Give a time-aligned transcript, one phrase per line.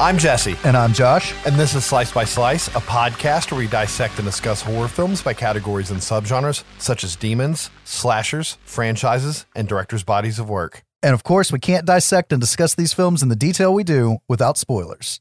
[0.00, 1.34] I'm Jesse, And I'm Josh.
[1.44, 5.20] and this is Slice by Slice, a podcast where we dissect and discuss horror films
[5.20, 10.84] by categories and subgenres such as demons, slashers, franchises, and directors' bodies of work.
[11.02, 14.18] And of course, we can't dissect and discuss these films in the detail we do
[14.26, 15.20] without spoilers.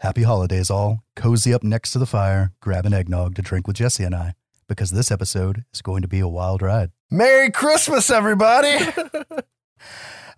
[0.00, 1.02] Happy holidays, all.
[1.16, 4.34] Cozy up next to the fire, grab an eggnog to drink with Jesse and I,
[4.68, 6.90] because this episode is going to be a wild ride.
[7.10, 8.76] Merry Christmas, everybody!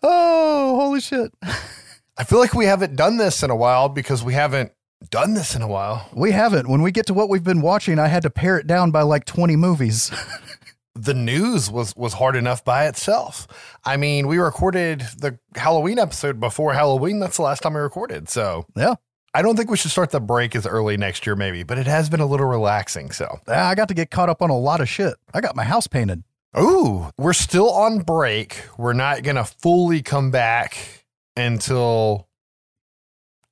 [0.03, 1.31] Oh, holy shit.
[2.21, 4.73] I feel like we haven't done this in a while because we haven't
[5.09, 6.07] done this in a while.
[6.15, 6.69] We haven't.
[6.69, 9.01] When we get to what we've been watching, I had to pare it down by
[9.01, 10.11] like 20 movies.
[10.95, 13.49] the news was was hard enough by itself.
[13.87, 17.21] I mean, we recorded the Halloween episode before Halloween.
[17.21, 18.29] That's the last time we recorded.
[18.29, 18.97] So yeah.
[19.33, 21.87] I don't think we should start the break as early next year, maybe, but it
[21.87, 23.13] has been a little relaxing.
[23.13, 25.15] So, I got to get caught up on a lot of shit.
[25.33, 26.25] I got my house painted.
[26.59, 28.65] ooh, we're still on break.
[28.77, 31.00] We're not going to fully come back
[31.41, 32.29] until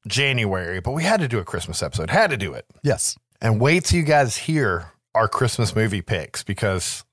[0.07, 2.67] January, but we had to do a Christmas episode, had to do it.
[2.83, 3.17] Yes.
[3.41, 7.05] And wait till you guys hear our Christmas movie picks because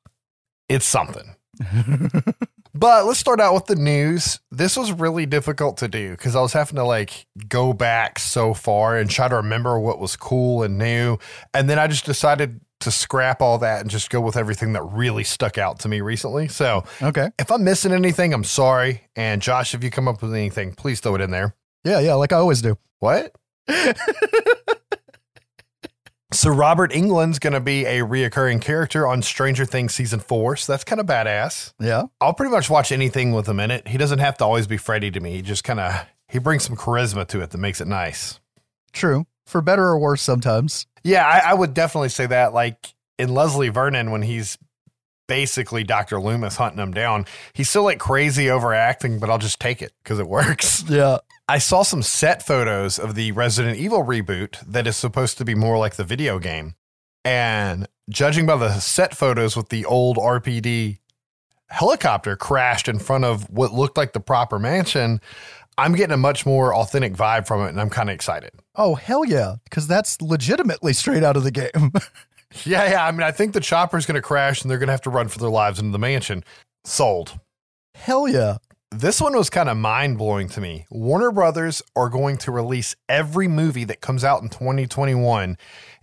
[0.70, 1.36] it's something.
[2.78, 4.42] But let's start out with the news.
[4.52, 8.54] This was really difficult to do because I was having to like go back so
[8.54, 11.18] far and try to remember what was cool and new.
[11.54, 14.84] And then I just decided to scrap all that and just go with everything that
[14.84, 16.48] really stuck out to me recently.
[16.48, 17.30] So Okay.
[17.40, 19.04] if I'm missing anything, I'm sorry.
[19.16, 21.56] And Josh, if you come up with anything, please throw it in there.
[21.84, 22.78] Yeah, yeah, like I always do.
[23.00, 23.34] What?
[26.32, 30.56] so Robert Englund's going to be a reoccurring character on Stranger Things season four.
[30.58, 31.74] So that's kind of badass.
[31.80, 32.04] Yeah.
[32.20, 33.88] I'll pretty much watch anything with him in it.
[33.88, 35.32] He doesn't have to always be Freddy to me.
[35.32, 38.40] He just kind of he brings some charisma to it that makes it nice.
[38.92, 39.26] True.
[39.46, 40.88] For better or worse sometimes.
[41.04, 42.54] Yeah, I, I would definitely say that.
[42.54, 44.58] Like in Leslie Vernon, when he's
[45.28, 46.20] basically Dr.
[46.20, 50.20] Loomis hunting him down, he's still like crazy overacting, but I'll just take it because
[50.20, 50.84] it works.
[50.90, 51.18] Yeah.
[51.48, 55.54] I saw some set photos of the Resident Evil reboot that is supposed to be
[55.54, 56.74] more like the video game.
[57.24, 61.00] And judging by the set photos with the old RPD
[61.70, 65.22] helicopter crashed in front of what looked like the proper mansion,
[65.78, 68.52] I'm getting a much more authentic vibe from it and I'm kind of excited.
[68.76, 69.56] Oh, hell yeah.
[69.66, 71.92] Because that's legitimately straight out of the game.
[72.64, 73.06] Yeah, yeah.
[73.06, 75.10] I mean, I think the chopper's going to crash and they're going to have to
[75.10, 76.42] run for their lives into the mansion.
[76.86, 77.38] Sold.
[77.96, 78.58] hell yeah.
[78.92, 80.86] This one was kind of mind blowing to me.
[80.90, 85.58] Warner Brothers are going to release every movie that comes out in 2021,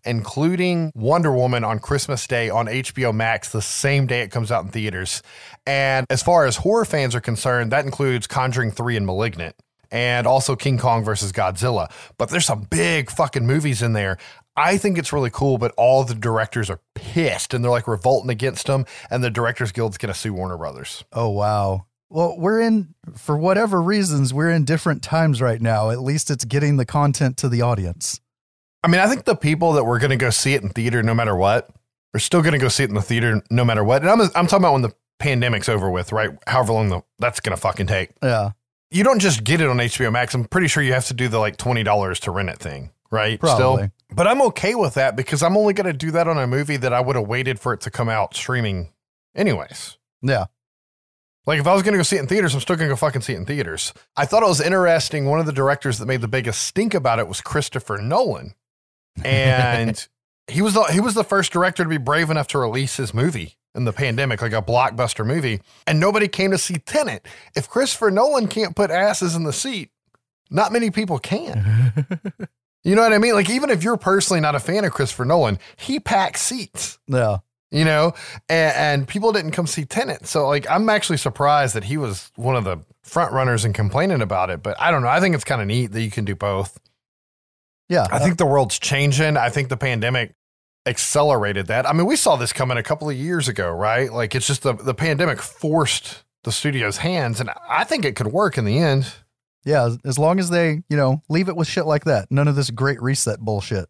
[0.04, 4.64] including Wonder Woman on Christmas Day on HBO Max the same day it comes out
[4.64, 5.22] in theaters.
[5.66, 9.56] And as far as horror fans are concerned, that includes Conjuring 3 and Malignant.
[9.90, 11.90] And also King Kong versus Godzilla.
[12.16, 14.16] But there's some big fucking movies in there.
[14.56, 18.30] I think it's really cool, but all the directors are pissed and they're like revolting
[18.30, 18.86] against them.
[19.10, 21.04] And the Directors Guild's going to sue Warner Brothers.
[21.12, 21.86] Oh, wow.
[22.08, 25.90] Well, we're in, for whatever reasons, we're in different times right now.
[25.90, 28.20] At least it's getting the content to the audience.
[28.82, 31.02] I mean, I think the people that were going to go see it in theater
[31.02, 31.70] no matter what
[32.14, 34.02] are still going to go see it in the theater no matter what.
[34.02, 36.30] And I'm, I'm talking about when the pandemic's over with, right?
[36.46, 38.10] However long the, that's going to fucking take.
[38.22, 38.50] Yeah.
[38.90, 40.34] You don't just get it on HBO Max.
[40.34, 43.40] I'm pretty sure you have to do the like $20 to rent it thing, right?
[43.40, 43.84] Probably.
[43.84, 43.90] Still.
[44.14, 46.76] But I'm okay with that because I'm only going to do that on a movie
[46.76, 48.92] that I would have waited for it to come out streaming
[49.34, 49.96] anyways.
[50.20, 50.46] Yeah.
[51.46, 52.92] Like if I was going to go see it in theaters, I'm still going to
[52.92, 53.92] go fucking see it in theaters.
[54.16, 55.26] I thought it was interesting.
[55.26, 58.54] One of the directors that made the biggest stink about it was Christopher Nolan,
[59.24, 60.06] and
[60.46, 63.12] he was the, he was the first director to be brave enough to release his
[63.12, 67.26] movie in the pandemic, like a blockbuster movie, and nobody came to see Tenet.
[67.56, 69.90] If Christopher Nolan can't put asses in the seat,
[70.50, 71.92] not many people can.
[72.84, 73.34] You know what I mean?
[73.34, 77.36] Like even if you're personally not a fan of Christopher Nolan, he packs seats Yeah.
[77.70, 78.12] you know,
[78.48, 80.26] and, and people didn't come see Tenet.
[80.26, 84.20] So like, I'm actually surprised that he was one of the front runners and complaining
[84.20, 84.64] about it.
[84.64, 85.08] But I don't know.
[85.08, 86.76] I think it's kind of neat that you can do both.
[87.88, 88.08] Yeah.
[88.10, 89.36] I think the world's changing.
[89.36, 90.34] I think the pandemic
[90.86, 91.88] accelerated that.
[91.88, 94.12] I mean, we saw this coming a couple of years ago, right?
[94.12, 98.28] Like it's just the the pandemic forced the studio's hands, and I think it could
[98.28, 99.12] work in the end.
[99.64, 102.26] Yeah, as- as long as they, you know, leave it with shit like that.
[102.30, 103.88] None of this great reset bullshit.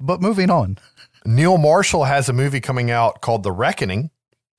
[0.00, 0.78] But moving on.
[1.24, 4.10] Neil Marshall has a movie coming out called The Reckoning,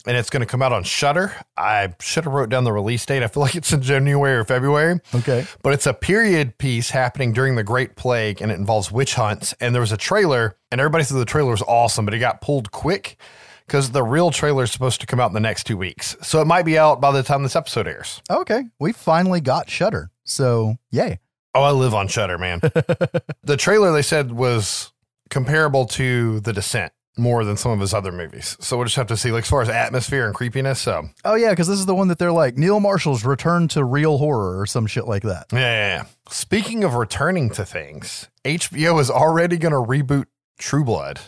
[0.06, 1.34] and it's going to come out on Shudder.
[1.58, 3.24] I should have wrote down the release date.
[3.24, 5.00] I feel like it's in January or February.
[5.14, 5.46] Okay.
[5.64, 9.54] but it's a period piece happening during the Great Plague and it involves witch hunts.
[9.60, 12.42] And there was a trailer, and everybody said the trailer was awesome, but it got
[12.42, 13.18] pulled quick
[13.66, 16.16] because the real trailer is supposed to come out in the next two weeks.
[16.22, 18.22] So it might be out by the time this episode airs.
[18.30, 18.64] Okay.
[18.80, 20.12] We finally got Shudder.
[20.24, 21.20] So, yay.
[21.56, 22.60] Oh, I live on Shudder, man.
[23.44, 24.92] the trailer they said was
[25.30, 26.92] comparable to The Descent.
[27.18, 28.58] More than some of his other movies.
[28.60, 30.82] So we'll just have to see, like, as far as atmosphere and creepiness.
[30.82, 33.84] So, Oh yeah, because this is the one that they're like Neil Marshall's return to
[33.84, 35.48] real horror or some shit like that.
[35.52, 36.04] yeah, yeah, yeah.
[36.30, 40.26] Speaking of returning to things, HBO is already going to reboot
[40.60, 41.20] True Blood.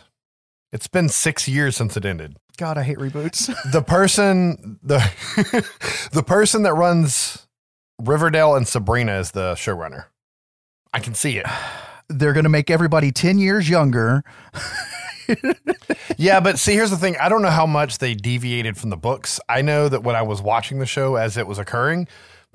[0.74, 2.36] It's been six years since it ended.
[2.58, 3.54] God, I hate reboots.
[3.72, 5.00] the person the
[6.12, 7.48] the person that runs
[8.02, 10.06] Riverdale and Sabrina is the showrunner.
[10.92, 11.46] I can see it.
[12.10, 14.24] they're gonna make everybody ten years younger.
[16.18, 17.16] Yeah, but see, here's the thing.
[17.18, 19.40] I don't know how much they deviated from the books.
[19.48, 22.08] I know that when I was watching the show as it was occurring,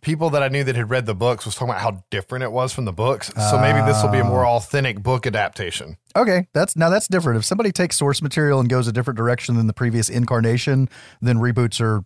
[0.03, 2.51] people that I knew that had read the books was talking about how different it
[2.53, 3.33] was from the books.
[3.51, 4.57] So maybe this will be a more ah.
[4.57, 5.97] authentic book adaptation.
[6.17, 7.39] Okay, that's now that's different.
[7.39, 10.89] If somebody takes source material and goes a different direction than the previous incarnation,
[11.21, 12.05] then reboots are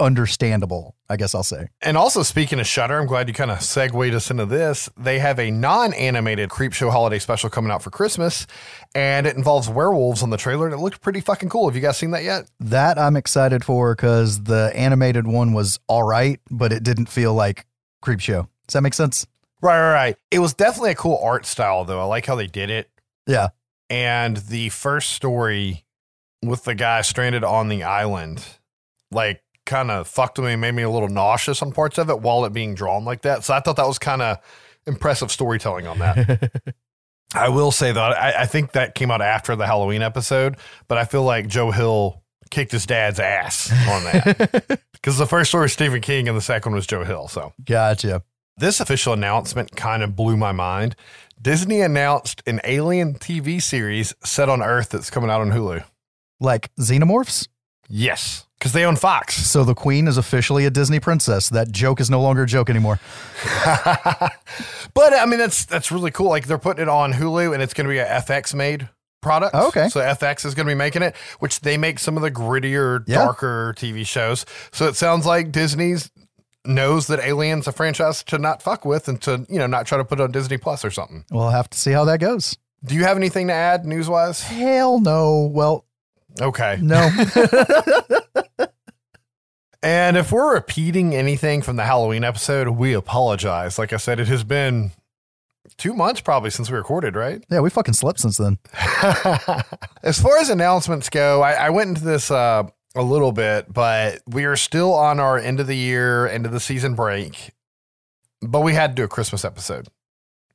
[0.00, 0.94] understandable.
[1.10, 1.68] I guess I'll say.
[1.82, 4.88] And also, speaking of Shudder, I'm glad you kind of segued us into this.
[4.96, 8.46] They have a non-animated Creepshow holiday special coming out for Christmas,
[8.94, 11.68] and it involves werewolves on the trailer, and it looked pretty fucking cool.
[11.68, 12.50] Have you guys seen that yet?
[12.58, 17.34] That I'm excited for because the animated one was all right, but it didn't feel
[17.34, 17.66] like
[18.00, 18.48] Creep Show.
[18.66, 19.26] Does that make sense?
[19.60, 20.16] Right, right, right.
[20.30, 22.00] It was definitely a cool art style, though.
[22.00, 22.88] I like how they did it.
[23.26, 23.48] Yeah.
[23.90, 25.84] And the first story
[26.42, 28.42] with the guy stranded on the island,
[29.10, 32.20] like, kind of fucked with me, made me a little nauseous on parts of it
[32.20, 33.44] while it being drawn like that.
[33.44, 34.38] So I thought that was kind of
[34.86, 36.52] impressive storytelling on that.
[37.34, 40.56] I will say though, I, I think that came out after the Halloween episode,
[40.88, 45.50] but I feel like Joe Hill kicked his dad's ass on that because the first
[45.50, 47.26] story was Stephen King and the second one was Joe Hill.
[47.28, 48.22] So Gotcha.
[48.58, 50.94] this official announcement kind of blew my mind.
[51.40, 55.84] Disney announced an alien TV series set on Earth that's coming out on Hulu.
[56.40, 57.48] Like xenomorphs?
[57.88, 59.34] Yes, because they own Fox.
[59.46, 61.50] So the queen is officially a Disney princess.
[61.50, 62.98] That joke is no longer a joke anymore.
[64.94, 66.30] but I mean, that's that's really cool.
[66.30, 68.88] Like they're putting it on Hulu, and it's going to be a FX made
[69.20, 69.54] product.
[69.54, 69.90] Oh, okay.
[69.90, 73.04] So FX is going to be making it, which they make some of the grittier,
[73.06, 73.24] Yeah.
[73.26, 74.46] darker TV shows.
[74.72, 76.10] So it sounds like Disney's
[76.64, 79.98] knows that Aliens a franchise to not fuck with and to you know not try
[79.98, 81.26] to put it on Disney Plus or something.
[81.30, 82.56] We'll have to see how that goes.
[82.82, 84.42] Do you have anything to add news wise?
[84.42, 85.50] Hell no.
[85.52, 85.84] Well,
[86.40, 86.78] Okay.
[86.80, 87.10] no.
[89.84, 93.78] And if we're repeating anything from the Halloween episode, we apologize.
[93.78, 94.92] Like I said, it has been
[95.76, 97.44] two months probably since we recorded, right?
[97.50, 98.56] yeah, we fucking slept since then.
[100.02, 102.62] as far as announcements go, I, I went into this uh,
[102.94, 106.52] a little bit, but we are still on our end of the year, end of
[106.52, 107.50] the season break.
[108.40, 109.88] But we had to do a Christmas episode.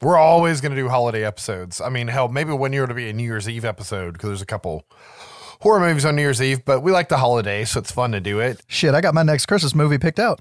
[0.02, 1.80] We're always going to do holiday episodes.
[1.80, 4.42] I mean, hell, maybe one year it'll be a New Year's Eve episode because there's
[4.42, 4.86] a couple
[5.59, 8.19] horror movies on New Year's Eve, but we like the holiday, so it's fun to
[8.19, 8.61] do it.
[8.67, 10.39] Shit, I got my next Christmas movie picked out.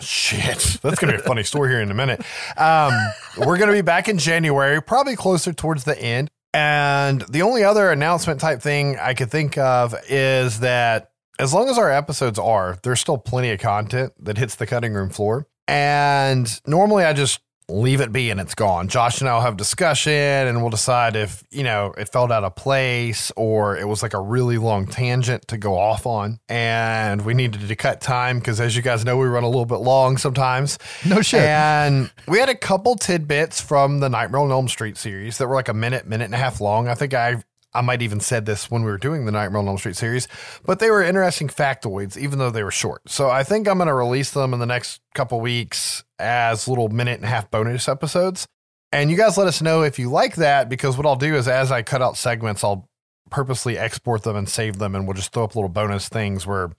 [0.00, 2.20] Shit, that's gonna be a funny story here in a minute.
[2.56, 2.92] Um,
[3.38, 6.30] we're gonna be back in January, probably closer towards the end.
[6.54, 11.68] And the only other announcement type thing I could think of is that as long
[11.68, 15.46] as our episodes are, there's still plenty of content that hits the cutting room floor.
[15.66, 17.40] And normally I just
[17.72, 18.88] leave it be and it's gone.
[18.88, 22.44] Josh and I will have discussion and we'll decide if, you know, it felt out
[22.44, 26.38] of place or it was like a really long tangent to go off on.
[26.48, 29.66] And we needed to cut time because as you guys know, we run a little
[29.66, 30.78] bit long sometimes.
[31.06, 31.40] No shit.
[31.40, 35.54] And we had a couple tidbits from the Nightmare on Elm Street series that were
[35.54, 36.88] like a minute, minute and a half long.
[36.88, 37.42] I think I
[37.74, 40.28] I might even said this when we were doing the Nightmare on Elm Street series,
[40.64, 43.08] but they were interesting factoids, even though they were short.
[43.08, 46.88] So I think I'm going to release them in the next couple weeks as little
[46.88, 48.46] minute and a half bonus episodes.
[48.92, 51.48] And you guys let us know if you like that, because what I'll do is
[51.48, 52.88] as I cut out segments, I'll
[53.30, 56.70] purposely export them and save them, and we'll just throw up little bonus things where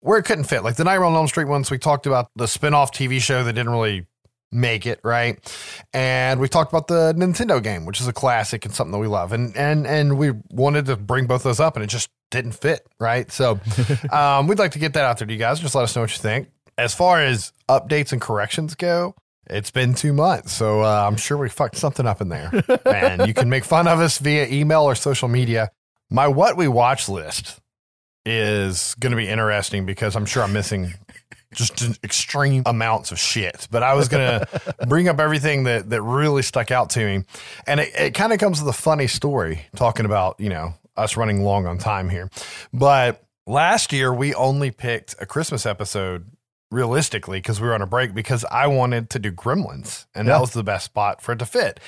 [0.00, 0.62] where it couldn't fit.
[0.62, 3.52] Like the Nightmare on Elm Street ones, we talked about the spin-off TV show that
[3.52, 4.06] didn't really
[4.52, 5.38] make it, right?
[5.92, 9.06] And we talked about the Nintendo game, which is a classic and something that we
[9.06, 9.32] love.
[9.32, 12.86] And and and we wanted to bring both those up and it just didn't fit,
[13.00, 13.30] right?
[13.32, 13.58] So
[14.12, 15.60] um, we'd like to get that out there to you guys.
[15.60, 16.48] Just let us know what you think.
[16.78, 19.14] As far as updates and corrections go,
[19.46, 22.50] it's been two months, so uh, I'm sure we fucked something up in there.
[22.86, 25.70] and you can make fun of us via email or social media.
[26.10, 27.60] My what we watch list
[28.24, 30.94] is going to be interesting because I'm sure I'm missing
[31.52, 33.68] just an extreme amounts of shit.
[33.70, 37.24] But I was going to bring up everything that that really stuck out to me,
[37.66, 41.16] and it, it kind of comes with a funny story talking about you know us
[41.16, 42.30] running long on time here.
[42.72, 46.26] But last year we only picked a Christmas episode
[46.70, 50.34] realistically because we were on a break because I wanted to do Gremlins, and Yeah.
[50.34, 51.80] that was the best spot for it to fit.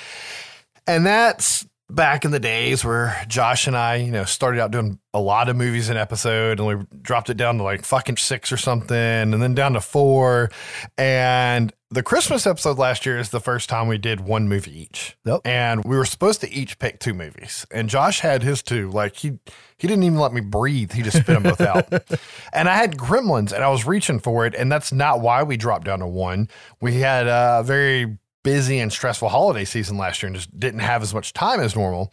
[0.86, 4.98] And that's back in the days where Josh and I, you know, started out doing
[5.12, 8.50] a lot of movies an episode and we dropped it down to like fucking six
[8.50, 10.50] or something and then down to four.
[10.96, 15.16] And the Christmas episode last year is the first time we did one movie each.
[15.24, 15.42] Yep.
[15.44, 17.66] And we were supposed to each pick two movies.
[17.70, 18.90] And Josh had his two.
[18.90, 19.38] Like he
[19.76, 20.92] he didn't even let me breathe.
[20.92, 21.92] He just spit them both out.
[22.52, 24.54] And I had Gremlins and I was reaching for it.
[24.54, 26.48] And that's not why we dropped down to one.
[26.80, 31.02] We had a very busy and stressful holiday season last year and just didn't have
[31.02, 32.12] as much time as normal.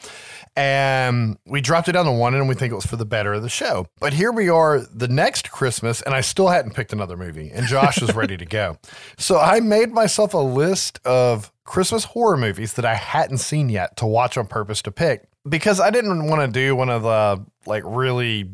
[0.56, 3.34] And we dropped it down to one and we think it was for the better
[3.34, 3.86] of the show.
[4.00, 7.68] But here we are the next Christmas and I still hadn't picked another movie and
[7.68, 8.80] Josh was ready to go.
[9.18, 13.96] So I made myself a list of Christmas horror movies that I hadn't seen yet
[13.98, 17.46] to watch on purpose to pick because I didn't want to do one of the
[17.66, 18.50] like really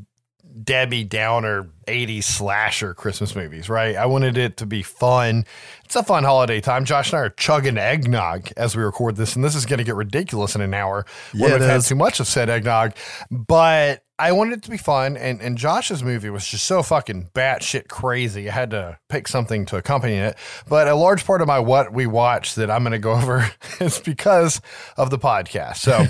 [0.64, 3.96] Debbie Downer 80s slasher Christmas movies, right?
[3.96, 5.46] I wanted it to be fun.
[5.86, 6.86] It's a fun holiday time.
[6.86, 9.84] Josh and I are chugging eggnog as we record this, and this is going to
[9.84, 11.88] get ridiculous in an hour when yeah, we've had is.
[11.88, 12.94] too much of said eggnog.
[13.30, 17.30] But I wanted it to be fun, and, and Josh's movie was just so fucking
[17.34, 18.50] batshit crazy.
[18.50, 20.38] I had to pick something to accompany it.
[20.68, 23.50] But a large part of my what we watched that I'm going to go over
[23.80, 24.62] is because
[24.98, 25.78] of the podcast.
[25.78, 26.06] So.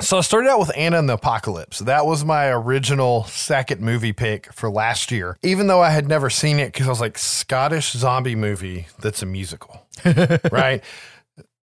[0.00, 1.80] So I started out with Anna and the Apocalypse.
[1.80, 6.30] That was my original second movie pick for last year, even though I had never
[6.30, 9.86] seen it because I was like, Scottish zombie movie that's a musical,
[10.52, 10.82] right?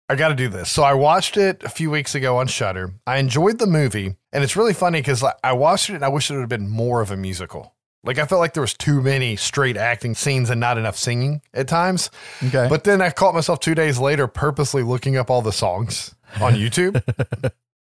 [0.09, 0.71] I got to do this.
[0.71, 2.93] So I watched it a few weeks ago on Shudder.
[3.07, 6.31] I enjoyed the movie, and it's really funny because I watched it and I wish
[6.31, 7.75] it would have been more of a musical.
[8.05, 11.41] Like I felt like there was too many straight acting scenes and not enough singing
[11.55, 12.11] at times.
[12.45, 12.67] Okay.
[12.69, 16.55] But then I caught myself two days later purposely looking up all the songs on
[16.57, 17.01] YouTube.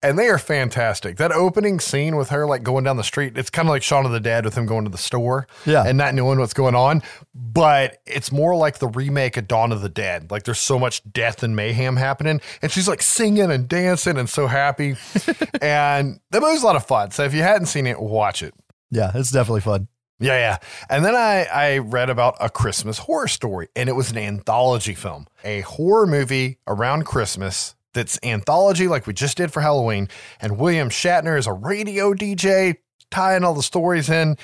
[0.05, 1.17] And they are fantastic.
[1.17, 4.07] That opening scene with her like going down the street, it's kind of like Shaun
[4.07, 5.83] of the Dead with him going to the store Yeah.
[5.87, 7.03] and not knowing what's going on.
[7.35, 10.31] But it's more like the remake of Dawn of the Dead.
[10.31, 12.41] Like there's so much death and mayhem happening.
[12.63, 14.97] And she's like singing and dancing and so happy.
[15.63, 17.11] and that movie's a lot of fun.
[17.11, 18.55] So if you hadn't seen it, watch it.
[18.91, 19.89] yeah, it's definitely fun.
[20.21, 20.59] Yeah, yeah.
[20.89, 24.95] And then I, I read about a Christmas horror story, and it was an anthology
[24.95, 30.09] film, a horror movie around Christmas that's anthology like we just did for Halloween.
[30.41, 32.77] And William Shatner is a radio DJ
[33.11, 34.37] tying all the stories in.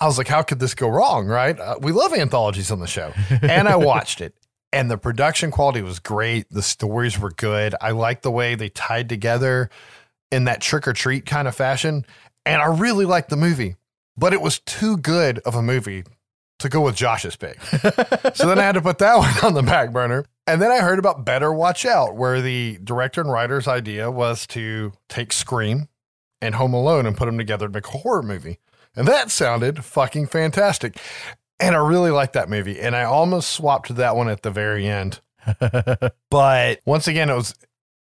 [0.00, 1.58] I was like, how could this go wrong, right?
[1.58, 3.12] Uh, we love anthologies on the show.
[3.42, 4.34] And I watched it.
[4.72, 6.50] And the production quality was great.
[6.50, 7.76] The stories were good.
[7.80, 9.70] I liked the way they tied together
[10.32, 12.04] in that trick or treat kind of fashion.
[12.44, 13.76] And I really liked the movie
[14.16, 16.04] but it was too good of a movie
[16.60, 17.60] to go with Josh's pick.
[18.34, 20.24] so then I had to put that one on the back burner.
[20.46, 24.46] And then I heard about Better Watch Out, where the director and writer's idea was
[24.48, 25.88] to take Scream
[26.42, 28.58] and Home Alone and put them together to make a horror movie.
[28.94, 30.98] And that sounded fucking fantastic.
[31.58, 32.78] And I really liked that movie.
[32.78, 35.20] And I almost swapped to that one at the very end.
[36.30, 37.54] but once again, it was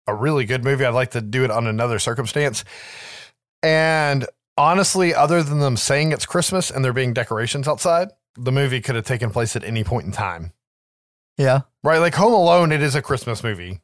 [0.07, 0.85] a really good movie.
[0.85, 2.65] I'd like to do it on another circumstance.
[3.63, 4.27] And
[4.57, 8.95] honestly, other than them saying it's Christmas and there being decorations outside, the movie could
[8.95, 10.51] have taken place at any point in time.
[11.37, 11.61] Yeah.
[11.83, 11.99] Right?
[11.99, 13.81] Like Home Alone, it is a Christmas movie.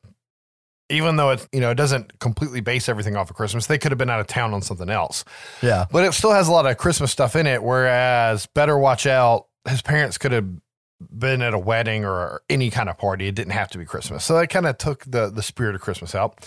[0.90, 3.92] Even though it, you know, it doesn't completely base everything off of Christmas, they could
[3.92, 5.24] have been out of town on something else.
[5.62, 5.86] Yeah.
[5.90, 7.64] But it still has a lot of Christmas stuff in it.
[7.64, 10.48] Whereas Better Watch Out, his parents could have
[11.00, 13.28] been at a wedding or any kind of party.
[13.28, 14.26] It didn't have to be Christmas.
[14.26, 16.46] So that kind of took the the spirit of Christmas out.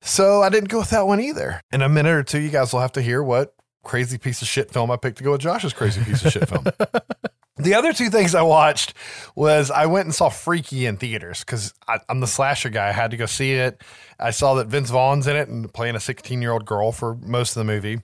[0.00, 1.60] So I didn't go with that one either.
[1.72, 4.48] In a minute or two, you guys will have to hear what crazy piece of
[4.48, 6.66] shit film I picked to go with Josh's crazy piece of shit film.
[7.58, 8.94] The other two things I watched
[9.34, 11.74] was I went and saw Freaky in theaters because
[12.08, 12.88] I'm the slasher guy.
[12.88, 13.82] I had to go see it.
[14.20, 17.16] I saw that Vince Vaughn's in it and playing a 16 year old girl for
[17.16, 18.00] most of the movie.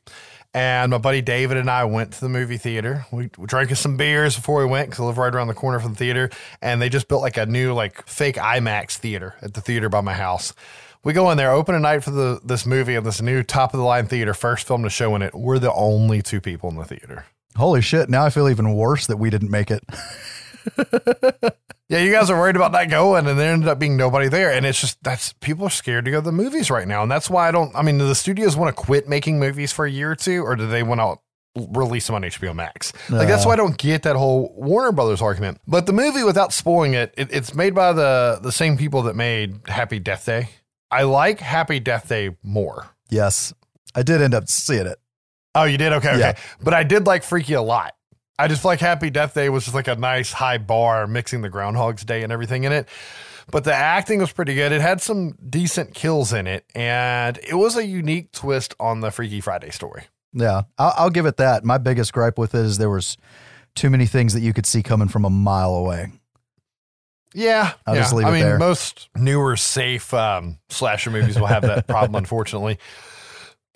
[0.52, 3.06] And my buddy David and I went to the movie theater.
[3.12, 5.78] We, we drank some beers before we went because I live right around the corner
[5.78, 6.30] from the theater.
[6.60, 10.00] And they just built like a new like fake IMAX theater at the theater by
[10.00, 10.52] my house.
[11.04, 13.74] We go in there, open a night for the this movie and this new top
[13.74, 15.34] of the line theater, first film to show in it.
[15.34, 17.26] We're the only two people in the theater.
[17.56, 18.08] Holy shit.
[18.08, 19.84] Now I feel even worse that we didn't make it.
[21.88, 24.50] Yeah, you guys are worried about not going, and there ended up being nobody there.
[24.52, 27.12] And it's just that's people are scared to go to the movies right now, and
[27.12, 27.76] that's why I don't.
[27.76, 30.42] I mean, do the studios want to quit making movies for a year or two,
[30.42, 32.92] or do they want to release them on HBO Max?
[33.10, 35.60] Like that's why I don't get that whole Warner Brothers argument.
[35.66, 39.14] But the movie, without spoiling it, it, it's made by the the same people that
[39.14, 40.48] made Happy Death Day.
[40.90, 42.86] I like Happy Death Day more.
[43.10, 43.52] Yes.
[43.94, 44.98] I did end up seeing it.
[45.54, 45.92] Oh, you did?
[45.92, 46.18] Okay, okay.
[46.18, 46.36] Yeah.
[46.62, 47.94] But I did like Freaky a lot.
[48.38, 51.48] I just like Happy Death Day was just like a nice high bar mixing the
[51.48, 52.88] Groundhog's Day and everything in it.
[53.50, 54.72] But the acting was pretty good.
[54.72, 59.10] It had some decent kills in it, and it was a unique twist on the
[59.10, 60.04] Freaky Friday story.
[60.32, 60.62] Yeah.
[60.78, 61.64] I'll, I'll give it that.
[61.64, 63.16] My biggest gripe with it is there was
[63.74, 66.12] too many things that you could see coming from a mile away.
[67.34, 68.00] Yeah, I'll yeah.
[68.02, 68.58] just leave I it mean, there.
[68.58, 72.78] most newer, safe um, slasher movies will have that problem, unfortunately.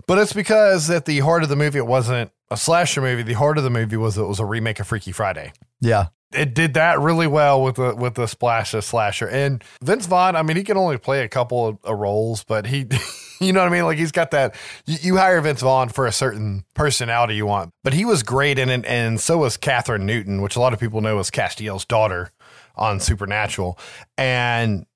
[0.09, 3.23] But it's because at the heart of the movie, it wasn't a slasher movie.
[3.23, 5.53] The heart of the movie was it was a remake of Freaky Friday.
[5.81, 6.07] Yeah.
[6.33, 9.29] it did that really well with the with the splash of slasher.
[9.29, 12.67] And Vince Vaughn, I mean, he can only play a couple of, of roles, but
[12.67, 12.87] he,
[13.41, 13.85] you know what I mean?
[13.85, 14.55] Like he's got that.
[14.87, 18.59] You, you, hire Vince Vaughn for a certain personality you want, but he was great
[18.59, 21.85] in it, and so was Kathryn Newton, which a lot of people know as Castiel's
[21.85, 22.31] daughter
[22.77, 23.79] on Supernatural,
[24.17, 24.87] and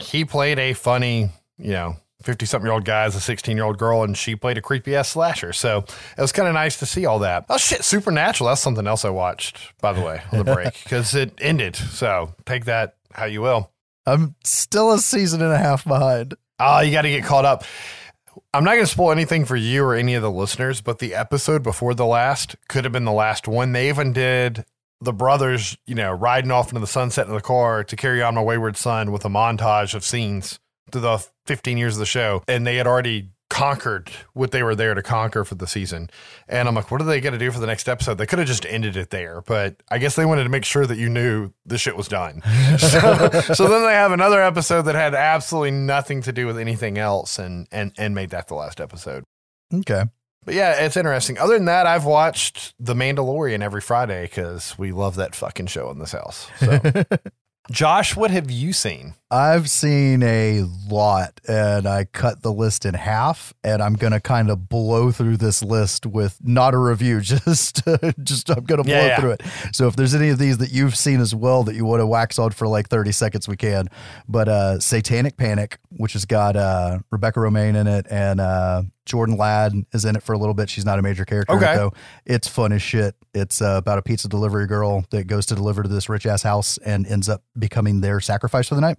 [0.00, 3.64] he played a funny, you know, 50 something year old guy as a 16 year
[3.64, 5.52] old girl, and she played a creepy ass slasher.
[5.52, 7.46] So it was kind of nice to see all that.
[7.48, 7.84] Oh, shit.
[7.84, 8.48] Supernatural.
[8.48, 11.76] That's something else I watched, by the way, on the break because it ended.
[11.76, 13.70] So take that how you will.
[14.06, 16.34] I'm still a season and a half behind.
[16.58, 17.64] Oh, you got to get caught up.
[18.54, 21.14] I'm not going to spoil anything for you or any of the listeners, but the
[21.14, 23.72] episode before the last could have been the last one.
[23.72, 24.64] They even did
[25.00, 28.34] the brothers, you know, riding off into the sunset in the car to carry on
[28.34, 30.60] my wayward son with a montage of scenes
[30.90, 32.42] through the 15 years of the show.
[32.48, 36.08] And they had already conquered what they were there to conquer for the season.
[36.48, 38.16] And I'm like, what are they going to do for the next episode?
[38.16, 40.86] They could have just ended it there, but I guess they wanted to make sure
[40.86, 42.40] that you knew the shit was done.
[42.78, 46.96] so, so, then they have another episode that had absolutely nothing to do with anything
[46.96, 49.22] else and and and made that the last episode.
[49.72, 50.04] Okay.
[50.46, 51.36] But yeah, it's interesting.
[51.38, 55.90] Other than that, I've watched The Mandalorian every Friday because we love that fucking show
[55.90, 56.48] in this house.
[56.58, 56.80] So.
[57.70, 59.14] Josh, what have you seen?
[59.30, 64.20] I've seen a lot and I cut the list in half and I'm going to
[64.20, 67.82] kind of blow through this list with not a review just
[68.22, 69.20] just I'm going to blow yeah, yeah.
[69.20, 69.42] through it.
[69.72, 72.06] So if there's any of these that you've seen as well that you want to
[72.06, 73.88] wax on for like 30 seconds we can.
[74.28, 79.36] But uh Satanic Panic, which has got uh Rebecca Romijn in it and uh Jordan
[79.36, 80.70] Ladd is in it for a little bit.
[80.70, 81.76] She's not a major character, okay.
[81.76, 81.92] though.
[82.24, 83.14] It's fun as shit.
[83.34, 86.42] It's uh, about a pizza delivery girl that goes to deliver to this rich ass
[86.42, 88.96] house and ends up becoming their sacrifice for the night.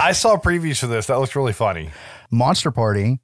[0.00, 1.08] I saw previews for this.
[1.08, 1.90] That looks really funny.
[2.30, 3.18] Monster Party,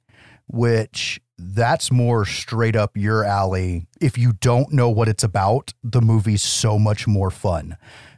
[0.47, 3.87] which that's more straight up your alley.
[4.01, 7.77] If you don't know what it's about, the movie's so much more fun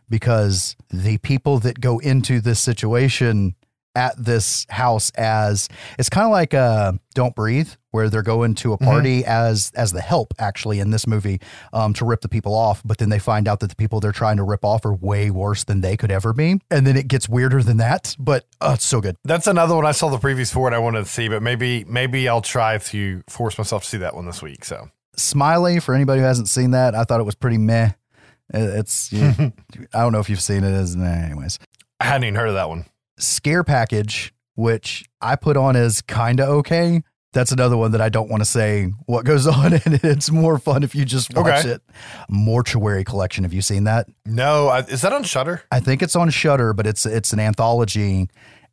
[0.09, 3.53] because the people that go into this situation
[3.95, 8.73] at this house as it's kind of like uh don't breathe where they're going to
[8.73, 9.29] a party mm-hmm.
[9.29, 11.39] as as the help actually in this movie
[11.73, 12.81] um to rip the people off.
[12.83, 15.31] But then they find out that the people they're trying to rip off are way
[15.31, 16.59] worse than they could ever be.
[16.69, 19.15] And then it gets weirder than that but uh, it's so good.
[19.23, 19.85] That's another one.
[19.85, 22.77] I saw the previews for and i wanted to see but maybe maybe i'll try
[22.77, 24.89] to force myself to see that one this week so.
[25.17, 27.91] Smiley for anybody who hasn't seen that i thought it was pretty meh.
[28.53, 29.33] It's you,
[29.93, 31.57] i don't know if you've seen it as anyways.
[31.99, 32.85] I hadn't even heard of that one.
[33.17, 37.03] Scare Package, which I put on as kind of okay.
[37.35, 40.03] That's another one that I don't want to say what goes on in it.
[40.05, 41.69] It's more fun if you just watch okay.
[41.71, 41.81] it.
[42.29, 43.43] Mortuary Collection.
[43.43, 44.07] Have you seen that?
[44.25, 44.73] No.
[44.87, 45.61] Is that on Shudder?
[45.69, 48.29] I think it's on Shudder, but it's it's an anthology,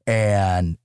[0.06, 0.78] and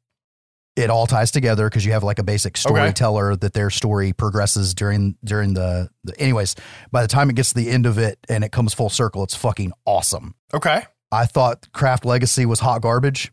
[0.75, 3.39] it all ties together because you have like a basic storyteller okay.
[3.41, 6.55] that their story progresses during during the, the anyways
[6.91, 9.23] by the time it gets to the end of it and it comes full circle
[9.23, 13.31] it's fucking awesome okay I thought Craft Legacy was hot garbage.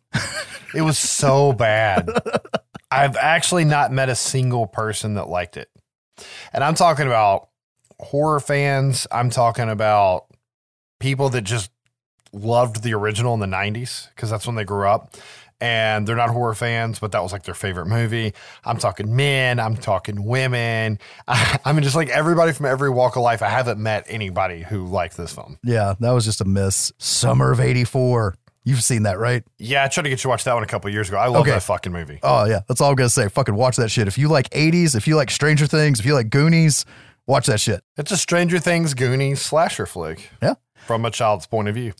[0.74, 2.08] it was so bad.
[2.94, 5.68] I've actually not met a single person that liked it.
[6.52, 7.48] And I'm talking about
[8.00, 9.06] horror fans.
[9.10, 10.26] I'm talking about
[11.00, 11.70] people that just
[12.32, 15.16] loved the original in the 90s because that's when they grew up
[15.60, 18.34] and they're not horror fans, but that was like their favorite movie.
[18.64, 20.98] I'm talking men, I'm talking women.
[21.26, 23.42] I, I, mean, just like everybody from every walk of life.
[23.42, 25.58] I haven't met anybody who liked this film.
[25.64, 26.92] Yeah, that was just a miss.
[26.98, 28.34] Summer of 84.
[28.66, 29.44] You've seen that, right?
[29.58, 31.18] Yeah, I tried to get you to watch that one a couple years ago.
[31.18, 31.50] I love okay.
[31.50, 32.18] that fucking movie.
[32.22, 32.60] Oh, yeah.
[32.66, 33.28] That's all I'm to say.
[33.28, 34.08] Fucking watch that shit.
[34.08, 36.86] If you like 80s, if you like Stranger Things, if you like Goonies,
[37.26, 37.82] watch that shit.
[37.98, 40.30] It's a Stranger Things Goonies slasher flick.
[40.42, 40.54] Yeah.
[40.86, 41.92] From a child's point of view.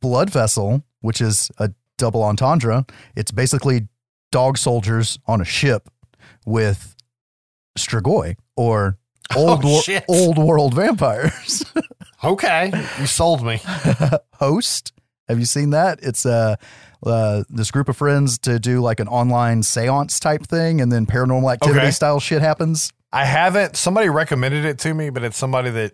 [0.00, 2.86] Blood Vessel, which is a double entendre.
[3.16, 3.88] It's basically
[4.30, 5.88] dog soldiers on a ship
[6.44, 6.94] with
[7.76, 8.98] Strigoi or
[9.36, 11.64] oh, old oh, wor- old world vampires.
[12.24, 13.60] okay, you sold me.
[14.34, 14.92] Host,
[15.28, 16.00] have you seen that?
[16.02, 16.56] It's uh,
[17.04, 21.06] uh, this group of friends to do like an online séance type thing, and then
[21.06, 21.90] paranormal activity okay.
[21.90, 22.92] style shit happens.
[23.12, 23.76] I haven't.
[23.76, 25.92] Somebody recommended it to me, but it's somebody that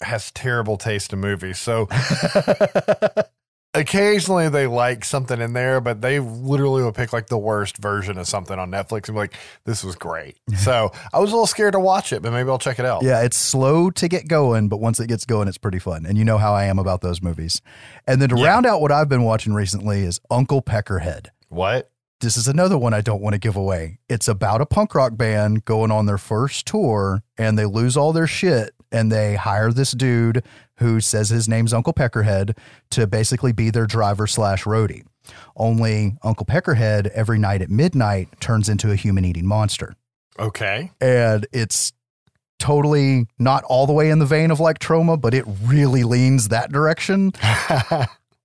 [0.00, 1.58] has terrible taste in movies.
[1.58, 1.88] So
[3.74, 8.18] occasionally they like something in there, but they literally will pick like the worst version
[8.18, 10.36] of something on Netflix and be like, this was great.
[10.58, 13.02] so I was a little scared to watch it, but maybe I'll check it out.
[13.02, 16.06] Yeah, it's slow to get going, but once it gets going, it's pretty fun.
[16.06, 17.60] And you know how I am about those movies.
[18.06, 18.46] And then to yeah.
[18.46, 21.28] round out what I've been watching recently is Uncle Peckerhead.
[21.48, 21.90] What?
[22.20, 23.98] This is another one I don't want to give away.
[24.08, 28.12] It's about a punk rock band going on their first tour and they lose all
[28.12, 30.44] their shit and they hire this dude
[30.82, 32.56] who says his name's Uncle Peckerhead
[32.90, 35.04] to basically be their driver slash roadie.
[35.56, 39.94] Only Uncle Peckerhead every night at midnight turns into a human eating monster.
[40.38, 40.90] Okay.
[41.00, 41.92] And it's
[42.58, 46.48] totally not all the way in the vein of like Troma, but it really leans
[46.48, 47.32] that direction.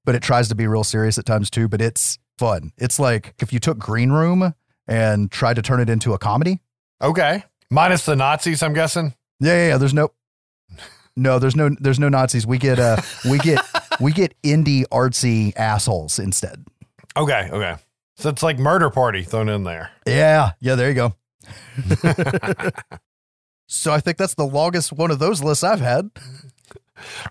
[0.06, 1.67] but it tries to be real serious at times too.
[1.67, 2.71] But it's fun.
[2.78, 4.54] It's like if you took Green Room
[4.88, 6.62] and tried to turn it into a comedy.
[7.02, 7.43] Okay.
[7.69, 9.13] Minus the Nazis, I'm guessing.
[9.39, 9.78] Yeah, yeah, yeah.
[9.78, 10.12] There's no,
[11.17, 12.47] no, there's no, there's no Nazis.
[12.47, 13.60] We get, uh, we get,
[13.99, 16.65] we get indie artsy assholes instead.
[17.15, 17.49] Okay.
[17.51, 17.75] Okay.
[18.15, 19.91] So it's like Murder Party thrown in there.
[20.06, 20.75] Yeah, yeah.
[20.75, 21.13] There you go.
[23.67, 26.10] so I think that's the longest one of those lists I've had.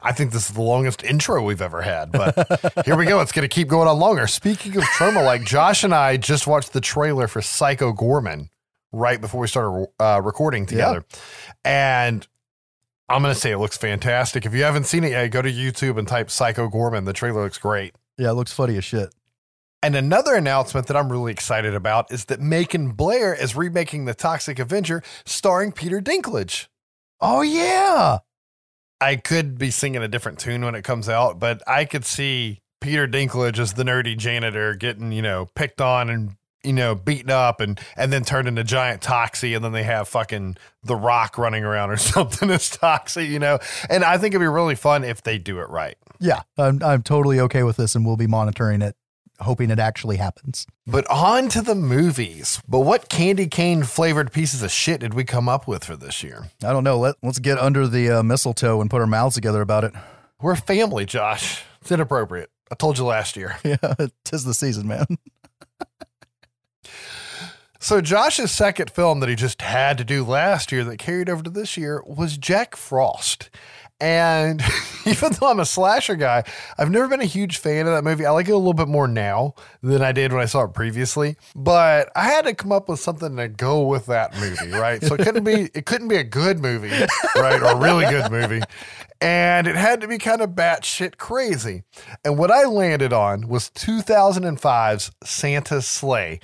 [0.01, 3.21] I think this is the longest intro we've ever had, but here we go.
[3.21, 4.29] It's going to keep going on longer.
[4.29, 8.51] Speaking of Troma, like Josh and I just watched the trailer for Psycho Goreman
[8.93, 11.05] right before we started uh, recording together.
[11.11, 11.19] Yeah.
[11.65, 12.29] And
[13.09, 14.47] I'm going to say it looks fantastic.
[14.47, 17.05] If you haven't seen it yet, go to YouTube and type Psycho Goreman.
[17.05, 17.95] The trailer looks great.
[18.19, 19.15] Yeah, it looks funny as shit.
[19.83, 24.15] And another announcement that I'm really excited about is that Macon Blair is remaking The
[24.15, 26.67] Toxic Avenger starring Peter Dinklage.
[27.21, 28.19] Oh, yeah.
[29.01, 32.61] I could be singing a different tune when it comes out, but I could see
[32.81, 37.31] Peter Dinklage as the nerdy janitor getting, you know, picked on and you know, beaten
[37.31, 41.39] up and and then turned into giant Toxie, and then they have fucking the Rock
[41.39, 43.59] running around or something as Toxie, you know.
[43.89, 45.97] And I think it'd be really fun if they do it right.
[46.19, 48.97] Yeah, I'm I'm totally okay with this, and we'll be monitoring it,
[49.41, 50.67] hoping it actually happens.
[50.87, 52.61] But on to the movies.
[52.69, 56.23] But what candy cane flavored pieces of shit did we come up with for this
[56.23, 56.51] year?
[56.65, 56.99] I don't know.
[56.99, 59.93] Let let's get under the uh, mistletoe and put our mouths together about it.
[60.41, 61.63] We're a family, Josh.
[61.81, 62.51] It's inappropriate.
[62.71, 63.57] I told you last year.
[63.65, 65.07] Yeah, tis the season, man.
[67.87, 71.45] So Josh's second film that he just had to do last year that carried over
[71.45, 73.49] to this year was Jack Frost.
[74.01, 74.61] And
[75.07, 76.43] even though I'm a slasher guy,
[76.77, 78.27] I've never been a huge fan of that movie.
[78.27, 80.75] I like it a little bit more now than I did when I saw it
[80.75, 81.37] previously.
[81.55, 85.01] But I had to come up with something to go with that movie, right?
[85.01, 86.91] So it couldn't be it couldn't be a good movie,
[87.37, 87.63] right?
[87.63, 88.63] Or a really good movie.
[89.21, 91.85] And it had to be kind of batshit crazy.
[92.25, 96.41] And what I landed on was 2005's Santa's Slay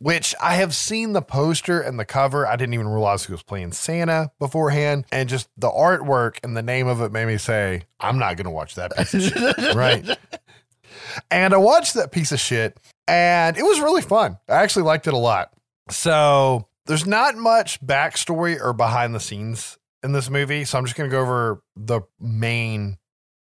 [0.00, 2.46] which I have seen the poster and the cover.
[2.46, 5.06] I didn't even realize he was playing Santa beforehand.
[5.10, 8.44] And just the artwork and the name of it made me say, I'm not going
[8.44, 9.56] to watch that piece of shit.
[9.74, 10.18] right.
[11.30, 14.38] And I watched that piece of shit and it was really fun.
[14.48, 15.52] I actually liked it a lot.
[15.90, 20.64] So there's not much backstory or behind the scenes in this movie.
[20.64, 22.98] So I'm just going to go over the main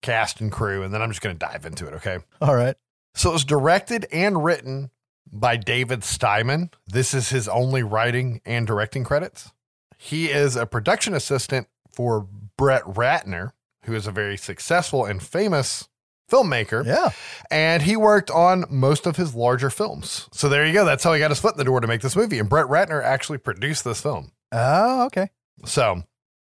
[0.03, 1.95] cast and crew and then I'm just going to dive into it.
[1.95, 2.19] Okay.
[2.41, 2.77] All right.
[3.15, 4.91] So it was directed and written
[5.33, 6.73] by David Steiman.
[6.87, 9.53] This is his only writing and directing credits.
[9.99, 13.53] He is a production assistant for Brett Ratner,
[13.85, 15.89] who is a very successful and famous
[16.31, 16.85] filmmaker.
[16.85, 17.11] Yeah.
[17.51, 20.29] And he worked on most of his larger films.
[20.33, 20.85] So there you go.
[20.85, 22.39] That's how he got his foot in the door to make this movie.
[22.39, 24.33] And Brett Ratner actually produced this film.
[24.53, 25.31] Oh, okay.
[25.65, 26.05] So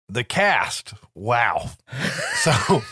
[0.08, 1.70] the cast, wow.
[2.42, 2.82] so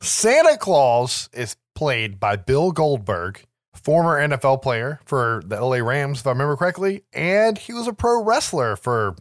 [0.00, 3.44] Santa Claus is played by Bill Goldberg
[3.76, 7.92] former NFL player for the LA Rams, if I remember correctly, and he was a
[7.92, 9.16] pro wrestler for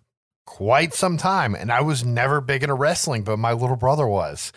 [0.45, 1.55] quite some time.
[1.55, 4.51] And I was never big into wrestling, but my little brother was.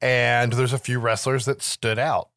[0.00, 2.30] And there's a few wrestlers that stood out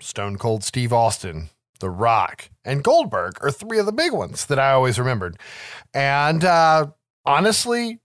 [0.00, 4.58] Stone Cold Steve Austin, The Rock, and Goldberg are three of the big ones that
[4.58, 5.38] I always remembered.
[5.94, 6.88] And uh,
[7.24, 8.00] honestly,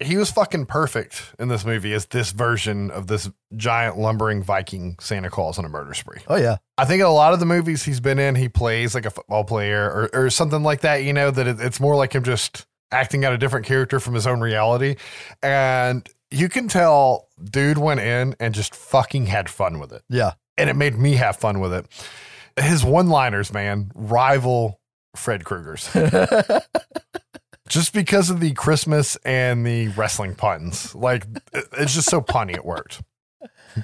[0.00, 4.96] he was fucking perfect in this movie as this version of this giant lumbering Viking
[5.00, 6.20] Santa Claus on a murder spree.
[6.28, 6.58] Oh yeah.
[6.76, 9.42] I think a lot of the movies he's been in, he plays like a football
[9.42, 12.66] player or, or something like that, you know, that it, it's more like him just
[12.92, 14.96] acting out a different character from his own reality.
[15.42, 20.02] And you can tell dude went in and just fucking had fun with it.
[20.08, 20.34] Yeah.
[20.56, 21.86] And it made me have fun with it.
[22.56, 24.80] His one liners, man, rival
[25.16, 25.88] Fred Krueger's.
[27.68, 30.94] just because of the Christmas and the wrestling puns.
[30.94, 33.02] Like it's just so punny it worked.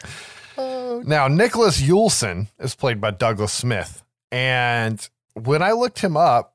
[0.57, 1.03] Oh.
[1.05, 6.55] Now Nicholas Yuleson is played by Douglas Smith, and when I looked him up,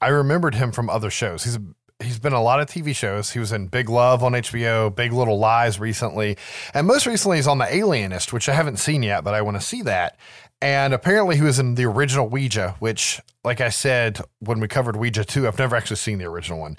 [0.00, 1.44] I remembered him from other shows.
[1.44, 1.56] He's
[2.00, 3.30] he's been a lot of TV shows.
[3.30, 6.36] He was in Big Love on HBO, Big Little Lies recently,
[6.74, 9.56] and most recently he's on The Alienist, which I haven't seen yet, but I want
[9.56, 10.16] to see that.
[10.62, 14.96] And apparently, he was in the original Ouija, which, like I said when we covered
[14.96, 16.78] Ouija 2, I've never actually seen the original one.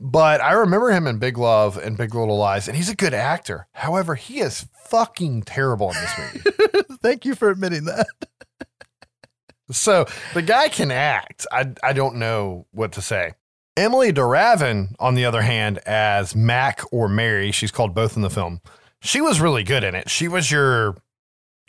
[0.00, 3.12] But I remember him in Big Love and Big Little Lies, and he's a good
[3.12, 3.66] actor.
[3.72, 6.84] However, he is fucking terrible in this movie.
[7.02, 8.06] Thank you for admitting that.
[9.70, 11.46] so the guy can act.
[11.52, 13.32] I, I don't know what to say.
[13.76, 18.22] Emily de Ravin, on the other hand, as Mac or Mary, she's called both in
[18.22, 18.60] the film.
[19.00, 20.10] She was really good in it.
[20.10, 20.96] She was your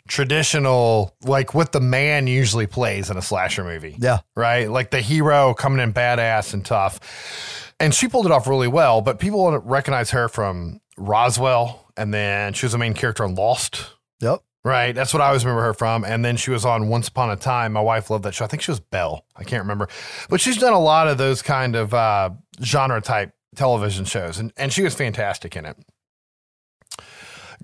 [0.08, 3.96] traditional, like what the man usually plays in a slasher movie.
[3.98, 4.18] Yeah.
[4.36, 4.70] Right?
[4.70, 7.72] Like the hero coming in badass and tough.
[7.78, 12.52] And she pulled it off really well, but people recognize her from Roswell, and then
[12.52, 13.86] she was the main character on Lost.
[14.20, 14.40] Yep.
[14.62, 14.94] Right.
[14.94, 16.04] That's what I always remember her from.
[16.04, 17.72] And then she was on Once Upon a Time.
[17.72, 18.44] My wife loved that show.
[18.44, 19.24] I think she was Belle.
[19.34, 19.88] I can't remember.
[20.28, 22.30] But she's done a lot of those kind of uh,
[22.62, 25.76] genre type television shows, and, and she was fantastic in it.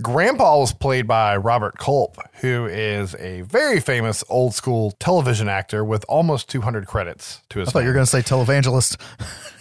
[0.02, 5.84] Grandpa was played by Robert Culp, who is a very famous old school television actor
[5.84, 9.00] with almost 200 credits to his I thought you were going to say televangelist.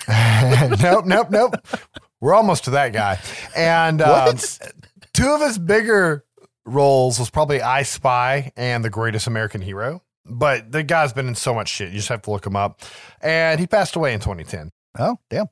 [0.82, 1.56] nope, nope, nope.
[2.20, 3.20] We're almost to that guy.
[3.56, 4.38] And um,
[5.14, 6.26] two of his bigger
[6.66, 10.02] roles was probably I Spy and The Greatest American Hero.
[10.26, 11.90] But the guy's been in so much shit.
[11.90, 12.82] You just have to look him up.
[13.22, 14.72] And he passed away in 2010.
[14.98, 15.46] Oh, damn.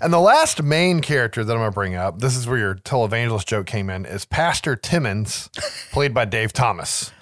[0.00, 2.74] And the last main character that I'm going to bring up, this is where your
[2.74, 5.48] televangelist joke came in, is Pastor Timmons,
[5.92, 7.12] played by Dave Thomas.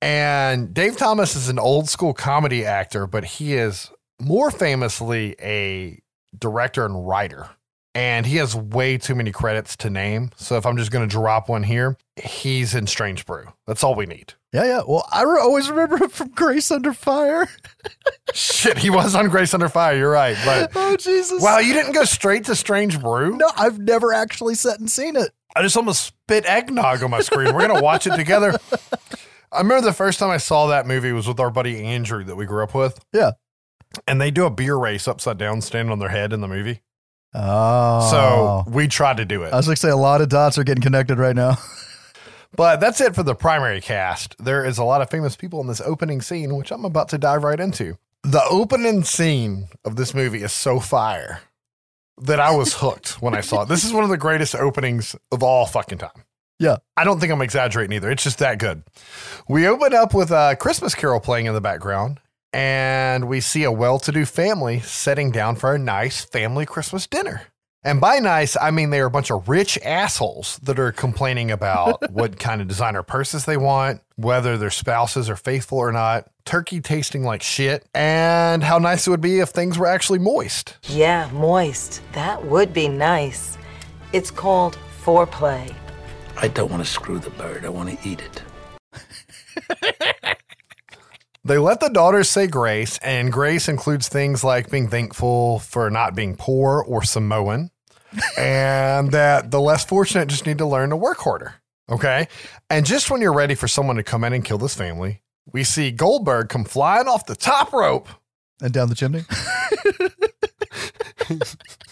[0.00, 6.00] And Dave Thomas is an old school comedy actor, but he is more famously a
[6.38, 7.50] director and writer.
[7.94, 10.30] And he has way too many credits to name.
[10.36, 13.46] So if I'm just going to drop one here, he's in Strange Brew.
[13.68, 14.34] That's all we need.
[14.52, 14.80] Yeah, yeah.
[14.86, 17.48] Well, I re- always remember him from Grace Under Fire.
[18.34, 19.96] Shit, he was on Grace Under Fire.
[19.96, 20.36] You're right.
[20.44, 21.40] But oh, Jesus.
[21.42, 23.36] wow, you didn't go straight to Strange Brew?
[23.36, 25.30] No, I've never actually sat and seen it.
[25.56, 27.54] I just almost spit eggnog on my screen.
[27.54, 28.56] We're going to watch it together.
[29.52, 32.34] I remember the first time I saw that movie was with our buddy Andrew that
[32.34, 32.98] we grew up with.
[33.12, 33.32] Yeah.
[34.08, 36.80] And they do a beer race upside down, standing on their head in the movie.
[37.34, 38.10] Oh.
[38.10, 39.52] So we tried to do it.
[39.52, 41.58] I was going to say a lot of dots are getting connected right now.
[42.56, 44.36] But that's it for the primary cast.
[44.38, 47.18] There is a lot of famous people in this opening scene, which I'm about to
[47.18, 47.98] dive right into.
[48.22, 51.40] The opening scene of this movie is so fire
[52.22, 53.68] that I was hooked when I saw it.
[53.68, 56.24] This is one of the greatest openings of all fucking time.
[56.60, 56.76] Yeah.
[56.96, 58.10] I don't think I'm exaggerating either.
[58.10, 58.84] It's just that good.
[59.48, 62.20] We open up with a Christmas carol playing in the background,
[62.54, 67.06] and we see a well to do family sitting down for a nice family Christmas
[67.06, 67.42] dinner.
[67.82, 71.50] And by nice, I mean they are a bunch of rich assholes that are complaining
[71.50, 76.30] about what kind of designer purses they want, whether their spouses are faithful or not,
[76.46, 80.76] turkey tasting like shit, and how nice it would be if things were actually moist.
[80.84, 82.00] Yeah, moist.
[82.12, 83.58] That would be nice.
[84.12, 85.74] It's called foreplay.
[86.36, 87.64] I don't want to screw the bird.
[87.64, 88.42] I want to eat it.
[91.46, 96.14] They let the daughters say grace, and grace includes things like being thankful for not
[96.14, 97.70] being poor or Samoan,
[98.38, 101.56] and that the less fortunate just need to learn to work harder.
[101.90, 102.28] Okay.
[102.70, 105.20] And just when you're ready for someone to come in and kill this family,
[105.52, 108.08] we see Goldberg come flying off the top rope.
[108.62, 109.24] And down the chimney.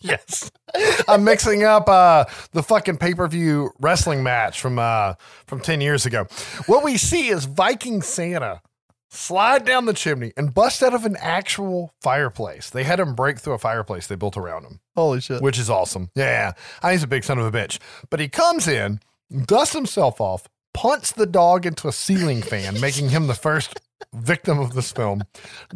[0.00, 0.50] Yes.
[1.08, 5.14] I'm mixing up uh, the fucking pay-per-view wrestling match from uh,
[5.46, 6.26] from 10 years ago.
[6.66, 8.60] What we see is Viking Santa
[9.10, 12.70] slide down the chimney and bust out of an actual fireplace.
[12.70, 15.42] They had him break through a fireplace they built around him, Holy shit.
[15.42, 16.10] which is awesome.
[16.14, 17.78] Yeah, I he's a big son of a bitch.
[18.10, 19.00] But he comes in,
[19.46, 23.80] dusts himself off, punts the dog into a ceiling fan, making him the first
[24.14, 25.22] victim of this film,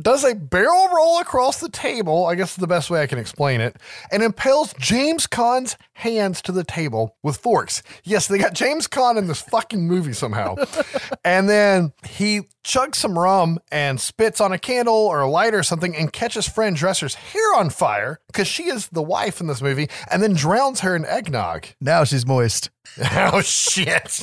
[0.00, 3.18] does a barrel roll across the table, I guess is the best way I can
[3.18, 3.76] explain it,
[4.10, 7.82] and impales James Caan's hands to the table with forks.
[8.04, 10.56] Yes, they got James Caan in this fucking movie somehow.
[11.24, 15.62] and then he chugs some rum and spits on a candle or a light or
[15.62, 19.62] something and catches Fran Drescher's hair on fire because she is the wife in this
[19.62, 21.66] movie and then drowns her in eggnog.
[21.80, 22.70] Now she's moist.
[23.12, 24.22] oh, shit.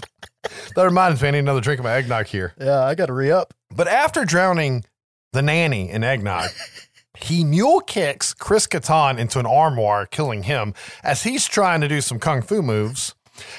[0.76, 2.54] That reminds me, I need another drink of my eggnog here.
[2.60, 3.54] Yeah, I got to re up.
[3.76, 4.86] But after drowning
[5.34, 6.50] the nanny in eggnog,
[7.18, 10.74] he mule kicks Chris Kattan into an armoire, killing him
[11.04, 13.16] as he's trying to do some kung fu moves,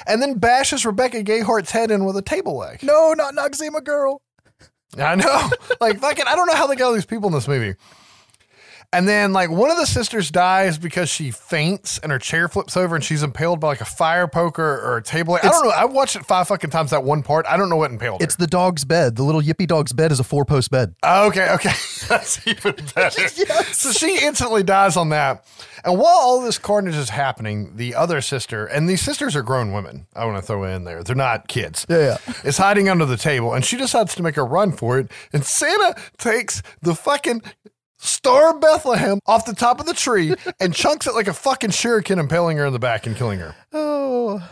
[0.06, 2.82] and then bashes Rebecca Gayhart's head in with a table leg.
[2.82, 4.22] No, not Noxzema girl.
[4.98, 5.50] I know.
[5.80, 7.74] Like, fucking, I don't know how they got all these people in this movie.
[8.92, 12.76] And then, like, one of the sisters dies because she faints and her chair flips
[12.76, 15.34] over and she's impaled by like a fire poker or a table.
[15.34, 15.44] leg.
[15.44, 15.70] I don't know.
[15.70, 17.46] I watched it five fucking times that one part.
[17.46, 18.24] I don't know what impaled her.
[18.24, 19.14] It's the dog's bed.
[19.14, 20.96] The little yippy dog's bed is a four post bed.
[21.04, 21.70] Oh, okay, okay.
[22.08, 23.28] That's even better.
[23.72, 25.44] So she instantly dies on that.
[25.84, 29.72] And while all this carnage is happening, the other sister, and these sisters are grown
[29.72, 31.02] women, I want to throw in there.
[31.04, 31.86] They're not kids.
[31.88, 35.10] Yeah, Is hiding under the table, and she decides to make a run for it.
[35.32, 37.42] And Santa takes the fucking
[38.02, 42.18] Star Bethlehem off the top of the tree and chunks it like a fucking shuriken,
[42.18, 43.54] impaling her in the back and killing her.
[43.72, 44.42] Oh.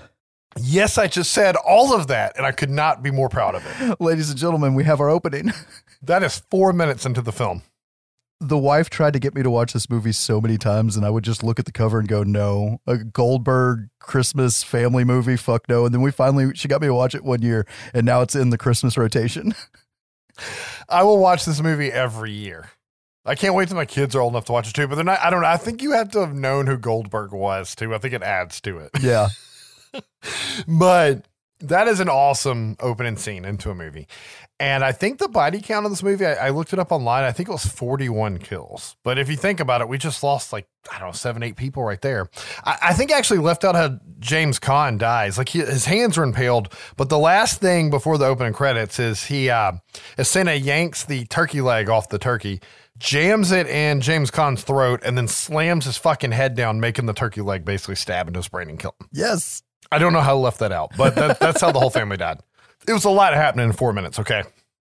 [0.61, 3.65] Yes, I just said all of that, and I could not be more proud of
[3.67, 4.01] it.
[4.01, 5.53] Ladies and gentlemen, we have our opening.
[6.01, 7.63] That is four minutes into the film.
[8.41, 11.11] the wife tried to get me to watch this movie so many times, and I
[11.11, 15.69] would just look at the cover and go, "No, a Goldberg Christmas family movie, fuck
[15.69, 18.21] no." And then we finally, she got me to watch it one year, and now
[18.21, 19.57] it's in the Christmas rotation.
[20.89, 22.71] I will watch this movie every year.
[23.29, 24.89] I can't wait till my kids are old enough to watch it too.
[24.89, 25.21] But they're not.
[25.21, 25.49] I don't know.
[25.49, 27.95] I think you have to have known who Goldberg was too.
[27.95, 28.91] I think it adds to it.
[29.03, 29.29] Yeah.
[30.67, 31.25] But
[31.61, 34.07] that is an awesome opening scene into a movie.
[34.61, 37.23] And I think the body count of this movie, I, I looked it up online.
[37.23, 38.97] I think it was 41 kills.
[39.05, 41.57] But if you think about it, we just lost like, I don't know, seven, eight
[41.57, 42.29] people right there.
[42.65, 45.39] I, I think actually left out how James Caan dies.
[45.39, 46.73] Like he, his hands are impaled.
[46.97, 49.73] But the last thing before the opening credits is he, uh,
[50.17, 52.61] as yanks the turkey leg off the turkey,
[52.99, 57.13] jams it in James Caan's throat, and then slams his fucking head down, making the
[57.13, 59.09] turkey leg basically stab into his brain and kill him.
[59.13, 59.63] Yes.
[59.91, 62.17] I don't know how I left that out, but that, that's how the whole family
[62.17, 62.41] died.
[62.87, 64.43] It was a lot happening in four minutes, okay?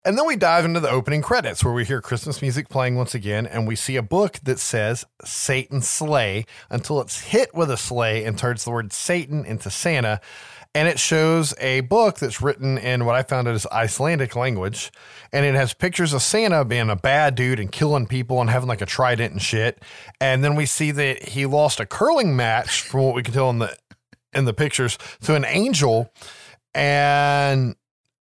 [0.04, 3.14] And then we dive into the opening credits where we hear Christmas music playing once
[3.14, 7.76] again, and we see a book that says Satan Slay until it's hit with a
[7.76, 10.20] sleigh and turns the word Satan into Santa.
[10.74, 14.90] And it shows a book that's written in what I found as Icelandic language.
[15.30, 18.68] And it has pictures of Santa being a bad dude and killing people and having
[18.68, 19.82] like a trident and shit.
[20.18, 23.50] And then we see that he lost a curling match, from what we can tell
[23.50, 23.76] in the
[24.32, 26.11] in the pictures, to an angel.
[26.74, 27.76] And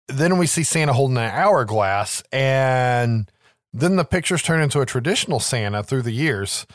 [0.08, 3.32] then we see Santa holding an hourglass, and
[3.72, 6.66] then the pictures turn into a traditional Santa through the years,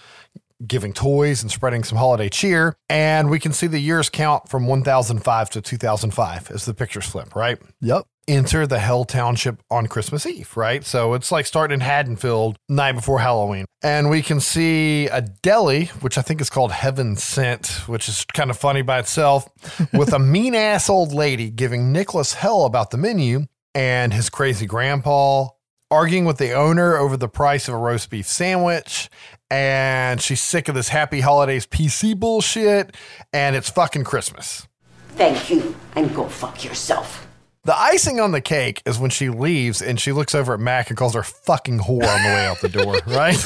[0.67, 2.77] giving toys and spreading some holiday cheer.
[2.89, 7.35] And we can see the years count from 1005 to 2005 as the pictures flip,
[7.35, 7.59] right?
[7.81, 8.05] Yep.
[8.27, 10.83] Enter the Hell Township on Christmas Eve, right?
[10.83, 13.67] So it's like starting in Haddonfield night before Halloween.
[13.83, 18.25] And we can see a deli, which I think is called Heaven Sent, which is
[18.33, 19.47] kind of funny by itself,
[19.93, 24.65] with a mean ass old lady giving Nicholas hell about the menu and his crazy
[24.65, 25.49] grandpa
[25.91, 29.09] arguing with the owner over the price of a roast beef sandwich.
[29.51, 32.95] And she's sick of this happy holidays PC bullshit.
[33.33, 34.67] And it's fucking Christmas.
[35.11, 37.27] Thank you, and go fuck yourself.
[37.65, 40.91] The icing on the cake is when she leaves and she looks over at Mac
[40.91, 43.37] and calls her fucking whore on the way out the door, right?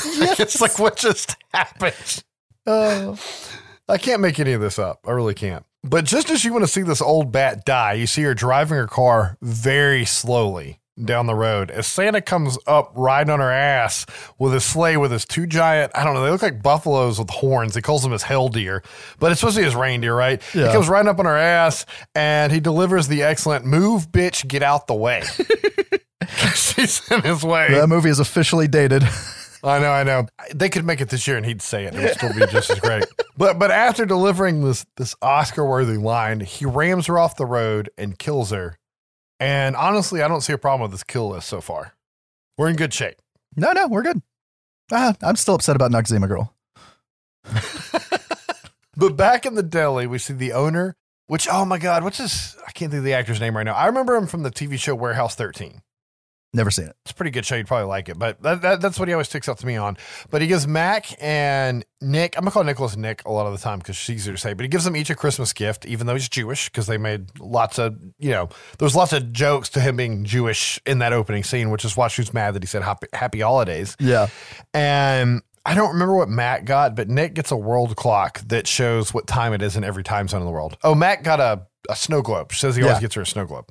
[0.40, 2.24] it's like what just happened.
[2.66, 3.14] Uh,
[3.88, 5.06] I can't make any of this up.
[5.06, 5.64] I really can't.
[5.84, 8.76] But just as you want to see this old bat die, you see her driving
[8.76, 14.06] her car very slowly down the road as Santa comes up riding on her ass
[14.38, 17.30] with a sleigh with his two giant, I don't know, they look like buffaloes with
[17.30, 17.74] horns.
[17.74, 18.82] He calls them his hell deer,
[19.18, 20.42] but it's supposed to be his reindeer, right?
[20.54, 20.66] Yeah.
[20.66, 24.62] He comes riding up on her ass and he delivers the excellent move, bitch, get
[24.62, 25.22] out the way.
[26.54, 27.68] She's in his way.
[27.70, 29.02] That movie is officially dated.
[29.64, 30.26] I know, I know.
[30.54, 31.94] They could make it this year and he'd say it.
[31.94, 33.04] It would still be just as great.
[33.36, 37.90] But but after delivering this this Oscar worthy line, he rams her off the road
[37.98, 38.77] and kills her.
[39.40, 41.94] And honestly, I don't see a problem with this kill list so far.
[42.56, 43.16] We're in good shape.
[43.56, 44.22] No, no, we're good.
[44.90, 46.54] Ah, I'm still upset about Noxzema Girl.
[48.98, 50.96] But back in the deli, we see the owner,
[51.28, 53.74] which oh my god, what's his I can't think of the actor's name right now.
[53.74, 55.82] I remember him from the TV show Warehouse 13.
[56.54, 56.96] Never seen it.
[57.04, 57.56] It's a pretty good show.
[57.56, 59.76] You'd probably like it, but that, that, that's what he always sticks out to me
[59.76, 59.98] on.
[60.30, 63.58] But he gives Mac and Nick, I'm gonna call Nicholas Nick a lot of the
[63.58, 66.06] time because she's easier to say, but he gives them each a Christmas gift, even
[66.06, 69.80] though he's Jewish, because they made lots of, you know, there's lots of jokes to
[69.80, 72.66] him being Jewish in that opening scene, which is why she was mad that he
[72.66, 73.94] said happy, happy holidays.
[74.00, 74.28] Yeah.
[74.72, 79.12] And I don't remember what Matt got, but Nick gets a world clock that shows
[79.12, 80.78] what time it is in every time zone in the world.
[80.82, 82.52] Oh, Matt got a, a snow globe.
[82.52, 83.70] She Says he always gets her a snow globe.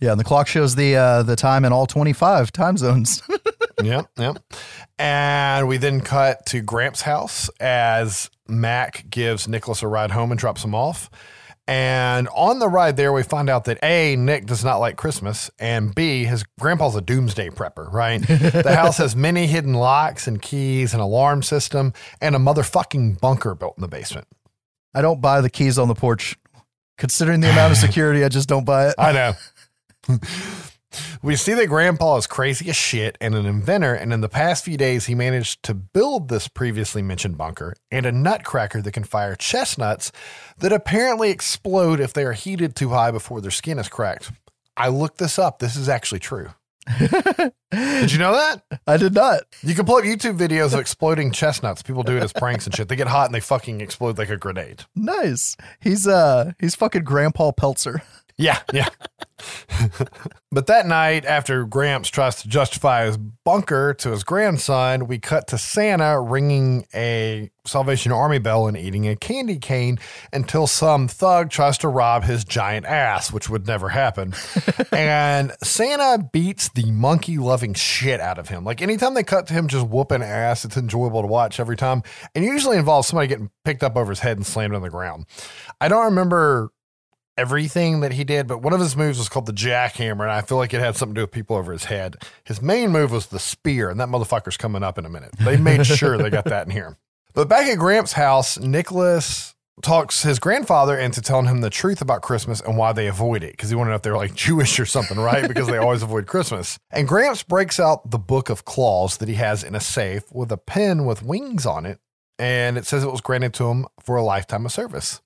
[0.00, 3.22] Yeah, and the clock shows the uh, the time in all 25 time zones.
[3.82, 4.42] yep, yep.
[4.98, 10.40] And we then cut to Gramps' house as Mac gives Nicholas a ride home and
[10.40, 11.10] drops him off.
[11.66, 15.52] And on the ride there, we find out that A, Nick does not like Christmas,
[15.58, 18.20] and B, his grandpa's a doomsday prepper, right?
[18.26, 23.54] the house has many hidden locks and keys, an alarm system, and a motherfucking bunker
[23.54, 24.26] built in the basement.
[24.94, 26.36] I don't buy the keys on the porch.
[26.98, 28.94] Considering the amount of security, I just don't buy it.
[28.98, 29.32] I know.
[31.22, 34.64] we see that Grandpa is crazy as shit and an inventor, and in the past
[34.64, 39.04] few days, he managed to build this previously mentioned bunker and a nutcracker that can
[39.04, 40.12] fire chestnuts
[40.58, 44.32] that apparently explode if they are heated too high before their skin is cracked.
[44.76, 45.58] I looked this up.
[45.58, 46.50] This is actually true.
[46.98, 48.62] Did you know that?
[48.86, 49.42] I did not.
[49.62, 51.82] You can pull up YouTube videos of exploding chestnuts.
[51.82, 52.88] People do it as pranks and shit.
[52.88, 54.84] They get hot and they fucking explode like a grenade.
[54.96, 55.56] Nice.
[55.80, 58.02] He's uh he's fucking Grandpa Peltzer.
[58.40, 58.88] Yeah, yeah.
[60.50, 65.46] but that night, after Gramps tries to justify his bunker to his grandson, we cut
[65.48, 69.98] to Santa ringing a Salvation Army bell and eating a candy cane
[70.32, 74.32] until some thug tries to rob his giant ass, which would never happen.
[74.92, 78.64] and Santa beats the monkey loving shit out of him.
[78.64, 82.02] Like anytime they cut to him just whooping ass, it's enjoyable to watch every time.
[82.34, 85.26] And usually involves somebody getting picked up over his head and slammed on the ground.
[85.78, 86.72] I don't remember
[87.36, 90.42] everything that he did, but one of his moves was called the jackhammer, and I
[90.42, 92.16] feel like it had something to do with people over his head.
[92.44, 95.32] His main move was the spear, and that motherfucker's coming up in a minute.
[95.38, 96.98] They made sure they got that in here.
[97.32, 102.22] But back at Gramps' house, Nicholas talks his grandfather into telling him the truth about
[102.22, 104.34] Christmas and why they avoid it because he wanted to know if they were like
[104.34, 105.48] Jewish or something, right?
[105.48, 106.78] because they always avoid Christmas.
[106.90, 110.52] And Gramps breaks out the book of claws that he has in a safe with
[110.52, 111.98] a pen with wings on it,
[112.38, 115.20] and it says it was granted to him for a lifetime of service.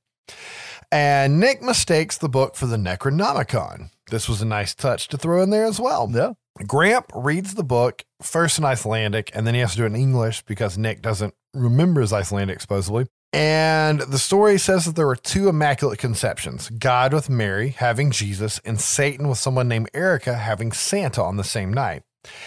[0.94, 3.90] And Nick mistakes the book for the Necronomicon.
[4.12, 6.08] This was a nice touch to throw in there as well.
[6.08, 6.34] Yeah.
[6.68, 9.96] Gramp reads the book first in Icelandic, and then he has to do it in
[9.96, 13.08] English because Nick doesn't remember his Icelandic, supposedly.
[13.32, 18.60] And the story says that there were two immaculate conceptions God with Mary having Jesus,
[18.64, 22.04] and Satan with someone named Erica having Santa on the same night.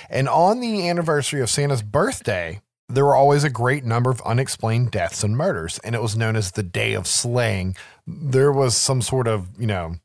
[0.10, 4.92] And on the anniversary of Santa's birthday, there were always a great number of unexplained
[4.92, 7.76] deaths and murders, and it was known as the Day of Slaying.
[8.06, 9.96] There was some sort of, you know,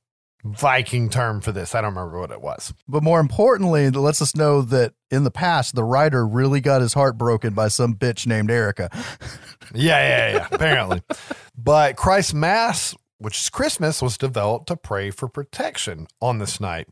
[0.45, 1.73] Viking term for this.
[1.73, 2.75] I don't remember what it was.
[2.89, 6.81] But more importantly, it lets us know that in the past, the writer really got
[6.81, 8.91] his heart broken by some bitch named Erica.
[9.75, 11.03] Yeah, yeah, yeah, apparently.
[11.57, 16.89] But Christ's Mass, which is Christmas, was developed to pray for protection on this night.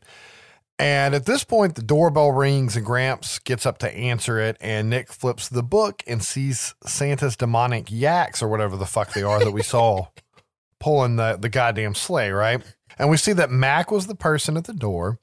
[0.81, 4.57] And at this point, the doorbell rings and Gramps gets up to answer it.
[4.59, 9.21] And Nick flips the book and sees Santa's demonic yaks or whatever the fuck they
[9.21, 10.07] are that we saw
[10.79, 12.63] pulling the, the goddamn sleigh, right?
[12.97, 15.19] And we see that Mac was the person at the door.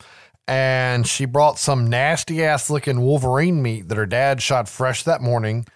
[0.46, 5.20] And she brought some nasty ass looking Wolverine meat that her dad shot fresh that
[5.20, 5.66] morning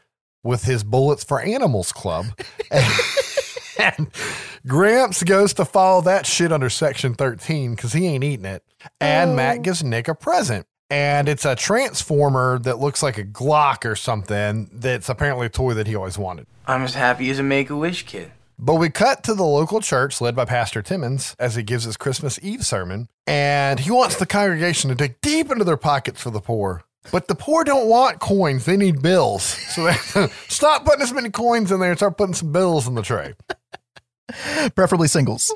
[0.44, 2.26] with his Bullets for Animals Club.
[3.78, 4.12] and, and
[4.66, 8.62] Gramps goes to follow that shit under Section 13 because he ain't eating it.
[9.00, 9.34] And oh.
[9.36, 10.66] Matt gives Nick a present.
[10.90, 15.72] And it's a transformer that looks like a Glock or something that's apparently a toy
[15.74, 16.46] that he always wanted.
[16.66, 18.30] I'm as happy as a make a wish kid.
[18.58, 21.96] But we cut to the local church led by Pastor Timmons as he gives his
[21.96, 23.08] Christmas Eve sermon.
[23.26, 26.84] And he wants the congregation to dig deep into their pockets for the poor.
[27.10, 29.42] But the poor don't want coins, they need bills.
[29.42, 29.92] So they,
[30.48, 33.34] stop putting as many coins in there and start putting some bills in the tray.
[34.74, 35.52] Preferably singles.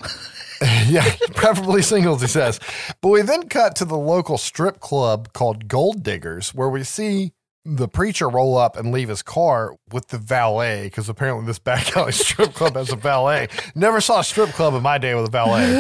[0.88, 1.04] yeah,
[1.34, 2.58] preferably singles, he says.
[3.02, 7.32] But we then cut to the local strip club called Gold Diggers, where we see
[7.64, 11.96] the preacher roll up and leave his car with the valet, because apparently this back
[11.96, 13.48] alley strip club has a valet.
[13.74, 15.72] Never saw a strip club in my day with a valet.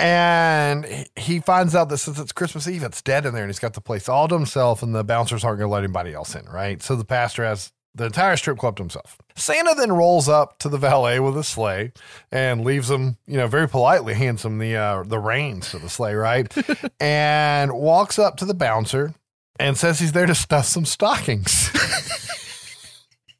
[0.00, 3.58] And he- finds out that since it's Christmas Eve, it's dead in there, and he's
[3.58, 6.34] got the place all to himself, and the bouncers aren't going to let anybody else
[6.34, 6.82] in, right?
[6.82, 9.16] So the pastor has the entire strip club to himself.
[9.36, 11.92] Santa then rolls up to the valet with a sleigh
[12.32, 15.88] and leaves him, you know, very politely hands him the uh, the reins to the
[15.88, 16.52] sleigh, right?
[17.00, 19.14] and walks up to the bouncer
[19.58, 21.70] and says he's there to stuff some stockings.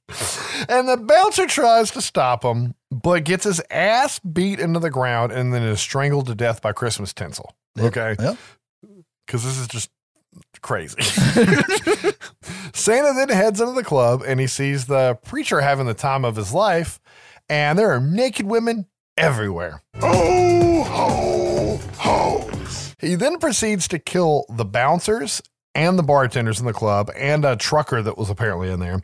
[0.68, 5.32] and the bouncer tries to stop him, but gets his ass beat into the ground
[5.32, 7.54] and then is strangled to death by Christmas tinsel.
[7.78, 8.14] Okay.
[8.20, 8.36] Yeah.
[9.26, 9.90] Because this is just
[10.62, 11.00] crazy.
[12.72, 16.36] Santa then heads into the club and he sees the preacher having the time of
[16.36, 17.00] his life,
[17.48, 19.82] and there are naked women everywhere.
[20.00, 22.94] Ho, ho, hoes.
[22.98, 25.42] He then proceeds to kill the bouncers
[25.74, 29.02] and the bartenders in the club and a trucker that was apparently in there.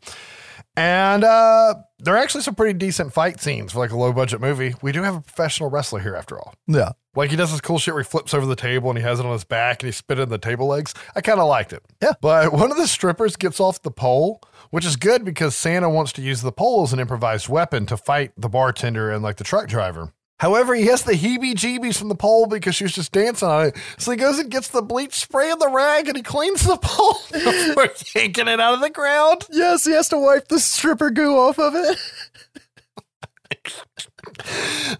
[0.80, 4.40] And uh, there are actually some pretty decent fight scenes for like a low budget
[4.40, 4.74] movie.
[4.80, 6.54] We do have a professional wrestler here after all.
[6.66, 6.92] Yeah.
[7.14, 9.20] Like he does this cool shit where he flips over the table and he has
[9.20, 10.94] it on his back and he spit it in the table legs.
[11.14, 11.82] I kind of liked it.
[12.00, 12.12] Yeah.
[12.22, 16.12] But one of the strippers gets off the pole, which is good because Santa wants
[16.14, 19.44] to use the pole as an improvised weapon to fight the bartender and like the
[19.44, 20.14] truck driver.
[20.41, 23.66] However, he has the heebie jeebies from the pole because she was just dancing on
[23.66, 23.76] it.
[23.99, 26.78] So he goes and gets the bleach spray and the rag and he cleans the
[26.78, 29.47] pole before yanking it out of the ground.
[29.51, 31.99] Yes, he has to wipe the stripper goo off of it.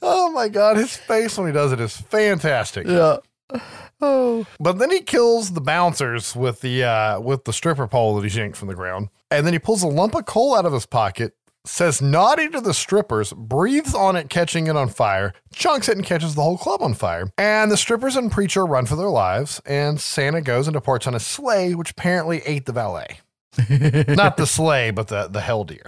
[0.03, 0.77] Oh my God.
[0.77, 2.87] His face when he does it is fantastic.
[2.87, 3.19] Yeah.
[4.01, 4.47] Oh.
[4.59, 8.37] But then he kills the bouncers with the uh, with the stripper pole that he's
[8.37, 10.87] yanked from the ground, and then he pulls a lump of coal out of his
[10.87, 11.35] pocket,
[11.65, 16.07] says naughty to the strippers, breathes on it, catching it on fire, chunks it, and
[16.07, 17.31] catches the whole club on fire.
[17.37, 21.15] And the strippers and preacher run for their lives, and Santa goes and departs on
[21.15, 23.21] a sleigh, which apparently ate the valet.
[24.09, 25.83] Not the sleigh, but the the hell deer.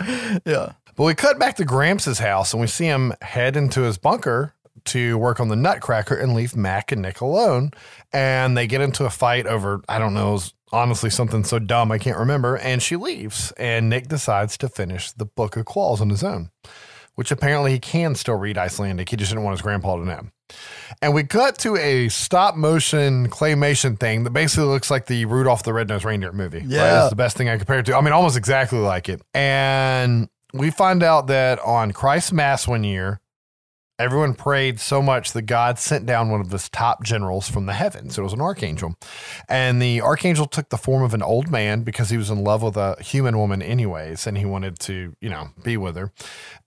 [0.45, 0.73] Yeah.
[0.97, 4.55] But we cut back to Gramps' house and we see him head into his bunker
[4.87, 7.71] to work on the Nutcracker and leave Mac and Nick alone.
[8.13, 10.41] And they get into a fight over, I don't know,
[10.73, 12.57] honestly something so dumb I can't remember.
[12.57, 13.53] And she leaves.
[13.53, 16.51] And Nick decides to finish the Book of Claws on his own,
[17.15, 19.09] which apparently he can still read Icelandic.
[19.09, 20.27] He just didn't want his grandpa to know.
[21.01, 25.63] And we cut to a stop motion claymation thing that basically looks like the Rudolph
[25.63, 26.59] the Red-Nosed Reindeer movie.
[26.59, 26.69] right?
[26.69, 27.01] Yeah.
[27.03, 27.97] It's the best thing I compare it to.
[27.97, 29.23] I mean, almost exactly like it.
[29.33, 33.22] And we find out that on Christ's Mass one year,
[34.03, 37.73] everyone prayed so much that God sent down one of his top generals from the
[37.73, 38.19] heavens.
[38.19, 38.97] It was an archangel.
[39.49, 42.63] And the archangel took the form of an old man because he was in love
[42.63, 46.13] with a human woman, anyways, and he wanted to, you know, be with her.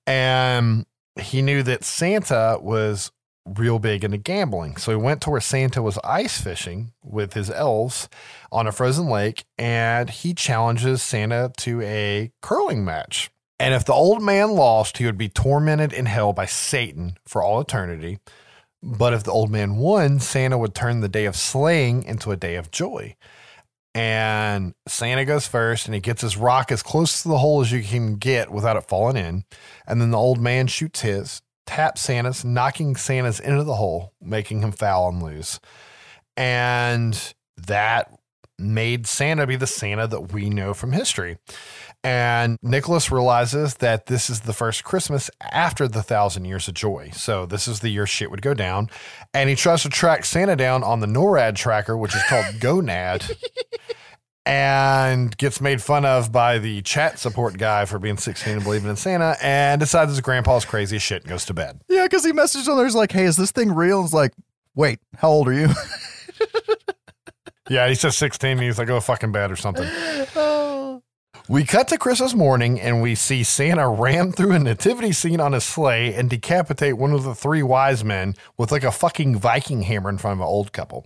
[0.08, 0.86] And
[1.20, 3.12] he knew that Santa was
[3.46, 4.78] real big into gambling.
[4.78, 8.10] So he went to where Santa was ice fishing with his elves
[8.52, 13.30] on a frozen lake and he challenges Santa to a curling match.
[13.60, 17.42] And if the old man lost, he would be tormented in hell by Satan for
[17.42, 18.20] all eternity.
[18.84, 22.38] But if the old man won, Santa would turn the day of slaying into a
[22.38, 23.16] day of joy.
[23.96, 27.72] And Santa goes first and he gets his rock as close to the hole as
[27.72, 29.46] you can get without it falling in.
[29.88, 34.62] And then the old man shoots his, taps Santa's, knocking Santa's into the hole, making
[34.62, 35.62] him foul and lose.
[36.36, 38.12] And that
[38.60, 41.38] made Santa be the Santa that we know from history.
[42.06, 47.10] And Nicholas realizes that this is the first Christmas after the thousand years of joy.
[47.14, 48.92] So this is the year shit would go down.
[49.34, 53.32] And he tries to track Santa down on the NORAD tracker, which is called GONAD.
[54.46, 58.92] and gets made fun of by the chat support guy for being 16 and believing
[58.92, 61.82] in Santa, and decides his grandpa's crazy as shit and goes to bed.
[61.90, 62.86] Yeah, because he messaged on there.
[62.86, 64.04] He's like, hey, is this thing real?
[64.04, 64.34] It's like,
[64.76, 65.70] wait, how old are you?
[67.68, 69.90] Yeah, he says 16 and he's like, oh, fucking bad or something.
[70.36, 71.02] Oh.
[71.48, 75.54] We cut to Christmas morning and we see Santa ram through a nativity scene on
[75.54, 79.84] his sleigh and decapitate one of the three wise men with like a fucking Viking
[79.84, 81.06] hammer in front of an old couple.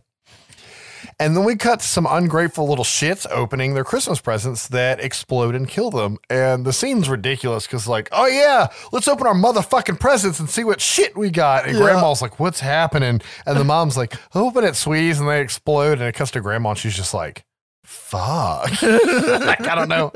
[1.21, 5.55] And then we cut to some ungrateful little shits opening their Christmas presents that explode
[5.55, 6.17] and kill them.
[6.29, 10.63] And the scene's ridiculous because, like, oh yeah, let's open our motherfucking presents and see
[10.63, 11.65] what shit we got.
[11.67, 11.83] And Yeah.
[11.83, 13.19] grandma's like, what's happening?
[13.45, 15.19] And the mom's like, open it, sweeties.
[15.19, 15.93] And they explode.
[15.99, 17.43] And it cuts to grandma and she's just like,
[17.89, 18.81] fuck.
[18.81, 20.11] like, I don't know.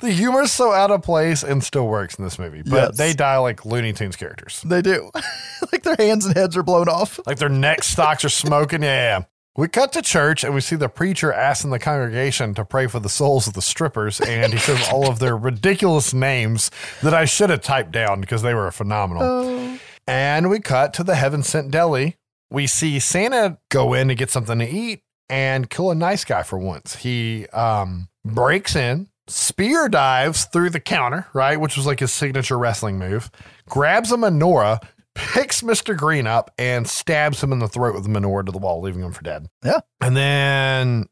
[0.00, 2.96] The humor's so out of place and still works in this movie, but Yes.
[2.98, 4.62] they die like Looney Tunes characters.
[4.64, 5.10] they do.
[5.72, 7.18] like their hands and heads are blown off.
[7.26, 8.82] Like their neck stocks are smoking.
[8.82, 9.24] Yeah, yeah.
[9.56, 13.00] We cut to church and we see the preacher asking the congregation to pray for
[13.00, 16.70] the souls of the strippers, and he says all of their ridiculous names
[17.02, 19.22] that I should have typed down because they were phenomenal.
[19.24, 19.78] Oh.
[20.06, 22.16] And we cut to the heaven sent deli.
[22.50, 26.42] We see Santa go in to get something to eat and kill a nice guy
[26.42, 26.96] for once.
[26.96, 32.58] He um, breaks in, spear dives through the counter, right, which was like his signature
[32.58, 33.30] wrestling move,
[33.68, 34.82] grabs a menorah,
[35.14, 35.96] picks Mr.
[35.96, 39.02] Green up, and stabs him in the throat with the menorah to the wall, leaving
[39.02, 39.46] him for dead.
[39.64, 39.80] Yeah.
[40.00, 41.06] And then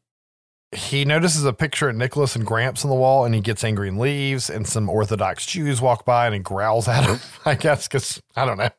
[0.75, 3.87] he notices a picture of Nicholas and Gramps on the wall and he gets angry
[3.87, 4.49] and leaves.
[4.49, 8.45] And some Orthodox Jews walk by and he growls at him, I guess, because I
[8.45, 8.69] don't know.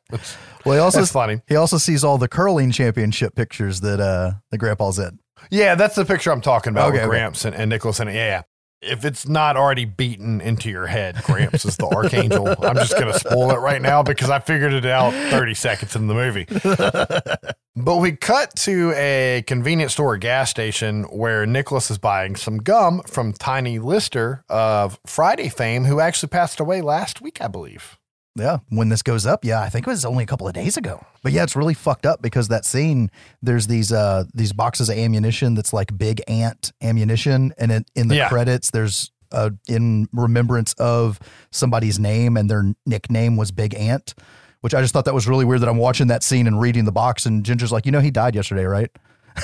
[0.65, 1.41] Well, he also funny.
[1.47, 5.19] he also sees all the curling championship pictures that uh the grandpa's in.
[5.51, 7.09] Yeah, that's the picture I'm talking about Okay, with okay.
[7.09, 8.15] Gramps and, and Nicholas in it.
[8.15, 8.41] Yeah, yeah.
[8.79, 12.47] If it's not already beaten into your head, Gramps is the archangel.
[12.63, 15.95] I'm just going to spoil it right now because I figured it out 30 seconds
[15.95, 16.45] in the movie.
[17.75, 22.59] but we cut to a convenience store or gas station where Nicholas is buying some
[22.59, 27.97] gum from Tiny Lister of Friday fame, who actually passed away last week, I believe.
[28.37, 30.77] Yeah, when this goes up, yeah, I think it was only a couple of days
[30.77, 31.03] ago.
[31.23, 33.09] But yeah, it's really fucked up because that scene,
[33.41, 38.07] there's these uh these boxes of ammunition that's like big ant ammunition, and it, in
[38.07, 38.29] the Yeah.
[38.29, 41.19] credits, there's uh in remembrance of
[41.51, 44.13] somebody's name, and their nickname was Big Ant,
[44.61, 45.61] which I just thought that was really weird.
[45.61, 48.11] That I'm watching that scene and reading the box, and Ginger's like, you know, he
[48.11, 48.89] died yesterday, right?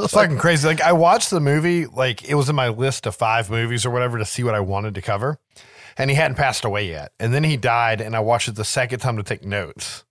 [0.00, 0.66] It's fucking crazy.
[0.66, 3.90] Like I watched the movie, like it was in my list of five movies or
[3.90, 5.38] whatever to see what I wanted to cover.
[5.96, 7.12] And he hadn't passed away yet.
[7.18, 10.04] And then he died, and I watched it the second time to take notes.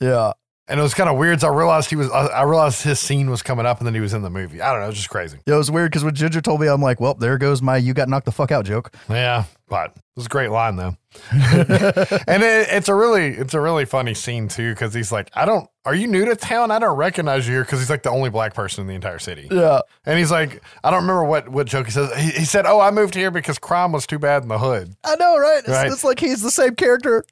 [0.00, 0.32] Yeah.
[0.68, 1.40] And it was kind of weird.
[1.40, 2.08] So I realized he was.
[2.10, 4.62] I I realized his scene was coming up, and then he was in the movie.
[4.62, 4.84] I don't know.
[4.84, 5.38] It was just crazy.
[5.44, 7.76] Yeah, it was weird because when Ginger told me, I'm like, well, there goes my
[7.76, 8.94] "you got knocked the fuck out" joke.
[9.10, 10.96] Yeah, but it was a great line though.
[11.32, 15.44] and it, it's a really, it's a really funny scene too because he's like, "I
[15.44, 15.68] don't.
[15.84, 16.70] Are you new to town?
[16.70, 19.18] I don't recognize you here." Because he's like the only black person in the entire
[19.18, 19.48] city.
[19.50, 19.80] Yeah.
[20.04, 22.14] And he's like, I don't remember what what joke he says.
[22.16, 24.94] He, he said, "Oh, I moved here because crime was too bad in the hood."
[25.04, 25.58] I know, right?
[25.60, 25.90] It's, Right.
[25.90, 27.24] it's like he's the same character.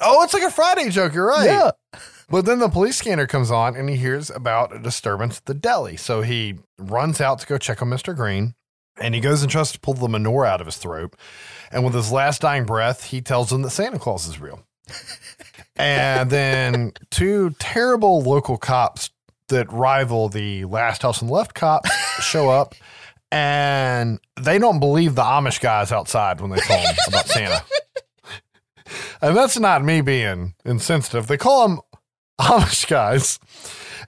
[0.00, 1.14] Oh, it's like a Friday joke.
[1.14, 1.46] You're right.
[1.46, 1.70] Yeah.
[2.30, 5.54] But then the police scanner comes on and he hears about a disturbance at the
[5.54, 5.96] deli.
[5.96, 8.16] So he runs out to go check on Mr.
[8.16, 8.54] Green
[8.98, 11.14] and he goes and tries to pull the menorah out of his throat.
[11.74, 14.64] And with his last dying breath, he tells them that Santa Claus is real.
[15.76, 19.10] and then two terrible local cops
[19.48, 21.90] that rival the last house on the left cops
[22.22, 22.74] show up
[23.30, 27.64] and they don't believe the Amish guys outside when they tell them about Santa.
[29.20, 31.26] And that's not me being insensitive.
[31.26, 31.80] They call them
[32.40, 33.40] Amish guys.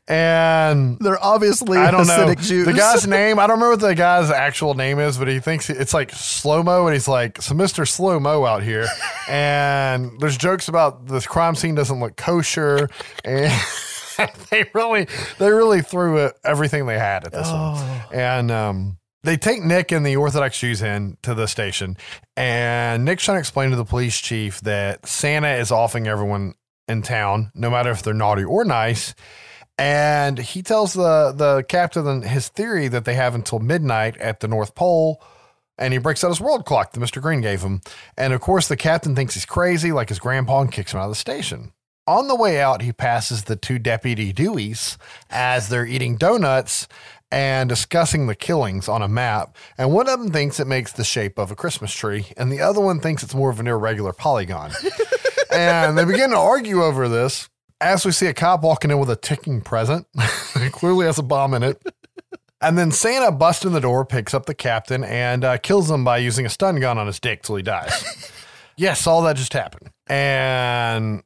[0.09, 2.67] And They're obviously I don't know Jews.
[2.67, 3.41] the guy's name.
[3.41, 6.63] I don't remember what the guy's actual name is, but he thinks it's like slow
[6.63, 8.87] mo, and he's like, "So Mister Slow Mo out here,"
[9.29, 12.89] and there's jokes about this crime scene doesn't look kosher,
[13.25, 13.53] and
[14.51, 18.99] they really, they really threw it, everything they had at this one, and um.
[19.25, 21.97] They take Nick and the Orthodox Jews in to the station,
[22.37, 26.55] and Nick's trying to explain to the police chief that Santa is offing everyone
[26.87, 29.17] in town, no matter if they're naughty or nice.
[29.79, 34.49] And he tells the the captain his theory that they have until midnight at the
[34.49, 35.23] North Pole.
[35.79, 37.21] And he breaks out his world clock that Mr.
[37.21, 37.83] Green gave him.
[38.17, 41.05] And of course, the captain thinks he's crazy, like his grandpa, and kicks him out
[41.05, 41.73] of the station.
[42.07, 44.97] On the way out, he passes the two deputy Deweys
[45.29, 46.89] as they're eating donuts
[47.31, 49.57] and discussing the killings on a map.
[49.77, 52.61] And one of them thinks it makes the shape of a Christmas tree, and the
[52.61, 54.71] other one thinks it's more of an irregular polygon.
[55.53, 57.49] and they begin to argue over this
[57.81, 60.07] as we see a cop walking in with a ticking present.
[60.57, 61.83] it clearly has a bomb in it.
[62.61, 66.05] And then Santa busts in the door, picks up the captain, and uh, kills him
[66.05, 68.33] by using a stun gun on his dick till he dies.
[68.77, 69.91] yes, all that just happened.
[70.07, 71.23] And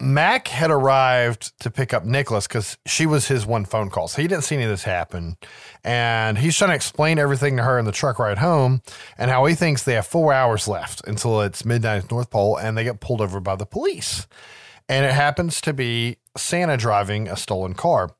[0.00, 4.08] Mac had arrived to pick up Nicholas because she was his one phone call.
[4.08, 5.36] So he didn't see any of this happen.
[5.84, 8.82] And he's trying to explain everything to her in the truck ride home
[9.16, 12.56] and how he thinks they have four hours left until it's midnight at North Pole
[12.56, 14.26] and they get pulled over by the police.
[14.88, 18.10] And it happens to be Santa driving a stolen car.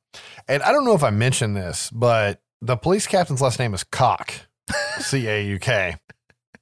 [0.48, 3.84] And I don't know if I mentioned this, but the police captain's last name is
[3.84, 4.32] Cock,
[4.98, 5.96] C A U K.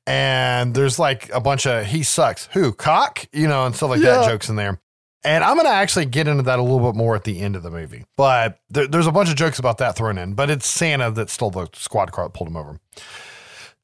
[0.07, 2.47] And there's like a bunch of he sucks.
[2.53, 2.73] Who?
[2.73, 3.27] Cock?
[3.33, 4.81] You know, and stuff like that jokes in there.
[5.25, 7.57] And I'm going to actually get into that a little bit more at the end
[7.57, 8.05] of the movie.
[8.15, 10.35] But there, there's a bunch of jokes about that thrown in.
[10.35, 12.79] But it's Santa that stole the squad car that pulled him over.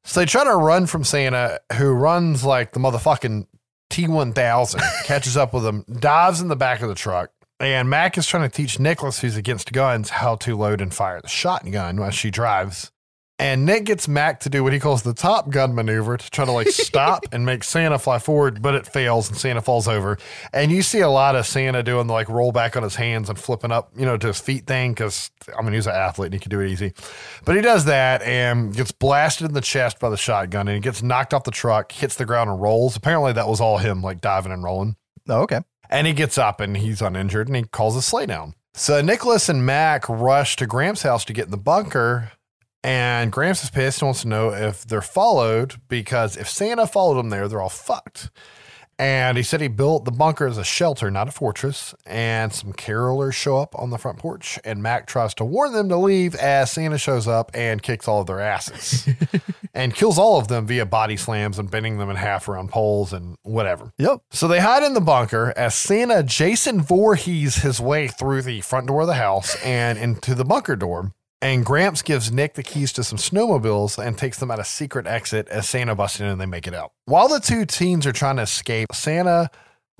[0.04, 3.46] So they try to run from Santa, who runs like the motherfucking
[3.90, 7.30] T1000, catches up with them, dives in the back of the truck.
[7.58, 11.20] And Mac is trying to teach Nicholas, who's against guns, how to load and fire
[11.20, 12.90] the shotgun while she drives.
[13.40, 16.44] And Nick gets Mac to do what he calls the top gun maneuver to try
[16.44, 20.18] to like stop and make Santa fly forward, but it fails and Santa falls over.
[20.52, 23.30] And you see a lot of Santa doing the like roll back on his hands
[23.30, 24.94] and flipping up, you know, to his feet thing.
[24.94, 26.92] Cause I mean, he's an athlete and he can do it easy.
[27.46, 30.80] But he does that and gets blasted in the chest by the shotgun and he
[30.82, 32.94] gets knocked off the truck, hits the ground and rolls.
[32.94, 34.96] Apparently that was all him like diving and rolling.
[35.30, 35.60] Oh, okay.
[35.88, 38.52] And he gets up and he's uninjured and he calls his sleigh down.
[38.74, 42.32] So Nicholas and Mac rush to Gramps' house to get in the bunker.
[42.82, 47.18] And Gramps is pissed and wants to know if they're followed because if Santa followed
[47.18, 48.30] them there, they're all fucked.
[49.00, 51.94] And he said he built the bunker as a shelter, not a fortress.
[52.04, 55.88] And some carolers show up on the front porch, and Mac tries to warn them
[55.88, 59.08] to leave as Santa shows up and kicks all of their asses
[59.74, 63.14] and kills all of them via body slams and bending them in half around poles
[63.14, 63.90] and whatever.
[63.96, 64.20] Yep.
[64.32, 68.88] So they hide in the bunker as Santa Jason Voorhees his way through the front
[68.88, 71.14] door of the house and into the bunker door.
[71.42, 75.06] And Gramps gives Nick the keys to some snowmobiles and takes them out a secret
[75.06, 76.92] exit as Santa busts in and they make it out.
[77.06, 79.50] While the two teens are trying to escape, Santa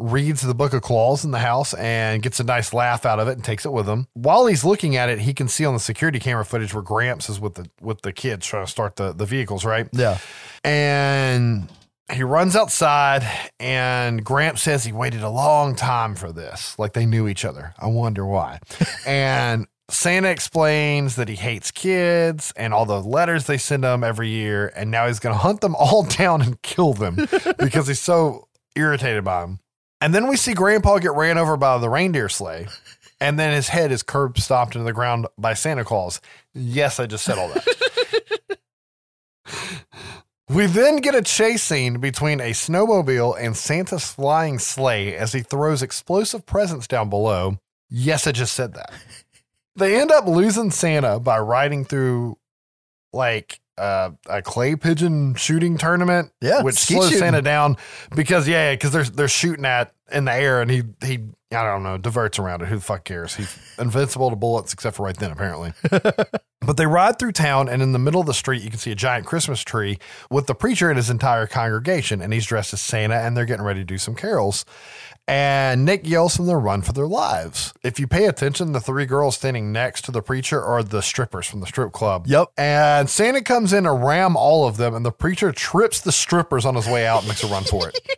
[0.01, 3.28] reads the book of claws in the house and gets a nice laugh out of
[3.28, 4.07] it and takes it with him.
[4.14, 7.28] While he's looking at it, he can see on the security camera footage where Gramps
[7.28, 9.88] is with the with the kids trying to start the, the vehicles, right?
[9.93, 10.18] Yeah.
[10.64, 11.70] And
[12.12, 13.22] he runs outside,
[13.61, 16.78] and Gramps says he waited a long time for this.
[16.78, 17.74] Like they knew each other.
[17.78, 18.61] I wonder why.
[19.07, 24.28] and Santa explains that he hates kids and all the letters they send him every
[24.28, 24.72] year.
[24.74, 27.16] And now he's going to hunt them all down and kill them
[27.59, 29.61] because he's so irritated by them.
[30.01, 32.66] And then we see Grandpa get ran over by the reindeer sleigh.
[33.20, 36.20] And then his head is curb stomped into the ground by Santa Claus.
[36.55, 37.66] Yes, I just said all that.
[40.51, 45.43] We then get a chase scene between a snowmobile and Santa's flying sleigh as he
[45.43, 47.59] throws explosive presents down below.
[47.88, 48.91] Yes, I just said that.
[49.76, 52.38] They end up losing Santa by riding through
[53.12, 56.32] like uh, a clay pigeon shooting tournament.
[56.40, 57.18] Yeah, which slows shooting.
[57.18, 57.76] Santa down
[58.14, 61.20] because yeah, because they're they're shooting at in the air and he he
[61.52, 62.68] I don't know diverts around it.
[62.68, 63.36] Who the fuck cares?
[63.36, 65.72] He's invincible to bullets except for right then apparently.
[66.62, 68.92] But they ride through town, and in the middle of the street, you can see
[68.92, 69.98] a giant Christmas tree
[70.30, 72.20] with the preacher and his entire congregation.
[72.20, 74.66] And he's dressed as Santa, and they're getting ready to do some carols.
[75.31, 77.72] And Nick yells from the run for their lives.
[77.85, 81.47] If you pay attention, the three girls standing next to the preacher are the strippers
[81.47, 82.26] from the strip club.
[82.26, 82.49] Yep.
[82.59, 86.66] And Santa comes in to ram all of them, and the preacher trips the strippers
[86.66, 87.99] on his way out and makes a run for it.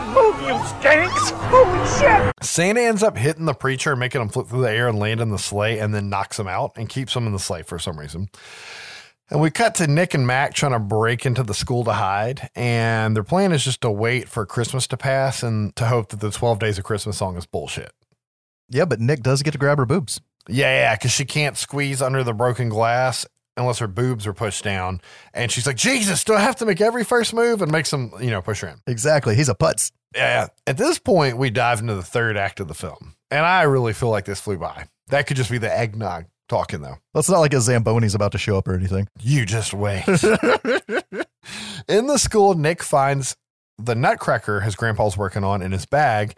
[0.00, 0.54] Oh, you
[0.88, 1.32] skanks!
[1.50, 2.32] Holy shit!
[2.40, 5.30] Santa ends up hitting the preacher, making him flip through the air and land in
[5.30, 7.98] the sleigh, and then knocks him out and keeps him in the sleigh for some
[7.98, 8.28] reason.
[9.30, 12.48] And we cut to Nick and Mac trying to break into the school to hide.
[12.54, 16.20] And their plan is just to wait for Christmas to pass and to hope that
[16.20, 17.92] the 12 Days of Christmas song is bullshit.
[18.70, 20.20] Yeah, but Nick does get to grab her boobs.
[20.48, 23.26] Yeah, yeah, because she can't squeeze under the broken glass
[23.58, 25.00] unless her boobs are pushed down.
[25.34, 27.60] And she's like, Jesus, do I have to make every first move?
[27.60, 28.80] And makes him, you know, push her in.
[28.86, 29.34] Exactly.
[29.34, 29.92] He's a putz.
[30.14, 30.48] Yeah.
[30.66, 33.14] At this point, we dive into the third act of the film.
[33.30, 34.88] And I really feel like this flew by.
[35.08, 36.96] That could just be the eggnog talking, though.
[37.14, 39.08] That's not like a Zamboni's about to show up or anything.
[39.20, 40.04] You just wait.
[41.88, 43.36] in the school, Nick finds
[43.78, 46.34] the nutcracker his grandpa's working on in his bag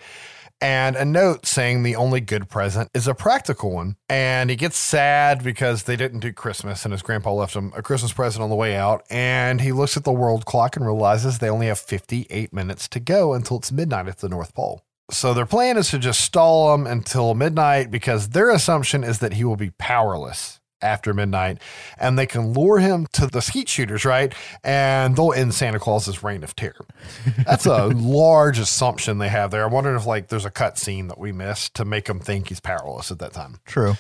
[0.60, 3.96] and a note saying the only good present is a practical one.
[4.08, 7.82] And he gets sad because they didn't do Christmas and his grandpa left him a
[7.82, 9.04] Christmas present on the way out.
[9.08, 13.00] And he looks at the world clock and realizes they only have 58 minutes to
[13.00, 14.82] go until it's midnight at the North Pole.
[15.10, 19.34] So their plan is to just stall him until midnight because their assumption is that
[19.34, 21.58] he will be powerless after midnight
[21.98, 24.34] and they can lure him to the skeet shooters, right?
[24.64, 26.86] And they'll end Santa Claus's reign of terror.
[27.44, 29.64] That's a large assumption they have there.
[29.64, 32.48] I wonder if like there's a cut scene that we missed to make him think
[32.48, 33.58] he's powerless at that time.
[33.66, 33.94] True.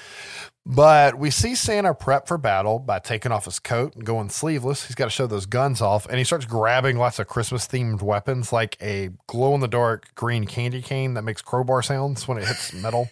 [0.66, 4.86] But we see Santa prep for battle by taking off his coat and going sleeveless.
[4.86, 8.02] He's got to show those guns off, and he starts grabbing lots of Christmas themed
[8.02, 12.36] weapons like a glow in the dark green candy cane that makes crowbar sounds when
[12.38, 13.08] it hits metal.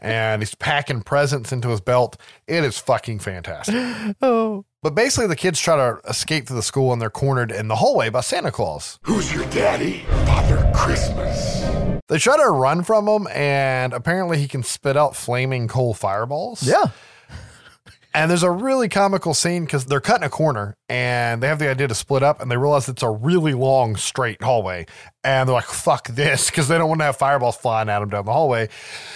[0.00, 2.16] and he's packing presents into his belt.
[2.46, 3.74] It is fucking fantastic.
[4.22, 4.64] Oh.
[4.82, 7.76] But basically, the kids try to escape to the school and they're cornered in the
[7.76, 8.98] hallway by Santa Claus.
[9.04, 10.00] Who's your daddy?
[10.26, 12.01] Father Christmas.
[12.12, 16.62] They try to run from him, and apparently, he can spit out flaming coal fireballs.
[16.62, 16.90] Yeah.
[18.12, 21.70] And there's a really comical scene because they're cutting a corner and they have the
[21.70, 24.84] idea to split up and they realize it's a really long straight hallway.
[25.24, 28.10] And they're like, fuck this because they don't want to have fireballs flying at them
[28.10, 28.68] down the hallway.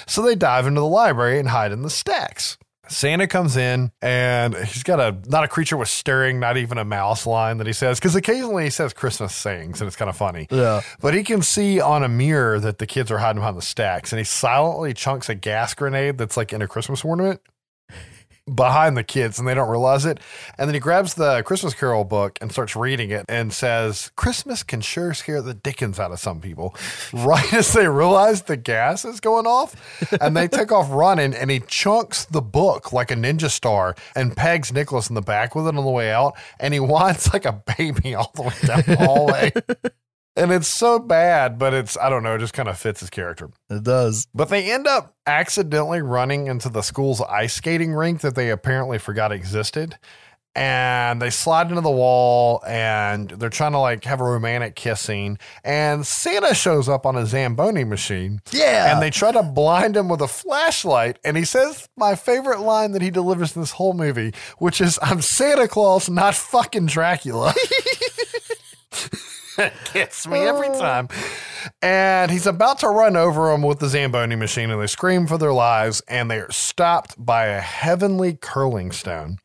[0.06, 2.56] So they dive into the library and hide in the stacks.
[2.88, 6.84] Santa comes in and he's got a not a creature with stirring, not even a
[6.84, 10.16] mouse line that he says because occasionally he says Christmas sayings and it's kind of
[10.16, 10.46] funny.
[10.50, 10.82] Yeah.
[11.00, 14.12] But he can see on a mirror that the kids are hiding behind the stacks
[14.12, 17.40] and he silently chunks a gas grenade that's like in a Christmas ornament
[18.52, 20.20] behind the kids and they don't realize it.
[20.56, 24.62] And then he grabs the Christmas Carol book and starts reading it and says, Christmas
[24.62, 26.74] can sure scare the dickens out of some people.
[27.12, 29.74] right as they realize the gas is going off
[30.20, 34.36] and they take off running and he chunks the book like a ninja star and
[34.36, 36.36] pegs Nicholas in the back with it on the way out.
[36.60, 39.52] And he whines like a baby all the way down the hallway.
[40.36, 43.08] And it's so bad, but it's, I don't know, it just kind of fits his
[43.08, 43.48] character.
[43.70, 44.28] It does.
[44.34, 48.98] But they end up accidentally running into the school's ice skating rink that they apparently
[48.98, 49.98] forgot existed.
[50.54, 55.02] And they slide into the wall and they're trying to like have a romantic kiss
[55.02, 55.38] scene.
[55.62, 58.40] And Santa shows up on a Zamboni machine.
[58.52, 58.92] Yeah.
[58.92, 61.18] And they try to blind him with a flashlight.
[61.24, 64.98] And he says my favorite line that he delivers in this whole movie, which is
[65.02, 67.52] I'm Santa Claus, not fucking Dracula.
[69.92, 70.80] gets me every oh.
[70.80, 71.08] time.
[71.82, 75.38] And he's about to run over them with the Zamboni machine, and they scream for
[75.38, 79.38] their lives, and they are stopped by a heavenly curling stone.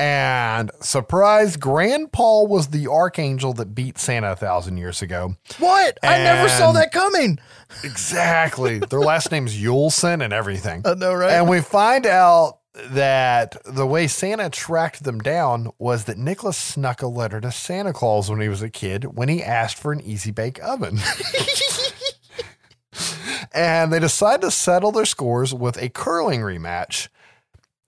[0.00, 5.34] And surprise, Grandpa was the archangel that beat Santa a thousand years ago.
[5.58, 5.98] What?
[6.02, 7.38] I never saw that coming.
[7.84, 8.78] Exactly.
[8.78, 10.80] Their last name's Yuleson and everything.
[10.86, 11.32] I know, right?
[11.32, 17.02] And we find out that the way Santa tracked them down was that Nicholas snuck
[17.02, 20.00] a letter to Santa Claus when he was a kid when he asked for an
[20.00, 20.98] easy bake oven.
[23.52, 27.08] and they decide to settle their scores with a curling rematch.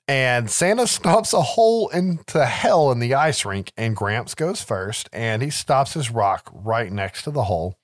[0.09, 5.09] And Santa stomps a hole into hell in the ice rink, and Gramps goes first,
[5.13, 7.77] and he stops his rock right next to the hole.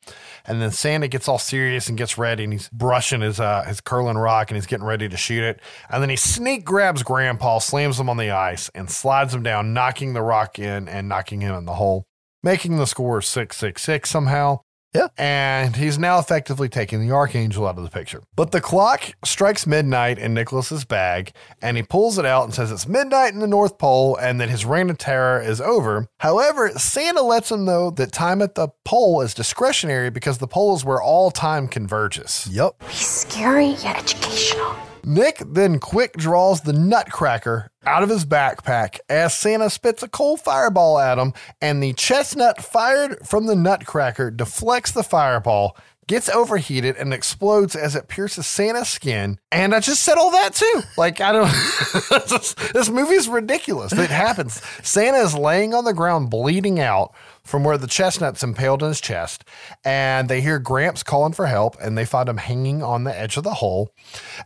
[0.44, 3.80] And then Santa gets all serious and gets ready, and he's brushing his uh, his
[3.80, 5.60] curling rock, and he's getting ready to shoot it.
[5.88, 9.72] And then he sneak grabs Grandpa, slams him on the ice, and slides him down,
[9.72, 12.04] knocking the rock in and knocking him in the hole,
[12.42, 14.60] making the score six six six somehow.
[14.94, 15.08] Yeah.
[15.18, 18.22] And he's now effectively taking the Archangel out of the picture.
[18.34, 22.72] But the clock strikes midnight in Nicholas's bag, and he pulls it out and says
[22.72, 26.08] it's midnight in the North Pole and that his reign of terror is over.
[26.20, 30.74] However, Santa lets him know that time at the pole is discretionary because the pole
[30.74, 32.48] is where all time converges.
[32.50, 32.82] Yep.
[32.88, 34.76] He's scary yet educational.
[35.08, 40.38] Nick then quick draws the nutcracker out of his backpack as Santa spits a cold
[40.38, 41.32] fireball at him,
[41.62, 45.78] and the chestnut fired from the nutcracker deflects the fireball,
[46.08, 49.38] gets overheated, and explodes as it pierces Santa's skin.
[49.52, 50.82] And I just said all that too.
[50.96, 51.52] Like, I don't,
[52.72, 53.92] this, movie is ridiculous.
[53.92, 54.60] It happens.
[54.82, 59.00] Santa is laying on the ground bleeding out from where the chestnut's impaled in his
[59.00, 59.44] chest,
[59.84, 63.36] and they hear Gramps calling for help, and they find him hanging on the edge
[63.36, 63.94] of the hole,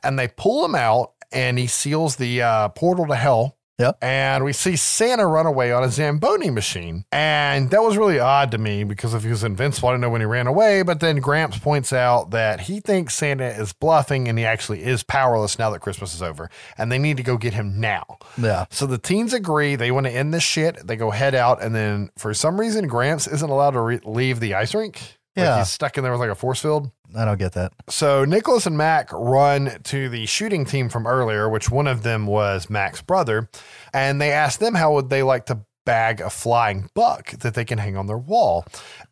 [0.02, 3.92] and they pull him out, and he seals the uh, portal to hell Yeah.
[4.00, 7.04] And we see Santa run away on a Zamboni machine.
[7.10, 10.10] And that was really odd to me because if he was invincible, I didn't know
[10.10, 10.82] when he ran away.
[10.82, 15.02] But then Gramps points out that he thinks Santa is bluffing and he actually is
[15.02, 16.48] powerless now that Christmas is over.
[16.78, 18.18] And they need to go get him now.
[18.38, 18.66] Yeah.
[18.70, 20.86] So the teens agree they want to end this shit.
[20.86, 21.62] They go head out.
[21.62, 25.00] And then for some reason, Gramps isn't allowed to re- leave the ice rink.
[25.34, 25.58] Like Yeah.
[25.58, 26.90] he's stuck in there with like a force field.
[27.16, 27.72] I don't get that.
[27.88, 32.26] So Nicholas and Mac run to the shooting team from earlier, which one of them
[32.26, 33.48] was Mac's brother,
[33.92, 37.64] and they ask them how would they like to bag a flying buck that they
[37.64, 38.64] can hang on their wall.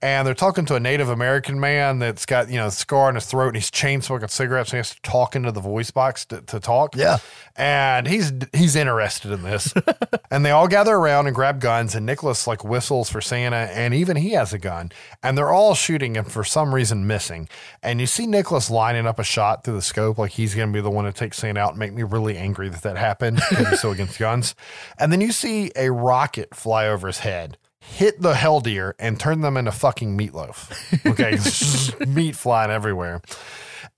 [0.02, 3.16] And they're talking to a Native American man that's got, you know, a scar on
[3.16, 5.90] his throat and he's chain smoking cigarettes and he has to talk into the voice
[5.90, 6.96] box to, to talk.
[6.96, 7.18] Yeah.
[7.56, 9.74] And he's he's interested in this.
[10.30, 13.92] and they all gather around and grab guns and Nicholas like whistles for Santa and
[13.92, 14.92] even he has a gun.
[15.22, 17.48] And they're all shooting and for some reason missing.
[17.82, 20.72] And you see Nicholas lining up a shot through the scope like he's going to
[20.72, 23.40] be the one to take Santa out and make me really angry that that happened
[23.50, 24.54] because he's so against guns.
[24.98, 27.56] And then you see a rocket fly over his head.
[27.80, 30.70] Hit the hell deer and turn them into fucking meatloaf.
[31.06, 33.22] Okay, meat flying everywhere.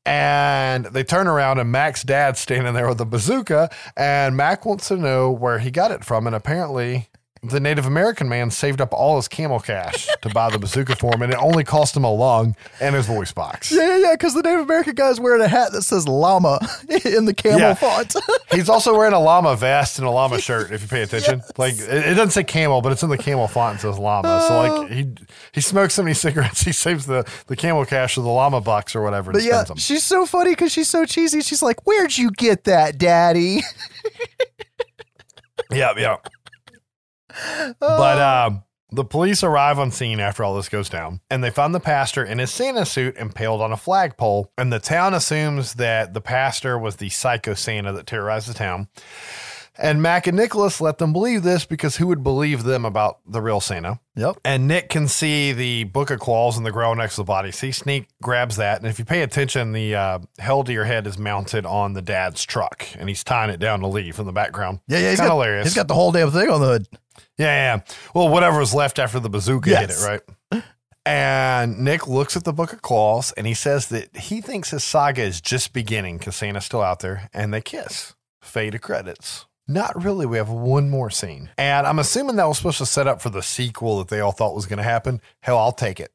[0.06, 3.70] And they turn around, and Mac's dad's standing there with a bazooka.
[3.96, 6.26] And Mac wants to know where he got it from.
[6.26, 7.08] And apparently,
[7.45, 11.12] the Native American man saved up all his camel cash to buy the bazooka for
[11.12, 11.22] him.
[11.22, 13.72] And it only cost him a lung and his voice box.
[13.72, 14.12] Yeah, yeah, yeah.
[14.12, 16.61] Because the Native American guy's wearing a hat that says llama
[17.05, 17.74] in the camel Yeah.
[17.74, 18.14] font.
[18.53, 20.70] He's also wearing a llama vest and a llama shirt.
[20.70, 23.49] If you pay attention, like it, it doesn't say camel, but it's in the camel
[23.49, 23.72] font.
[23.72, 24.45] and says llama.
[24.47, 24.80] So oh.
[24.82, 25.12] like he
[25.51, 28.95] he smokes so many cigarettes, he saves the the camel cash or the llama box
[28.95, 29.32] or whatever.
[29.32, 31.40] But yeah, she's so funny because she's so cheesy.
[31.40, 33.62] She's like, "Where'd you get that, Daddy?"
[35.70, 36.16] Yeah, yeah.
[37.80, 41.74] But um, the police arrive on scene after all this goes down, and they find
[41.74, 44.53] the pastor in his Santa suit impaled on a flagpole.
[44.59, 48.89] And the town assumes that the pastor was the psycho Santa that terrorized the town.
[49.78, 53.40] And Mac and Nicholas let them believe this because who would believe them about the
[53.40, 54.00] real Santa?
[54.16, 54.36] Yep.
[54.44, 57.50] And Nick can see the book of claws in the ground next to the body.
[57.52, 58.78] See, Sneak grabs that.
[58.78, 62.02] And if you pay attention, the uh, hell to your head is mounted on the
[62.02, 64.80] dad's truck and he's tying it down to leave in the background.
[64.88, 65.04] Yeah, yeah.
[65.04, 65.66] It's He's kind got, of hilarious.
[65.66, 66.86] He's got the whole damn thing on the hood.
[67.38, 67.82] Yeah, yeah.
[68.14, 70.04] Well, whatever was left after the bazooka hit Yes.
[70.04, 70.06] it,
[70.52, 70.62] right?
[71.04, 74.84] And Nick looks at the book of claws and he says that he thinks his
[74.84, 78.14] saga is just beginning because Santa's still out there and they kiss.
[78.40, 79.46] Fade to credits.
[79.68, 80.26] Not really.
[80.26, 81.50] We have one more scene.
[81.56, 84.32] And I'm assuming that was supposed to set up for the sequel that they all
[84.32, 85.20] thought was going to happen.
[85.40, 86.12] Hell, I'll take it.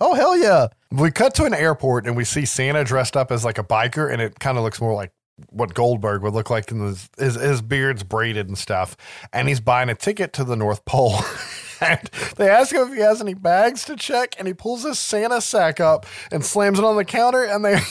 [0.00, 0.68] Oh hell yeah!
[0.92, 4.12] We cut to an airport and we see Santa dressed up as like a biker,
[4.12, 5.10] and it kind of looks more like
[5.50, 8.96] what Goldberg would look like in his, his his beard's braided and stuff.
[9.32, 11.16] And he's buying a ticket to the North Pole.
[11.80, 15.00] and they ask him if he has any bags to check, and he pulls his
[15.00, 17.80] Santa sack up and slams it on the counter, and they.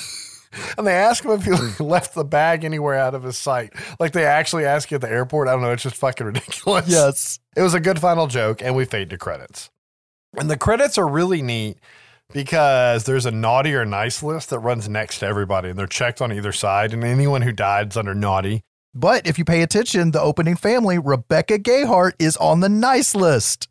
[0.77, 1.51] And they ask him if he
[1.83, 3.73] left the bag anywhere out of his sight.
[3.99, 5.47] Like they actually ask you at the airport.
[5.47, 5.71] I don't know.
[5.71, 6.87] It's just fucking ridiculous.
[6.87, 7.39] Yes.
[7.55, 9.69] It was a good final joke, and we fade to credits.
[10.37, 11.77] And the credits are really neat
[12.33, 16.21] because there's a naughty or nice list that runs next to everybody, and they're checked
[16.21, 16.93] on either side.
[16.93, 18.63] And anyone who died is under naughty.
[18.93, 23.69] But if you pay attention, the opening family, Rebecca Gayhart, is on the nice list.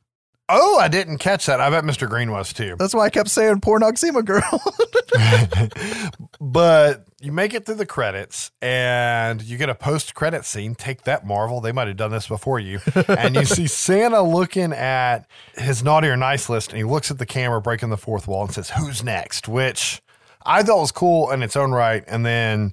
[0.49, 1.61] Oh, I didn't catch that.
[1.61, 2.09] I bet Mr.
[2.09, 2.77] Green was too.
[2.79, 4.63] That's why I kept saying poor Noxzema girl.
[6.41, 10.77] but you make it through the credits and you get a post credit scene.
[10.77, 11.61] Take that, Marvel.
[11.61, 12.79] They might have done this before you.
[13.09, 15.27] and you see Santa looking at
[15.57, 18.45] his naughty or nice list and he looks at the camera, breaking the fourth wall,
[18.45, 19.49] and says, Who's next?
[19.49, 20.01] Which
[20.45, 22.05] I thought was cool in its own right.
[22.07, 22.73] And then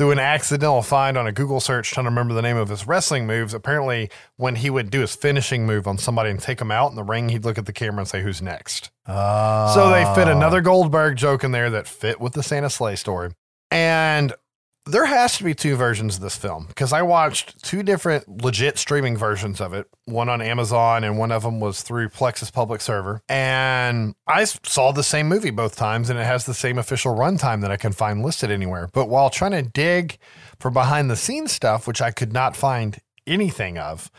[0.00, 2.86] through an accidental find on a Google search trying to remember the name of his
[2.86, 6.70] wrestling moves, apparently when he would do his finishing move on somebody and take him
[6.70, 8.90] out in the ring, he'd look at the camera and say, Who's next?
[9.06, 9.70] Ah.
[9.74, 13.32] So they fit another Goldberg joke in there that fit with the Santa Sleigh story.
[13.70, 14.32] And
[14.86, 18.78] there has to be two versions of this film because I watched two different legit
[18.78, 22.80] streaming versions of it, one on Amazon and one of them was through Plexus Public
[22.80, 23.20] Server.
[23.28, 27.60] And I saw the same movie both times and it has the same official runtime
[27.60, 28.88] that I can find listed anywhere.
[28.92, 30.18] But while trying to dig
[30.58, 34.10] for behind the scenes stuff, which I could not find anything of,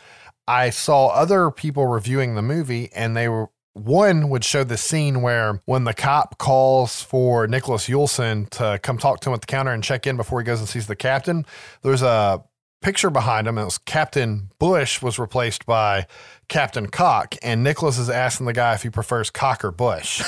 [0.46, 5.22] I saw other people reviewing the movie and they were one would show the scene
[5.22, 9.46] where when the cop calls for Nicholas Yuleson to come talk to him at the
[9.46, 11.46] counter and check in before he goes and sees the captain,
[11.82, 12.42] there's a
[12.82, 13.56] picture behind him.
[13.56, 16.06] It was Captain Bush was replaced by
[16.48, 20.22] Captain Cock, and Nicholas is asking the guy if he prefers Cock or Bush.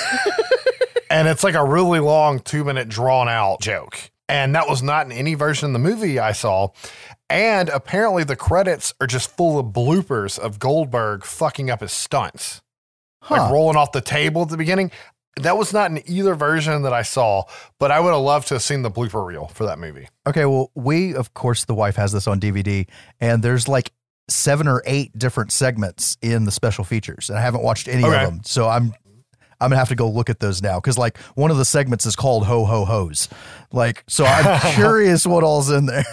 [1.11, 4.09] and it's like a really long two minute drawn out joke.
[4.27, 6.69] And that was not in any version of the movie I saw.
[7.29, 12.61] And apparently the credits are just full of bloopers of Goldberg fucking up his stunts
[13.25, 13.35] Huh.
[13.41, 14.91] like rolling off the table at the beginning.
[15.41, 17.43] That was not in either version that I saw,
[17.79, 20.07] but I would have loved to have seen the blooper reel for that movie.
[20.25, 22.87] Okay, well, we of course the wife has this on DVD,
[23.19, 23.91] and there's like
[24.29, 28.23] seven or eight different segments in the special features, and I haven't watched any Okay.
[28.23, 28.41] of them.
[28.45, 28.93] So I'm
[29.59, 32.05] I'm gonna have to go look at those now because like one of the segments
[32.05, 33.27] is called Ho Ho Ho's.
[33.73, 36.05] Like, so I'm curious what all's in there.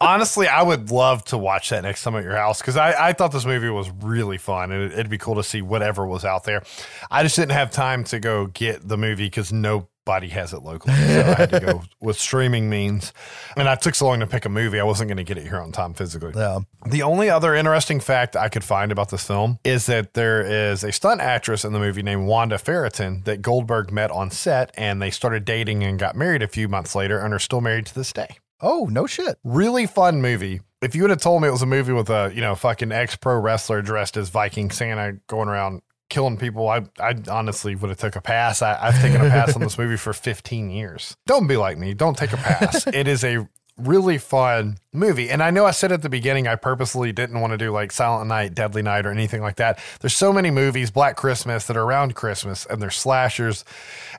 [0.00, 3.12] Honestly, I would love to watch that next time at your house because I, I
[3.12, 6.24] thought this movie was really fun and it, it'd be cool to see whatever was
[6.24, 6.62] out there.
[7.10, 10.94] I just didn't have time to go get the movie because nobody has it locally.
[10.94, 13.12] So I had to go with streaming means.
[13.58, 15.46] And I took so long to pick a movie, I wasn't going to get it
[15.46, 16.32] here on time physically.
[16.34, 16.60] Yeah.
[16.86, 20.82] The only other interesting fact I could find about this film is that there is
[20.82, 25.02] a stunt actress in the movie named Wanda Ferraton that Goldberg met on set and
[25.02, 27.94] they started dating and got married a few months later and are still married to
[27.94, 29.38] this day Oh no shit.
[29.44, 30.60] really fun movie.
[30.82, 32.92] If you would have told me it was a movie with a you know fucking
[32.92, 37.90] ex pro wrestler dressed as Viking Santa going around killing people, I I honestly would
[37.90, 38.62] have took a pass.
[38.62, 41.16] I, I've taken a pass on this movie for 15 years.
[41.26, 41.94] Don't be like me.
[41.94, 42.86] Don't take a pass.
[42.92, 43.48] it is a
[43.86, 45.30] really fun movie.
[45.30, 47.92] And I know I said at the beginning I purposely didn't want to do like
[47.92, 49.78] Silent Night, Deadly Night, or anything like that.
[50.00, 53.64] There's so many movies, Black Christmas, that are around Christmas and they're slashers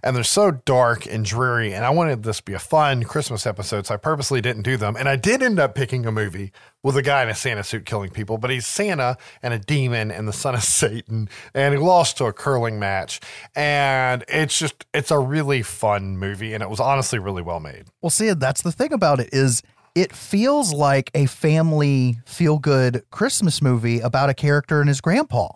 [0.04, 1.74] and they're so dark and dreary.
[1.74, 4.78] And I wanted this to be a fun Christmas episode, so I purposely didn't do
[4.78, 4.96] them.
[4.96, 6.52] And I did end up picking a movie
[6.84, 10.10] with a guy in a Santa suit killing people, but he's Santa and a demon
[10.12, 13.20] and the son of Satan, and he lost to a curling match.
[13.56, 17.86] And it's just it's a really fun movie, and it was honestly really well made.
[18.02, 19.62] Well, see, that's the thing about it is
[19.94, 25.50] it feels like a family feel good Christmas movie about a character and his grandpa,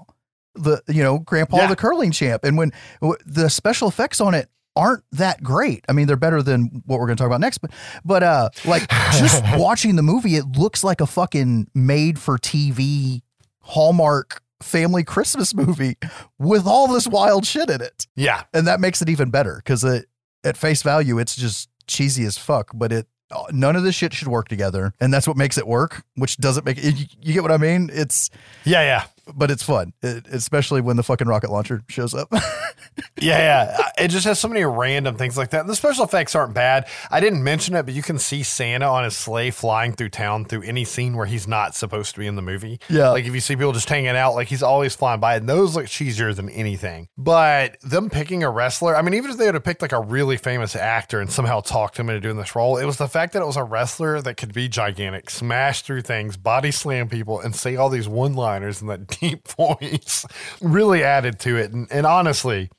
[0.56, 1.68] the you know grandpa Yeah.
[1.68, 2.72] the curling champ, and when
[3.02, 5.86] w- the special effects on it aren't that great.
[5.88, 7.72] I mean, they're better than what we're going to talk about next, but
[8.04, 13.22] but uh, like just watching the movie, it looks like a fucking made for TV
[13.62, 15.98] Hallmark family Christmas movie
[16.40, 19.84] with all this wild shit in it Yeah, and that makes it even better because
[19.84, 20.06] it,
[20.46, 23.08] at face value it's just cheesy as fuck but it
[23.52, 26.66] none of this shit should work together and that's what makes it work which doesn't
[26.66, 28.30] make it you, you get what i mean it's
[28.64, 29.06] yeah, yeah.
[29.34, 32.32] But it's fun it, especially when the fucking rocket launcher shows up
[33.20, 33.38] Yeah,
[33.78, 33.92] yeah.
[33.98, 35.62] It just has so many random things like that.
[35.62, 36.88] And the special effects aren't bad.
[37.10, 40.46] I didn't mention it, but you can see Santa on his sleigh flying through town
[40.46, 42.80] through any scene where he's not supposed to be in the movie.
[42.90, 43.10] Yeah.
[43.10, 45.76] Like if you see people just hanging out, like he's always flying by, and those
[45.76, 47.08] look cheesier than anything.
[47.18, 50.02] But them picking a wrestler, I mean, even if they would have picked like a
[50.02, 53.34] really famous actor and somehow talked him into doing this role, it was the fact
[53.34, 57.40] that it was a wrestler that could be gigantic, smash through things, body slam people,
[57.40, 60.26] and say all these one liners and that deep voice
[60.62, 61.72] really added to it.
[61.72, 62.70] And, and honestly,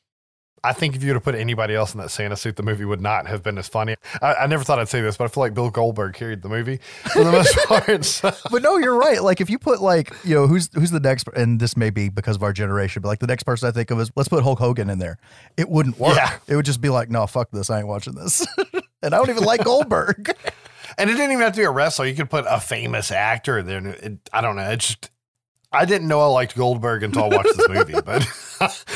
[0.64, 2.84] I think if you would have put anybody else in that Santa suit, the movie
[2.84, 3.94] would not have been as funny.
[4.20, 6.48] I, I never thought I'd say this, but I feel like Bill Goldberg carried the
[6.48, 6.80] movie
[7.12, 8.04] for the most part.
[8.04, 10.98] So- but no you're right like if you put like you know who's who's the
[10.98, 13.72] next and this may be because of our generation but like the next person i
[13.72, 15.18] think of is let's put hulk hogan in there
[15.56, 16.38] it wouldn't work Yeah.
[16.48, 18.46] it would just be like no fuck this i ain't watching this
[19.02, 20.30] and i don't even like goldberg
[20.98, 22.06] and it didn't even have to be a wrestler.
[22.06, 23.84] You could put a famous actor there.
[23.86, 24.70] It, I don't know.
[24.70, 25.10] It's just,
[25.72, 28.26] I didn't know I liked Goldberg until I watched this movie, but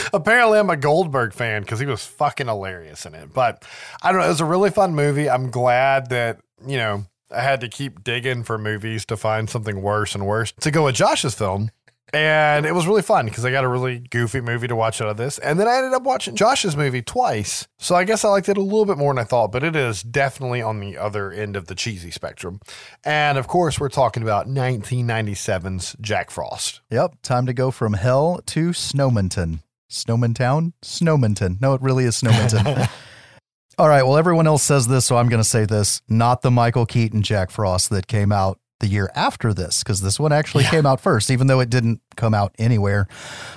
[0.12, 3.32] apparently I'm a Goldberg fan because he was fucking hilarious in it.
[3.32, 3.64] But
[4.02, 4.26] I don't know.
[4.26, 5.28] It was a really fun movie.
[5.28, 9.82] I'm glad that, you know, I had to keep digging for movies to find something
[9.82, 11.70] worse and worse to go with Josh's film.
[12.12, 15.08] And it was really fun because I got a really goofy movie to watch out
[15.08, 15.38] of this.
[15.38, 17.68] And then I ended up watching Josh's movie twice.
[17.78, 19.76] So I guess I liked it a little bit more than I thought, but it
[19.76, 22.60] is definitely on the other end of the cheesy spectrum.
[23.04, 26.80] And of course, we're talking about 1997's Jack Frost.
[26.90, 29.60] Yep, time to go from hell to Snowmanton.
[29.90, 30.72] Snowmantown?
[30.82, 31.60] Snowmanton.
[31.60, 32.88] No, it really is Snowmanton.
[33.78, 36.02] All right, well, everyone else says this, so I'm going to say this.
[36.08, 40.18] Not the Michael Keaton Jack Frost that came out the year after this, because this
[40.18, 43.06] one actually came out first, even though it didn't come out anywhere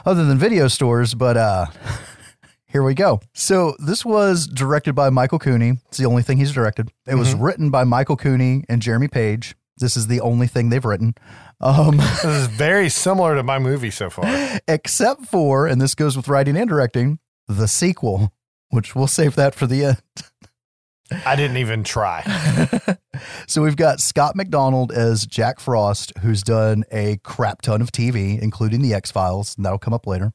[0.05, 1.13] other than video stores.
[1.15, 1.65] But uh,
[2.65, 3.19] here we go.
[3.33, 5.73] So this was directed by Michael Cooney.
[5.87, 6.91] It's the only thing he's directed.
[7.07, 9.55] It was written by Michael Cooney and Jeremy Paige.
[9.77, 11.15] This is the only thing they've written.
[11.59, 14.59] Um, This is very similar to my movie so far.
[14.67, 18.31] except for, and this goes with writing and directing, the sequel,
[18.69, 20.01] which we'll save that for the end.
[21.25, 22.23] I didn't even try.
[23.47, 28.39] So we've got Scott MacDonald as Jack Frost, who's done a crap ton of TV,
[28.41, 30.33] including The X Files, and that'll come up later.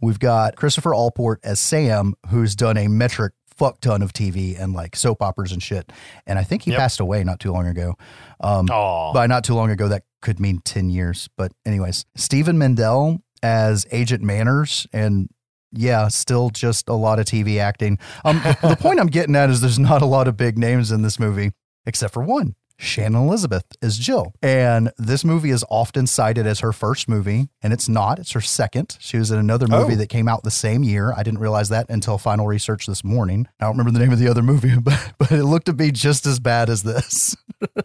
[0.00, 4.72] We've got Christopher Allport as Sam, who's done a metric fuck ton of TV and
[4.72, 5.92] like soap operas and shit.
[6.26, 6.80] And I think he Yep.
[6.80, 7.94] passed away not too long ago.
[8.40, 8.66] Um,
[9.14, 11.28] by not too long ago, that could mean 10 years.
[11.38, 14.86] But, anyways, Stephen Mendel as Agent Manners.
[14.92, 15.28] And
[15.76, 17.98] yeah, still just a lot of TV acting.
[18.24, 21.02] Um, the point I'm getting at is there's not a lot of big names in
[21.02, 21.52] this movie,
[21.86, 22.54] except for one.
[22.76, 24.32] Shannon Elizabeth is Jill.
[24.42, 28.18] And this movie is often cited as her first movie, and it's not.
[28.18, 28.96] It's her second.
[28.98, 29.96] She was in another movie Oh.
[29.98, 31.12] that came out the same year.
[31.16, 33.46] I didn't realize that until final research this morning.
[33.60, 35.92] I don't remember the name of the other movie, but, but it looked to be
[35.92, 37.36] just as bad as this.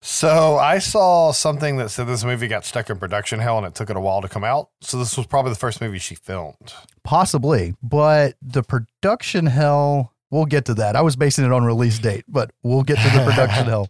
[0.00, 3.74] So I saw something that said this movie got stuck in production hell and it
[3.74, 4.70] took it a while to come out.
[4.80, 6.72] So this was probably the first movie she filmed.
[7.02, 10.94] Possibly, but the production hell, we'll get to that.
[10.94, 13.88] I was basing it on release date, but we'll get to the production hell.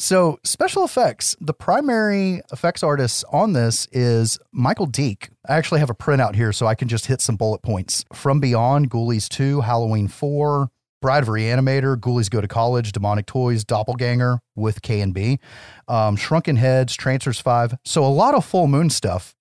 [0.00, 5.30] So, special effects, the primary effects artist on this is Michael Deak.
[5.48, 8.04] I actually have a printout here so I can just hit some bullet points.
[8.12, 10.70] From Beyond, Ghoulies 2, Halloween 4,
[11.00, 15.38] Bride of Reanimator, Ghoulies Go to College, Demonic Toys, Doppelganger with K and B,
[15.86, 17.76] um, Shrunken Heads, Trancers 5.
[17.84, 19.34] So, a lot of full moon stuff.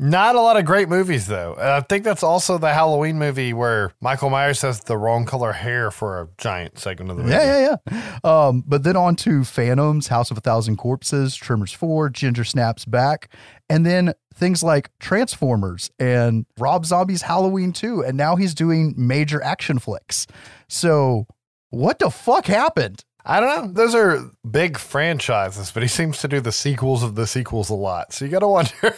[0.00, 1.56] Not a lot of great movies, though.
[1.58, 5.90] I think that's also the Halloween movie where Michael Myers has the wrong color hair
[5.90, 7.34] for a giant segment of the movie.
[7.34, 8.18] Yeah, yeah, yeah.
[8.22, 12.84] Um, but then on to Phantoms, House of a Thousand Corpses, Tremors 4, Ginger Snaps
[12.84, 13.28] Back,
[13.68, 18.04] and then things like Transformers and Rob Zombie's Halloween 2.
[18.04, 20.28] And now he's doing major action flicks.
[20.68, 21.26] So,
[21.70, 23.04] what the fuck happened?
[23.30, 23.72] I don't know.
[23.74, 27.74] Those are big franchises, but he seems to do the sequels of the sequels a
[27.74, 28.14] lot.
[28.14, 28.96] So you got to wonder.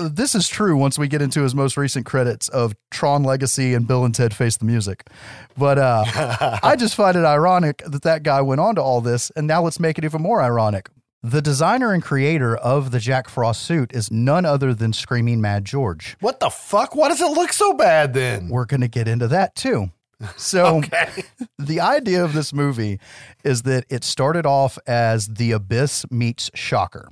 [0.00, 3.86] this is true once we get into his most recent credits of Tron Legacy and
[3.86, 5.06] Bill and Ted Face the Music.
[5.56, 9.30] But uh, I just find it ironic that that guy went on to all this.
[9.36, 10.88] And now let's make it even more ironic.
[11.22, 15.64] The designer and creator of the Jack Frost suit is none other than Screaming Mad
[15.64, 16.16] George.
[16.18, 16.96] what the fuck?
[16.96, 18.48] Why does it look so bad then?
[18.48, 19.92] We're going to get into that too.
[20.36, 21.24] So, Okay.
[21.58, 22.98] the idea of this movie
[23.44, 27.10] is that it started off as The Abyss meets Shocker.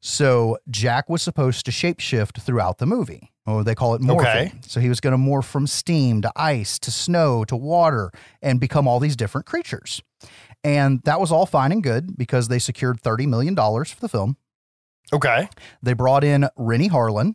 [0.00, 3.32] So, Jack was supposed to shapeshift throughout the movie.
[3.46, 4.20] Oh, they call it morphing.
[4.20, 4.52] Okay.
[4.62, 8.10] So, he was going to morph from steam to ice to snow to water
[8.42, 10.02] and become all these different creatures.
[10.62, 14.36] And that was all fine and good because they secured $30 million for the film.
[15.12, 15.48] Okay.
[15.82, 17.34] They brought in Renny Harlin,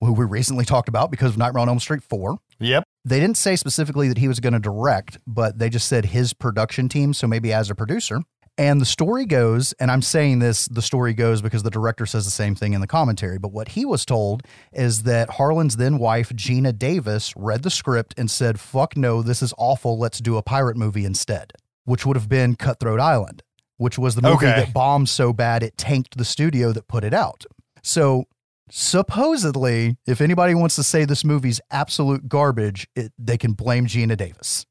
[0.00, 2.84] who we recently talked about because of Nightmare on Elm Street 4 Yep.
[3.04, 6.32] They didn't say specifically that he was going to direct, but they just said his
[6.34, 7.14] production team.
[7.14, 8.20] So maybe as a producer.
[8.58, 12.26] And the story goes, and I'm saying this, the story goes because the director says
[12.26, 13.38] the same thing in the commentary.
[13.38, 18.12] But what he was told is that Harlin's then wife, Geena Davis, read the script
[18.18, 19.98] and said, fuck no, this is awful.
[19.98, 21.52] Let's do a pirate movie instead,
[21.84, 23.42] which would have been Cutthroat Island,
[23.78, 24.60] which was the movie Okay.
[24.60, 27.46] that bombed so bad it tanked the studio that put it out.
[27.82, 28.24] So
[28.70, 34.16] supposedly, if anybody wants to say this movie's absolute garbage, it, they can blame Geena
[34.16, 34.66] Davis.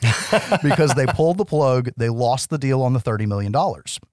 [0.62, 3.54] because they pulled the plug, they lost the deal on the $30 million.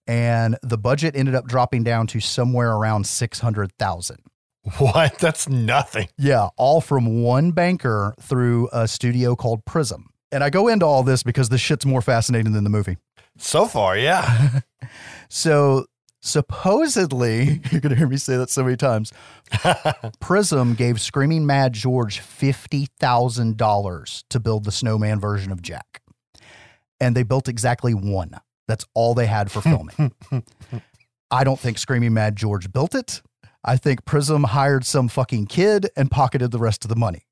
[0.05, 4.18] And the budget ended up dropping down to somewhere around 600,000.
[4.80, 5.18] What?
[5.20, 6.10] That's nothing.
[6.18, 10.10] Yeah, all from one banker through a studio called Prism.
[10.30, 12.97] And I go into all this because this shit's more fascinating than the movie.
[13.38, 14.60] So far, yeah.
[15.30, 15.86] So
[16.22, 19.13] supposedly, you're going to hear me say that so many times.
[20.20, 26.01] Prism gave Screaming Mad George $50,000 to build the snowman version of Jack.
[26.99, 28.32] And they built exactly one.
[28.68, 30.11] That's all they had for filming.
[31.32, 33.22] I don't think Screaming Mad George built it.
[33.63, 37.26] I think Prism hired some fucking kid and pocketed the rest of the money.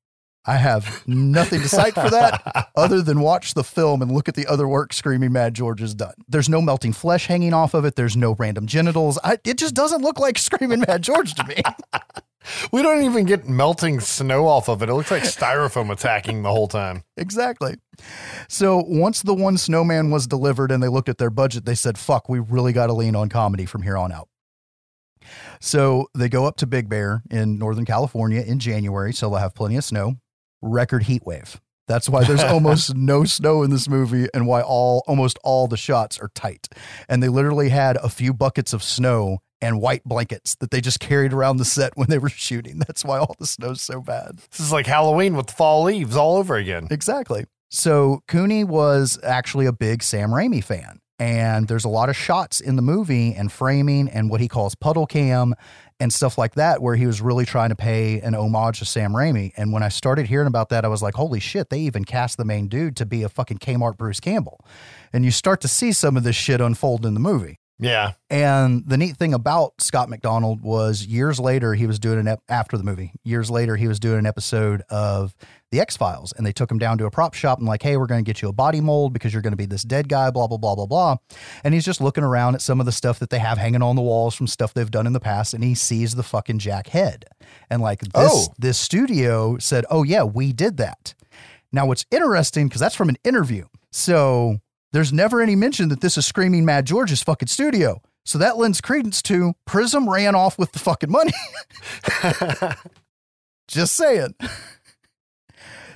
[0.46, 4.34] I have nothing to cite for that other than watch the film and look at
[4.34, 6.14] the other work Screaming Mad George has done.
[6.28, 7.96] There's no melting flesh hanging off of it.
[7.96, 9.18] There's no random genitals.
[9.24, 11.56] I, it just doesn't look like Screaming Mad George to me.
[12.72, 14.88] we don't even get melting snow off of it.
[14.88, 17.02] It looks like styrofoam attacking the whole time.
[17.16, 17.76] exactly.
[18.48, 21.98] So once the one snowman was delivered and they looked at their budget, they said,
[21.98, 24.28] fuck, we really got to lean on comedy from here on out.
[25.60, 29.54] So they go up to Big Bear in Northern California in January, so they'll have
[29.54, 30.14] plenty of snow.
[30.66, 31.60] Record heat wave.
[31.88, 35.76] That's why there's almost no snow in this movie and why all almost all the
[35.76, 36.68] shots are tight.
[37.08, 41.00] And they literally had a few buckets of snow and white blankets that they just
[41.00, 42.78] carried around the set when they were shooting.
[42.86, 44.38] That's why all the snow's so bad.
[44.50, 46.88] This is like Halloween with the fall leaves all over again.
[46.90, 47.46] Exactly.
[47.68, 51.00] So Cooney was actually a big Sam Raimi fan.
[51.18, 54.74] And there's a lot of shots in the movie and framing and what he calls
[54.74, 55.54] puddle cam
[55.98, 59.12] and stuff like that, where he was really trying to pay an homage to Sam
[59.12, 59.52] Raimi.
[59.56, 62.36] And when I started hearing about that, I was like, holy shit, they even cast
[62.36, 64.62] the main dude to be a fucking Kmart Bruce Campbell.
[65.10, 67.60] And you start to see some of this shit unfold in the movie.
[67.78, 68.12] Yeah.
[68.30, 72.42] And the neat thing about Scott MacDonald was years later, he was doing an ep-
[72.48, 75.34] after the movie, years later, he was doing an episode of
[75.72, 76.32] The X Files.
[76.36, 78.28] And they took him down to a prop shop and, like, hey, we're going to
[78.28, 80.58] get you a body mold because you're going to be this dead guy, blah, blah,
[80.58, 81.16] blah, blah, blah.
[81.64, 83.96] And he's just looking around at some of the stuff that they have hanging on
[83.96, 85.54] the walls from stuff they've done in the past.
[85.54, 87.24] And he sees the fucking Jack head.
[87.68, 88.46] And, like, this, Oh.
[88.58, 91.14] this studio said, oh, yeah, we did that.
[91.72, 93.66] Now, what's interesting, because that's from an interview.
[93.90, 94.58] So
[94.92, 98.00] there's never any mention that this is Screaming Mad George's fucking studio.
[98.24, 101.32] So that lends credence to Prism ran off with the fucking money.
[103.68, 104.34] Just saying.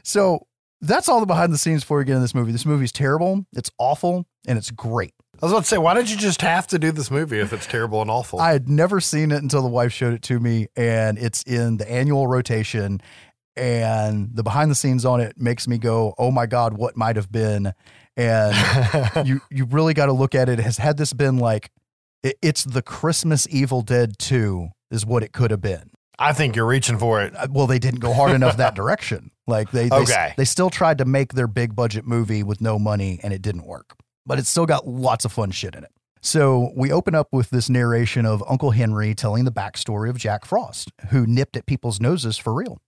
[0.03, 0.47] So
[0.81, 2.53] that's all the behind the scenes for you get in this movie.
[2.53, 5.15] This movie's terrible, it's awful, and it's great.
[5.43, 7.53] I was about to say, why did you just have to do this movie if
[7.53, 8.41] it's terrible and awful?
[8.41, 11.79] I had never seen it until the wife showed it to me, and it's in
[11.79, 13.01] the annual rotation.
[13.57, 17.17] And the behind the scenes on it makes me go, "Oh my god, what might
[17.17, 17.73] have been?"
[18.17, 20.59] And you you really got to look at it.
[20.61, 21.71] Has had this been like,
[22.23, 25.91] it, it's the Christmas Evil Dead Two is what it could have been.
[26.19, 27.35] I think you're reaching for it.
[27.35, 29.31] Uh, Well, they didn't go hard enough that direction.
[29.51, 30.33] Like they, they Okay.
[30.39, 33.67] they still tried to make their big budget movie with no money, and it didn't
[33.67, 33.95] work.
[34.25, 35.91] But it's still got lots of fun shit in it.
[36.23, 40.45] So we open up with this narration of Uncle Henry telling the backstory of Jack
[40.45, 42.79] Frost, who nipped at people's noses for real.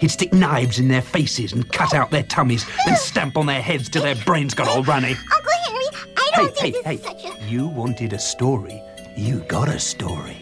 [0.00, 3.62] He'd stick knives in their faces and cut out their tummies, then stamp on their
[3.62, 5.16] heads till their brains got all runny.
[5.32, 5.84] Uncle Henry,
[6.16, 7.44] I don't hey, think hey, this is such a.
[7.50, 8.80] you wanted a story.
[9.16, 10.36] You got a story.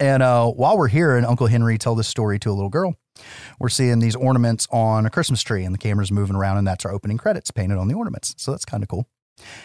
[0.00, 2.94] And uh, while we're hearing Uncle Henry tell this story to a little girl,
[3.58, 6.84] we're seeing these ornaments on a Christmas tree, and the camera's moving around, and that's
[6.84, 8.34] our opening credits painted on the ornaments.
[8.38, 9.08] So that's kind of cool.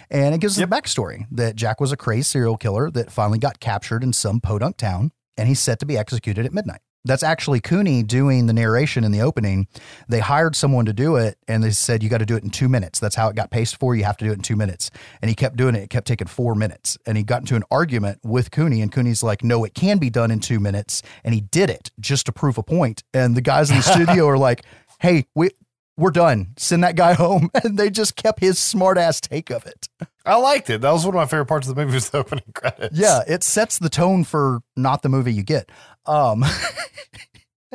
[0.10, 3.40] And it gives us a backstory that Jack was a crazed serial killer that finally
[3.40, 6.82] got captured in some podunk town, and he's set to be executed at midnight.
[7.06, 9.68] That's actually Cooney doing the narration in the opening.
[10.08, 12.50] They hired someone to do it, and they said, You got to do it in
[12.50, 13.00] two minutes.
[13.00, 13.96] That's how it got paced for.
[13.96, 14.90] You have to do it in two minutes.
[15.22, 15.84] And he kept doing it.
[15.84, 16.98] It kept taking four minutes.
[17.06, 20.10] And he got into an argument with Cooney, and Cooney's like, No, it can be
[20.10, 21.02] done in two minutes.
[21.24, 23.04] And he did it just to prove a point.
[23.14, 24.64] And the guys in the studio are like,
[25.00, 25.50] Hey, we,
[25.98, 26.54] we're done.
[26.58, 27.50] Send that guy home.
[27.64, 29.88] And they just kept his smart ass take of it.
[30.26, 30.82] I liked it.
[30.82, 32.98] That was one of my favorite parts of the movie was the opening credits.
[32.98, 35.70] Yeah, it sets the tone for not the movie you get.
[36.06, 36.44] Um,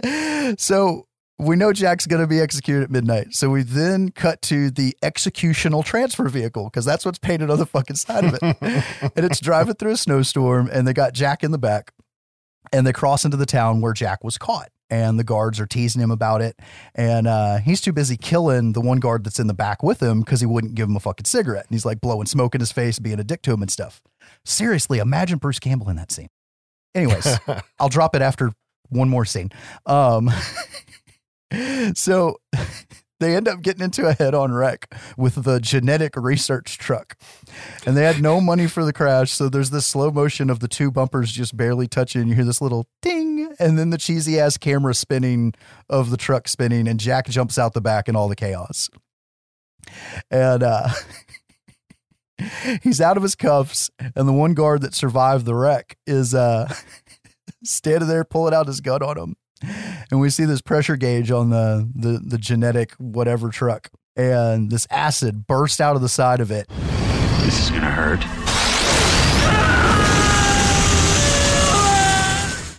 [0.58, 1.06] so
[1.38, 3.34] we know Jack's going to be executed at midnight.
[3.34, 7.66] So we then cut to the executional transfer vehicle because that's what's painted on the
[7.66, 8.42] fucking side of it.
[8.62, 11.92] and it's driving through a snowstorm, and they got Jack in the back,
[12.72, 14.70] and they cross into the town where Jack was caught.
[14.90, 16.58] And the guards are teasing him about it.
[16.94, 20.20] And uh, he's too busy killing the one guard that's in the back with him
[20.20, 21.66] because he wouldn't give him a fucking cigarette.
[21.66, 24.00] And he's like blowing smoke in his face, being a dick to him and stuff.
[24.44, 26.28] Seriously, imagine Bruce Campbell in that scene.
[26.94, 27.38] Anyways,
[27.78, 28.52] I'll drop it after
[28.88, 29.50] one more scene.
[29.86, 30.30] Um,
[31.94, 32.40] so
[33.20, 37.16] they end up getting into a head on wreck with the genetic research truck.
[37.86, 39.32] And they had no money for the crash.
[39.32, 42.28] So there's this slow motion of the two bumpers just barely touching.
[42.28, 45.54] You hear this little ding, and then the cheesy ass camera spinning
[45.88, 48.88] of the truck spinning, and Jack jumps out the back in all the chaos.
[50.30, 50.88] And uh,
[52.82, 56.72] he's out of his cuffs, and the one guard that survived the wreck is uh,
[57.64, 59.36] standing there pulling out his gun on him.
[60.10, 64.86] And we see this pressure gauge on the, the the genetic whatever truck, and this
[64.90, 66.66] acid burst out of the side of it.
[67.42, 68.24] This is gonna hurt.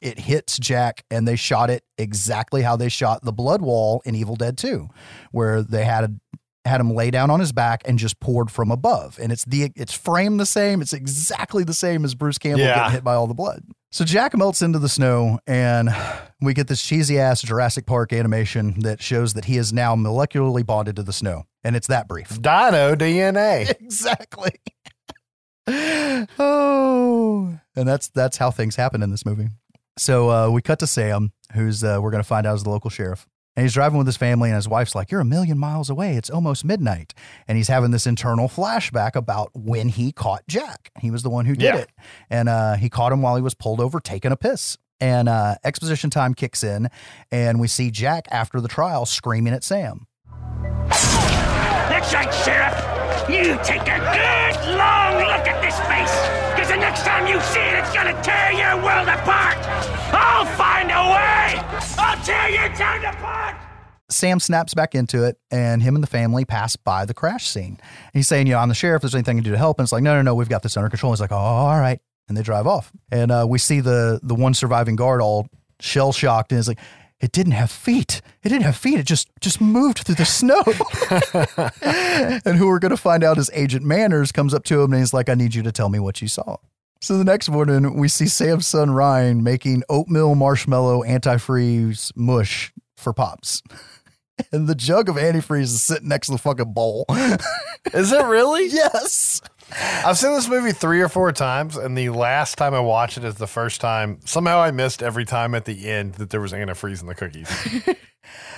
[0.01, 4.15] It hits Jack, and they shot it exactly how they shot the blood wall in
[4.15, 4.87] Evil Dead 2,
[5.31, 6.19] where they had
[6.65, 9.17] had him lay down on his back and just poured from above.
[9.21, 10.81] And it's the it's framed the same.
[10.81, 12.75] It's exactly the same as Bruce Campbell Yeah.
[12.75, 13.63] getting hit by all the blood.
[13.91, 15.89] So Jack melts into the snow, and
[16.41, 20.63] we get this cheesy ass Jurassic Park animation that shows that he is now molecularly
[20.63, 22.29] bonded to the snow, and it's that brief.
[22.39, 23.67] Dino DNA.
[23.81, 24.51] exactly.
[26.37, 29.47] oh, and that's that's how things happen in this movie.
[29.97, 32.69] So uh, we cut to Sam, who's uh, we're going to find out is the
[32.69, 33.27] local sheriff,
[33.59, 36.15] and he's driving with his family, and his wife's like, "You're a million miles away.
[36.15, 37.13] It's almost midnight,"
[37.45, 40.91] and he's having this internal flashback about when he caught Jack.
[41.01, 41.75] He was the one who did Yeah.
[41.79, 41.89] it,
[42.29, 44.77] and uh, he caught him while he was pulled over taking a piss.
[45.01, 46.87] And uh, exposition time kicks in,
[47.33, 50.07] and we see Jack after the trial screaming at Sam.
[50.89, 53.29] That's right, Sheriff.
[53.29, 56.48] You take a good long look at this face, because the
[56.79, 59.57] next time you see it, it's gonna tear your world apart.
[60.13, 61.79] I'll find a way.
[61.97, 63.55] I'll tear your town apart.
[64.09, 67.79] Sam snaps back into it, and him and the family pass by the crash scene.
[68.11, 68.99] He's saying, "You know, I'm the sheriff.
[68.99, 70.33] If there's anything I can do to help?" And it's like, "No, no, no.
[70.33, 73.31] We've got this under control." He's like, "Oh, all right." And they drive off, and
[73.31, 75.47] uh, we see the the one surviving guard all
[75.79, 76.79] shell shocked, and is like,
[77.21, 78.21] "It didn't have feet.
[78.43, 78.99] It didn't have feet.
[78.99, 80.63] It just just moved through the snow."
[82.45, 85.01] and who we're going to find out is Agent Manners comes up to him and
[85.01, 86.57] he's like, "I need you to tell me what you saw."
[87.01, 93.13] So the next morning, we see Sam's son Ryan making oatmeal marshmallow antifreeze mush for
[93.13, 93.61] pops.
[94.53, 97.05] And the jug of antifreeze is sitting next to the fucking bowl.
[97.93, 98.67] Is it really?
[98.67, 99.41] yes.
[99.71, 103.23] I've seen this movie three or four times, and the last time I watched it
[103.23, 104.19] is the first time.
[104.25, 107.49] Somehow I missed every time at the end that there was antifreeze in the cookies.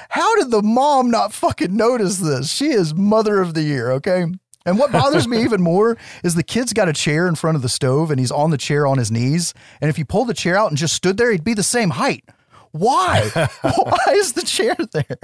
[0.10, 2.52] How did the mom not fucking notice this?
[2.52, 4.26] She is mother of the year, okay?
[4.66, 7.62] And what bothers me even more is the kid's got a chair in front of
[7.62, 9.54] the stove and he's on the chair on his knees.
[9.80, 11.92] And if you pulled the chair out and just stood there, he'd be the same
[11.92, 12.24] height.
[12.72, 13.30] Why?
[13.62, 15.18] Why is the chair there?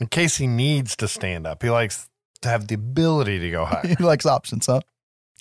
[0.00, 2.08] In case he needs to stand up, he likes
[2.44, 3.94] to have the ability to go high.
[3.98, 4.80] He likes options, huh?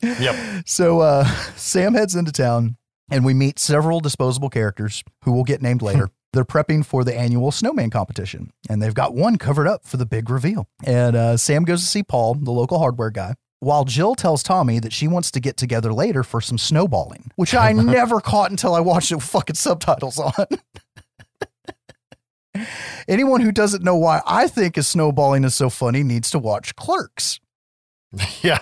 [0.01, 0.63] Yep.
[0.65, 1.25] So uh,
[1.55, 2.75] Sam heads into town,
[3.09, 6.09] and we meet several disposable characters who will get named later.
[6.33, 10.05] They're prepping for the annual snowman competition, and they've got one covered up for the
[10.07, 10.67] big reveal.
[10.83, 14.79] And uh, Sam goes to see Paul, the local hardware guy, while Jill tells Tommy
[14.79, 18.73] that she wants to get together later for some snowballing, which I never caught until
[18.73, 20.33] I watched it with fucking subtitles on.
[23.07, 26.75] Anyone who doesn't know why I think is snowballing is so funny needs to watch
[26.75, 27.39] Clerks.
[28.41, 28.59] Yeah.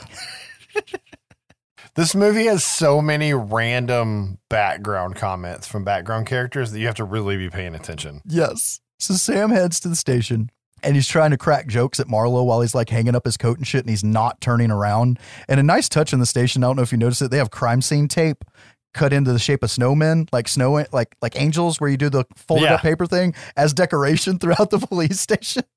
[1.95, 7.03] this movie has so many random background comments from background characters that you have to
[7.03, 8.21] really be paying attention.
[8.25, 8.79] Yes.
[8.99, 10.49] So Sam heads to the station
[10.83, 13.57] and he's trying to crack jokes at Marlowe while he's like hanging up his coat
[13.57, 15.19] and shit and he's not turning around.
[15.47, 17.37] And a nice touch in the station, I don't know if you noticed it, they
[17.37, 18.45] have crime scene tape
[18.93, 22.25] cut into the shape of snowmen, like snow like like angels where you do the
[22.35, 22.75] folded Yeah.
[22.75, 25.63] up paper thing as decoration throughout the police station.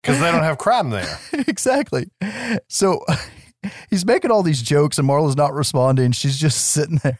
[0.00, 1.18] Because they don't have crime there.
[1.48, 2.08] exactly.
[2.68, 3.04] So
[3.90, 6.12] he's making all these jokes and Marla's not responding.
[6.12, 7.18] She's just sitting there.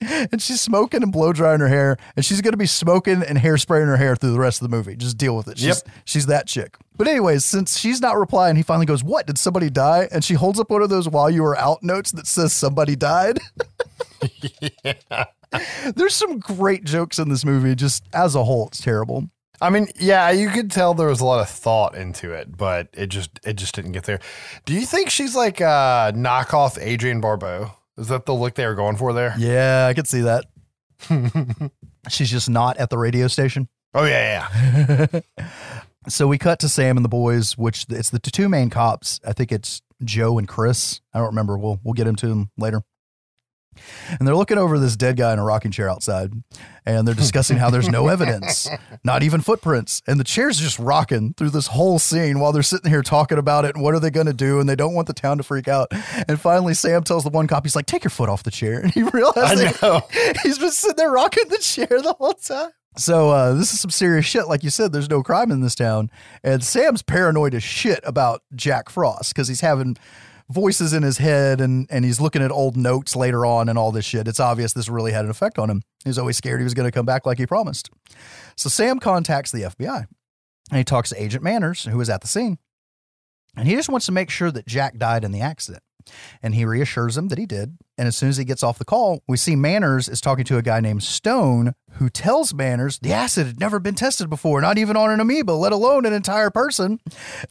[0.00, 3.86] And she's smoking and blow drying her hair, and she's gonna be smoking and hairspraying
[3.86, 4.94] her hair through the rest of the movie.
[4.94, 5.58] Just deal with it.
[5.58, 5.88] She's, Yep.
[6.04, 6.76] she's that chick.
[6.96, 9.26] But anyways, since she's not replying, he finally goes, "What?
[9.26, 12.12] Did somebody die?" And she holds up one of those "While you were out" notes
[12.12, 13.40] that says somebody died.
[15.94, 17.74] There's some great jokes in this movie.
[17.74, 19.28] Just as a whole, it's terrible.
[19.60, 22.88] I mean, yeah, you could tell there was a lot of thought into it, but
[22.92, 24.20] it just it just didn't get there.
[24.64, 27.72] Do you think she's like a knockoff Adrienne Barbeau?
[27.96, 29.34] Is that the look they were going for there?
[29.36, 30.44] Yeah, I could see that.
[32.08, 33.68] she's just not at the radio station.
[33.94, 35.20] Oh yeah, yeah.
[36.06, 39.20] So we cut to Sam and the boys, which it's the two main cops.
[39.26, 41.02] I think it's Joe and Chris.
[41.12, 41.58] I don't remember.
[41.58, 42.82] We'll we'll get into them later.
[44.18, 46.32] And they're looking over this dead guy in a rocking chair outside,
[46.86, 48.68] and they're discussing how there's no evidence,
[49.04, 52.90] not even footprints, and the chair's just rocking through this whole scene while they're sitting
[52.90, 55.06] here talking about it and what are they going to do, and they don't want
[55.06, 55.88] the town to freak out.
[56.28, 58.80] And finally, Sam tells the one cop, he's like, "Take your foot off the chair,"
[58.82, 59.78] and he realizes
[60.42, 62.70] he's been sitting there rocking the chair the whole time.
[62.96, 64.48] So uh, this is some serious shit.
[64.48, 66.10] Like you said, there's no crime in this town,
[66.42, 69.96] and Sam's paranoid as shit about Jack Frost because he's having
[70.50, 73.92] voices in his head and and he's looking at old notes later on and all
[73.92, 74.28] this shit.
[74.28, 75.82] It's obvious this really had an effect on him.
[76.04, 77.90] He was always scared he was going to come back like he promised.
[78.56, 80.06] So Sam contacts the FBI
[80.70, 82.58] and he talks to Agent Manners, who was at the scene,
[83.56, 85.82] and he just wants to make sure that Jack died in the accident.
[86.42, 87.78] And he reassures him that he did.
[87.96, 90.56] And as soon as he gets off the call, we see Manners is talking to
[90.56, 94.78] a guy named Stone who tells Manners the acid had never been tested before, not
[94.78, 97.00] even on an amoeba, let alone an entire person.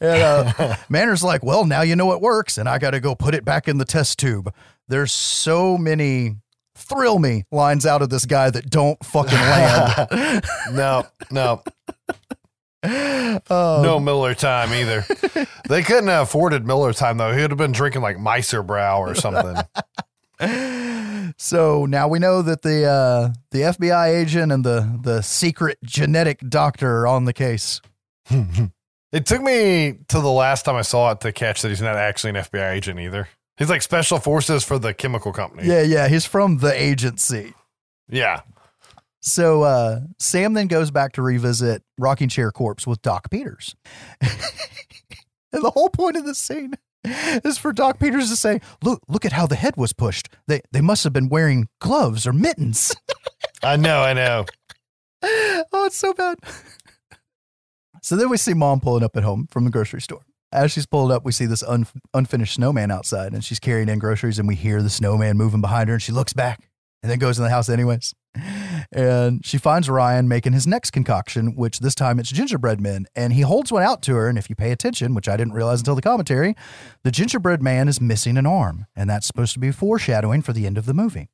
[0.00, 0.22] And
[0.58, 3.34] uh, Manners like, well, now you know it works, and I got to go put
[3.34, 4.52] it back in the test tube.
[4.88, 6.36] There's so many
[6.74, 10.44] thrill me lines out of this guy that don't fucking land.
[10.72, 11.62] No, no,
[12.84, 15.04] Oh, no Miller time either.
[15.68, 17.32] they couldn't have afforded Miller time though.
[17.32, 19.56] He would have been drinking like Meister Brau or something.
[21.36, 26.40] So now we know that the uh, the FBI agent and the the secret genetic
[26.48, 27.80] doctor are on the case.
[28.30, 31.96] it took me to the last time I saw it to catch that he's not
[31.96, 33.28] actually an FBI agent either.
[33.56, 35.68] He's like special forces for the chemical company.
[35.68, 37.54] Yeah, yeah, he's from the agency.
[38.08, 38.40] Yeah.
[39.20, 43.74] So uh, Sam then goes back to revisit Rocking Chair Corpse with Doc Peters.
[44.20, 44.30] and
[45.62, 46.74] the whole point of this scene
[47.04, 50.28] is for Doc Peters to say, "Look, look at how the head was pushed.
[50.46, 52.94] They they must have been wearing gloves or mittens."
[53.62, 54.44] I know, I know.
[55.22, 56.38] oh, it's so bad.
[58.02, 60.22] so then we see mom pulling up at home from the grocery store.
[60.52, 63.98] As she's pulled up, we see this un- unfinished snowman outside, and she's carrying in
[63.98, 66.68] groceries, and we hear the snowman moving behind her, and she looks back
[67.02, 68.14] and then goes in the house anyways.
[68.92, 73.32] And she finds Ryan making his next concoction, which this time it's gingerbread men, and
[73.32, 74.28] he holds one out to her.
[74.28, 76.54] And if you pay attention, which I didn't realize until the commentary,
[77.04, 80.66] the gingerbread man is missing an arm, and that's supposed to be foreshadowing for the
[80.66, 81.30] end of the movie.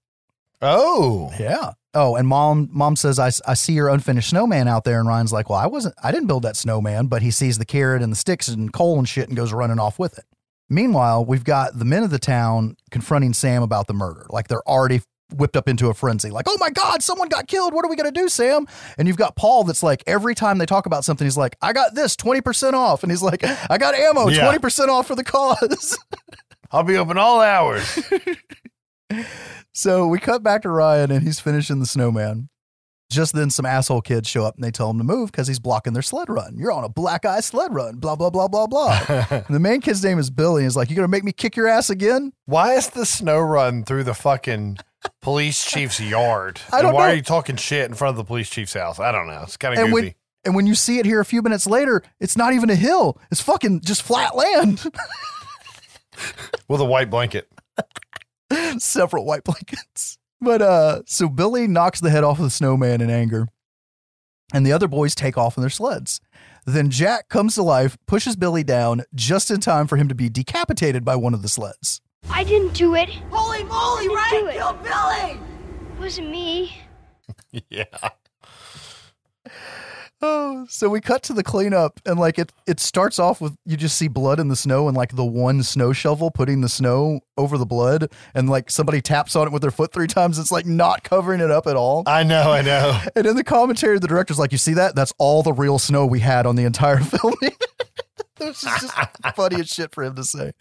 [0.63, 1.31] Oh.
[1.39, 1.73] Yeah.
[1.93, 4.99] Oh, and mom, mom says, I, I see your unfinished snowman out there.
[4.99, 7.65] And Ryan's like, well, I wasn't, I didn't build that snowman, but he sees the
[7.65, 10.25] carrot and the sticks and coal and shit and goes running off with it.
[10.71, 14.27] Meanwhile, we've got the men of the town confronting Sam about the murder.
[14.31, 15.03] Like they're already
[15.37, 16.31] whipped up into a frenzy.
[16.31, 17.75] Like, oh my God, someone got killed.
[17.75, 18.67] What are we going to do, Sam?
[18.99, 21.73] And you've got Paul that's like, every time they talk about something, he's like, I
[21.73, 23.03] got this 20% off.
[23.03, 24.53] And he's like, I got ammo, Yeah.
[24.53, 25.99] 20% off for the cause.
[26.71, 27.99] I'll be open all hours.
[29.73, 32.49] So we cut back to Ryan and he's finishing the snowman.
[33.11, 35.59] Just then, some asshole kids show up and they tell him to move because he's
[35.59, 36.57] blocking their sled run.
[36.57, 38.99] You're on a black eye sled run, blah, blah, blah, blah, blah.
[39.51, 40.63] the main kid's name is Billy.
[40.63, 42.33] He's like, You gonna make me kick your ass again?
[42.47, 44.79] Why is the snow run through the fucking
[45.21, 46.61] police chief's yard?
[46.73, 47.13] I don't and why know.
[47.13, 48.99] are you talking shit in front of the police chief's house?
[49.01, 49.41] I don't know.
[49.43, 50.07] It's kind of And goofy.
[50.07, 50.15] when,
[50.45, 53.19] and when you see it here a few minutes later, it's not even a hill,
[53.31, 54.85] it's fucking just flat land.
[56.69, 57.51] With a white blanket.
[58.79, 60.19] Several white blankets.
[60.41, 63.49] But uh so Billy knocks the head off of the snowman in anger.
[64.53, 66.21] And the other boys take off in their sleds.
[66.67, 70.29] Then Jack comes to life, pushes Billy down just in time for him to be
[70.29, 72.01] decapitated by one of the sleds.
[72.31, 73.09] I didn't do it.
[73.31, 74.55] Holy moly, do Ryan it.
[74.55, 75.41] killed Billy!
[75.95, 76.77] It wasn't me.
[77.71, 77.85] Yeah.
[80.27, 83.77] Oh, so we cut to the cleanup and like it it starts off with you
[83.77, 87.21] just see blood in the snow and like the one snow shovel putting the snow
[87.37, 90.51] over the blood and like somebody taps on it with their foot three times it's
[90.51, 92.05] like not covering it up at all.
[92.07, 92.99] I know, I know.
[93.17, 96.07] And in the commentary the director's like you see that that's all the real snow
[96.07, 97.57] we had on the entire filming.
[98.41, 98.93] Is just
[99.37, 100.53] funny as shit for him to say.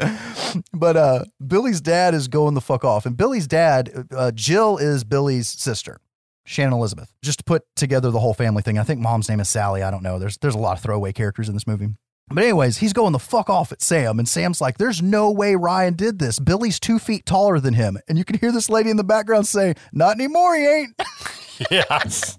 [0.73, 3.05] But uh Billy's dad is going the fuck off.
[3.05, 5.99] And Billy's dad, uh, Jill is Billy's sister.
[6.45, 7.11] Shannon Elizabeth.
[7.23, 8.77] Just to put together the whole family thing.
[8.77, 9.81] I think mom's name is Sally.
[9.81, 10.19] I don't know.
[10.19, 11.89] There's there's a lot of throwaway characters in this movie.
[12.29, 15.55] But anyways, he's going the fuck off at Sam, and Sam's like, "There's no way
[15.55, 16.39] Ryan did this.
[16.39, 19.45] Billy's two feet taller than him." And you can hear this lady in the background
[19.47, 21.01] say, "Not anymore, he ain't."
[21.71, 22.37] yes.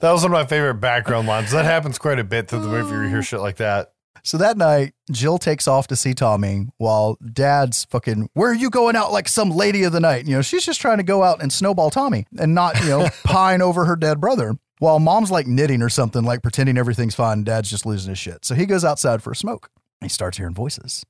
[0.00, 1.52] That was one of my favorite background lines.
[1.52, 2.92] That happens quite a bit through the movie.
[2.92, 3.92] You hear shit like that.
[4.22, 8.70] So that night, Jill takes off to see Tommy while dad's fucking, where are you
[8.70, 10.26] going out like some lady of the night?
[10.26, 13.08] You know, she's just trying to go out and snowball Tommy and not, you know,
[13.24, 14.54] pine over her dead brother.
[14.78, 17.44] While mom's like knitting or something, like pretending everything's fine.
[17.44, 18.44] Dad's just losing his shit.
[18.44, 19.70] So he goes outside for a smoke.
[20.00, 21.04] He starts hearing voices.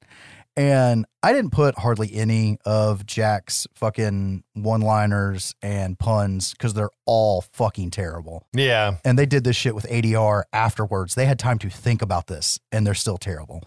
[0.57, 6.91] And I didn't put hardly any of Jack's fucking one liners and puns because they're
[7.07, 8.97] all fucking terrible Yeah.
[9.05, 11.15] and they did this shit with ADR afterwards.
[11.15, 13.63] They had time to think about this, and they're still terrible.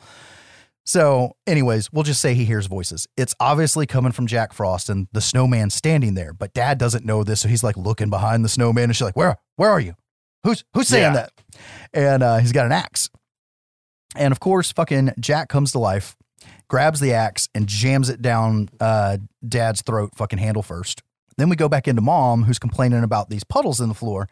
[0.85, 3.07] So, anyways, we'll just say he hears voices.
[3.15, 7.23] It's obviously coming from Jack Frost and the snowman standing there, but dad doesn't know
[7.23, 9.95] this, so he's like looking behind the snowman and she's like, Where where are you?
[10.43, 11.27] Who's who's saying Yeah.
[11.27, 11.31] that?
[11.93, 13.09] And uh, he's got an axe.
[14.15, 16.17] And of course, fucking Jack comes to life,
[16.73, 19.15] grabs the axe and jams it down uh,
[19.47, 21.03] dad's throat, fucking handle first.
[21.37, 24.27] Then we go back into mom, who's complaining about these puddles in the floor,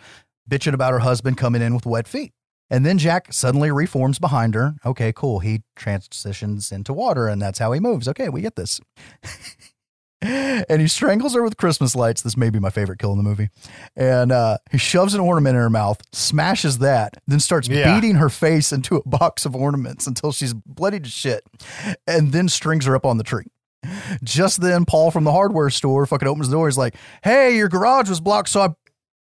[0.49, 2.34] bitching about her husband coming in with wet feet.
[2.72, 4.73] And then Jack suddenly reforms behind her.
[4.84, 5.38] Okay, cool.
[5.38, 8.07] He transitions into water, and that's how he moves.
[8.07, 8.81] Okay, we get this.
[10.22, 12.22] and he strangles her with Christmas lights.
[12.22, 13.49] This may be my favorite kill in the movie.
[13.95, 17.95] And uh, he shoves an ornament in her mouth, smashes that, then starts Yeah.
[17.95, 21.43] beating her face into a box of ornaments until she's bloody to shit,
[22.07, 23.45] and then strings her up on the tree.
[24.23, 26.68] Just then, Paul from the hardware store fucking opens the door.
[26.68, 28.69] He's like, "Hey, your garage was blocked, so I,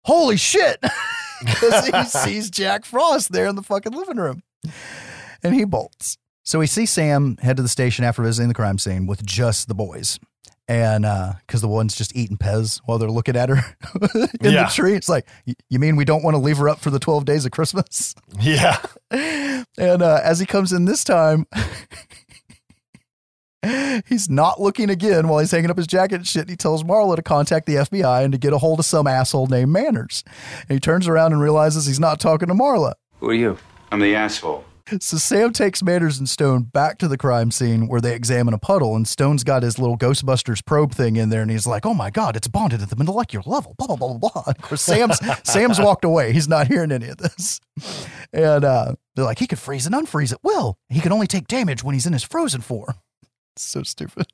[0.04, 0.78] holy shit!"
[1.44, 4.44] Because he sees Jack Frost there in the fucking living room,
[5.42, 6.16] and he bolts.
[6.44, 9.66] So we see Sam head to the station after visiting the crime scene with just
[9.66, 10.20] the boys,
[10.68, 11.04] and
[11.46, 13.56] because the one's just eating Pez while they're looking at her
[14.40, 14.64] in Yeah.
[14.64, 14.94] the tree.
[14.94, 15.26] It's like,
[15.68, 18.14] you mean we don't want to leave her up for the twelve days of Christmas?
[18.40, 18.78] Yeah.
[19.10, 21.46] And uh, as he comes in this time,
[24.08, 26.48] he's not looking again while he's hanging up his jacket and shit.
[26.48, 29.46] He tells Marla to contact the FBI and to get a hold of some asshole
[29.46, 30.24] named Manners.
[30.68, 32.94] And he turns around and realizes he's not talking to Marla.
[33.20, 33.58] Who are you?
[33.92, 34.64] I'm the asshole.
[35.00, 38.58] So Sam takes Manners and Stone back to the crime scene where they examine a
[38.58, 41.94] puddle, and Stone's got his little Ghostbusters probe thing in there, and he's like, "Oh
[41.94, 44.42] my god, it's bonded at the molecular level." Blah blah blah blah blah.
[44.46, 46.32] Of course, Sam's Sam's walked away.
[46.32, 47.60] He's not hearing any of this,
[48.32, 50.76] and uh, they're like, "He could freeze and unfreeze at will.
[50.88, 52.94] He can only take damage when he's in his frozen form."
[53.56, 54.26] so stupid.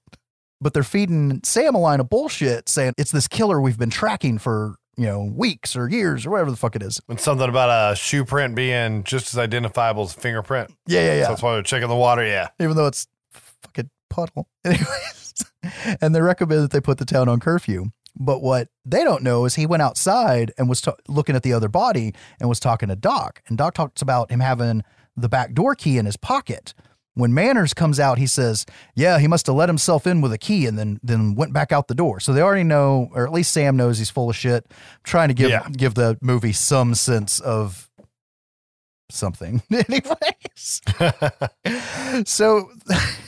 [0.61, 4.39] But they're feeding Sam a line of bullshit, saying it's this killer we've been tracking
[4.39, 7.01] for you know weeks or years or whatever the fuck it is.
[7.09, 10.71] And something about a shoe print being just as identifiable as a fingerprint.
[10.87, 11.23] Yeah, yeah, yeah.
[11.25, 12.27] So that's why they're checking the water.
[12.27, 12.49] Yeah.
[12.61, 14.49] even though it's fucking puddle.
[14.65, 15.45] Anyways,
[16.01, 17.87] and they recommend that they put the town on curfew.
[18.21, 21.53] But what they don't know is he went outside and was ta- looking at the
[21.53, 23.43] other body and was talking to Doc.
[23.47, 24.83] And Doc talks about him having
[25.17, 26.75] the back door key in his pocket.
[27.19, 28.65] When Manners comes out, he says,
[28.95, 31.73] "Yeah, he must have let himself in with a key and then then went back
[31.73, 34.37] out the door." So they already know, or at least Sam knows he's full of
[34.37, 34.71] shit.
[35.03, 35.67] trying to give Yeah.
[35.71, 37.91] give the movie some sense of
[39.11, 39.63] something.
[39.73, 40.81] Anyways,
[42.25, 42.71] so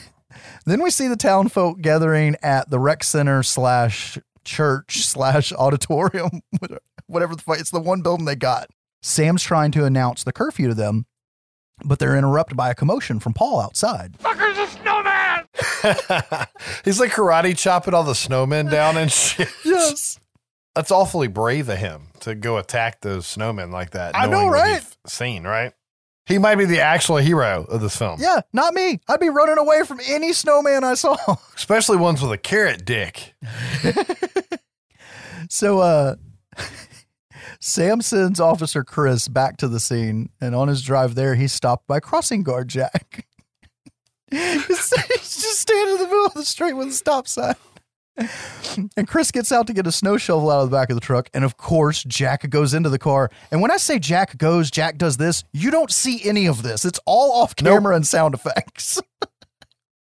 [0.65, 6.41] then we see the town folk gathering at the rec center slash church slash auditorium,
[7.07, 7.59] whatever the fuck.
[7.59, 8.69] It's the one building they got.
[9.01, 11.05] Sam's trying to announce the curfew to them,
[11.85, 14.13] but they're interrupted by a commotion from Paul outside.
[14.19, 16.47] Fucker's a snowman!
[16.85, 19.49] He's like karate chopping all the snowmen down and shit.
[19.65, 20.19] Yes.
[20.75, 24.15] That's awfully brave of him to go attack those snowmen like that.
[24.15, 24.81] I know, right?
[24.81, 25.73] he's Seen, right?
[26.27, 28.21] He might be the actual hero of this film.
[28.21, 29.01] Yeah, not me.
[29.09, 31.17] I'd be running away from any snowman I saw.
[31.55, 33.33] Especially ones with a carrot dick.
[35.49, 36.15] So uh
[37.59, 41.87] Sam sends Officer Chris back to the scene, and on his drive there, he's stopped
[41.87, 43.27] by crossing guard Jack.
[44.31, 47.55] He's just standing in the middle of the street with a stop sign.
[48.95, 51.01] And Chris gets out to get a snow shovel out of the back of the
[51.01, 51.29] truck.
[51.33, 53.29] And of course, Jack goes into the car.
[53.51, 56.85] And when I say Jack goes, Jack does this, you don't see any of this.
[56.85, 59.01] It's all off camera and sound effects.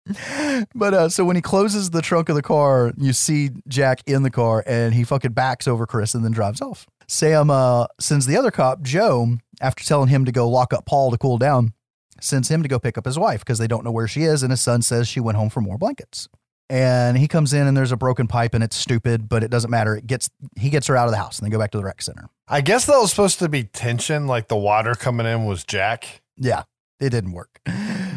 [0.75, 4.23] but uh, so when he closes the trunk of the car, you see Jack in
[4.23, 6.87] the car and he fucking backs over Chris and then drives off.
[7.07, 11.11] Sam uh, sends the other cop, Joe, after telling him to go lock up Paul
[11.11, 11.73] to cool down,
[12.19, 14.43] sends him to go pick up his wife because they don't know where she is.
[14.43, 16.27] And his son says she went home for more blankets.
[16.67, 19.69] And he comes in and there's a broken pipe and it's stupid, but it doesn't
[19.69, 19.95] matter.
[19.95, 21.83] It gets he gets her out of the house and they go back to the
[21.83, 22.27] rec center.
[22.47, 26.23] I guess that was supposed to be tension, like the water coming in was Jack.
[26.37, 26.63] Yeah,
[26.99, 27.61] it didn't work.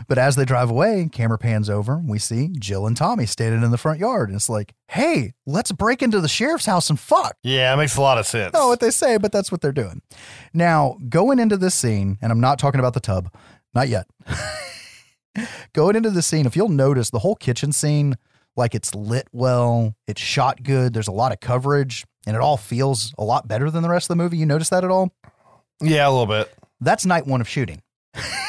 [0.08, 2.02] But as they drive away, camera pans over.
[2.04, 4.30] We see Jill and Tommy standing in the front yard.
[4.30, 7.36] And it's like, hey, let's break into the sheriff's house and fuck.
[7.42, 8.54] Yeah, it makes a lot of sense.
[8.54, 10.00] Not what they say, but that's what they're doing.
[10.54, 13.30] Now, going into this scene, and I'm not talking about the tub,
[13.74, 14.06] not yet.
[15.74, 18.16] going into the scene, if you'll notice, the whole kitchen scene,
[18.56, 22.56] like it's lit well, it's shot good, there's a lot of coverage, and it all
[22.56, 24.38] feels a lot better than the rest of the movie.
[24.38, 25.12] You notice that at all?
[25.82, 26.50] Yeah, a little bit.
[26.80, 27.82] That's night one of shooting.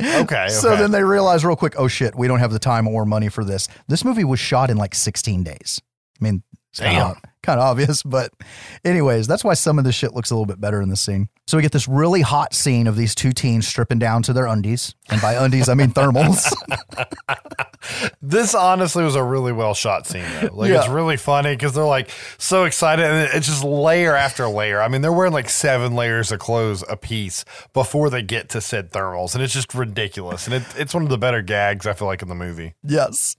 [0.00, 0.48] Okay.
[0.50, 0.80] So okay.
[0.82, 3.44] then they realize real quick, oh shit, we don't have the time or money for
[3.44, 3.68] this.
[3.88, 5.80] This movie was shot in like 16 days.
[6.20, 6.42] I mean,
[6.76, 7.10] Damn.
[7.12, 8.32] of, kind of obvious, but
[8.84, 11.28] anyways, that's why some of this shit looks a little bit better in the scene.
[11.46, 14.46] So we get this really hot scene of these two teens stripping down to their
[14.46, 14.94] undies.
[15.08, 16.52] And by undies, I mean thermals.
[18.20, 20.50] This honestly was a really well shot scene though.
[20.52, 24.82] Like it's really funny because they're like so excited and it's just layer after layer.
[24.82, 28.60] I mean, they're wearing like seven layers of clothes a piece before they get to
[28.60, 30.46] said thermals, and it's just ridiculous.
[30.46, 32.74] And it, it's one of the better gags I feel like in the movie.
[32.84, 33.36] yes.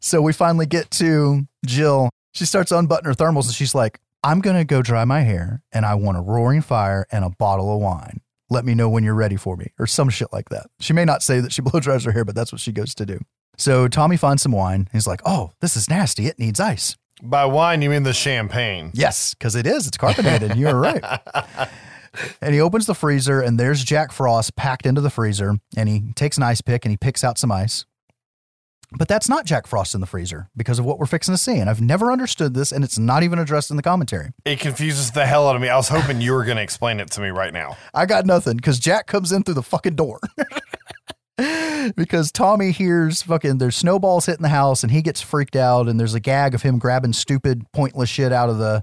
[0.00, 2.08] So we finally get to Jill.
[2.32, 5.62] She starts unbuttoning her thermals and she's like, I'm going to go dry my hair
[5.72, 8.20] and I want a roaring fire and a bottle of wine.
[8.50, 10.66] Let me know when you're ready for me, or some shit like that.
[10.78, 12.94] She may not say that she blow dries her hair, but that's what she goes
[12.96, 13.18] to do.
[13.56, 14.88] So Tommy finds some wine.
[14.92, 16.26] He's like, Oh, this is nasty.
[16.26, 16.96] It needs ice.
[17.22, 18.90] By wine, you mean the champagne?
[18.94, 19.86] Yes, because it is.
[19.86, 20.56] It's carbonated.
[20.56, 21.02] You're right.
[22.40, 25.54] And he opens the freezer, and there's Jack Frost packed into the freezer.
[25.76, 27.86] And he takes an ice pick and he picks out some ice.
[28.98, 31.58] But that's not Jack Frost in the freezer because of what we're fixing to see.
[31.58, 34.32] And I've never understood this, and it's not even addressed in the commentary.
[34.44, 35.68] It confuses the hell out of me.
[35.68, 37.76] I was hoping you were going to explain it to me right now.
[37.94, 40.20] I got nothing because Jack comes in through the fucking door.
[41.96, 45.98] because Tommy hears fucking there's snowballs hitting the house and he gets freaked out and
[45.98, 48.82] there's a gag of him grabbing stupid pointless shit out of the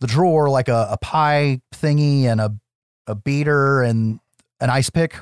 [0.00, 2.54] the drawer like a, a pie thingy and a
[3.06, 4.20] a beater and
[4.60, 5.16] an ice pick.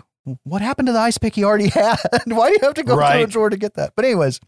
[0.45, 1.97] What happened to the ice pick he already had?
[2.27, 3.29] Why do you have to go through a Right.
[3.29, 3.93] drawer to get that?
[3.97, 4.41] But anyways,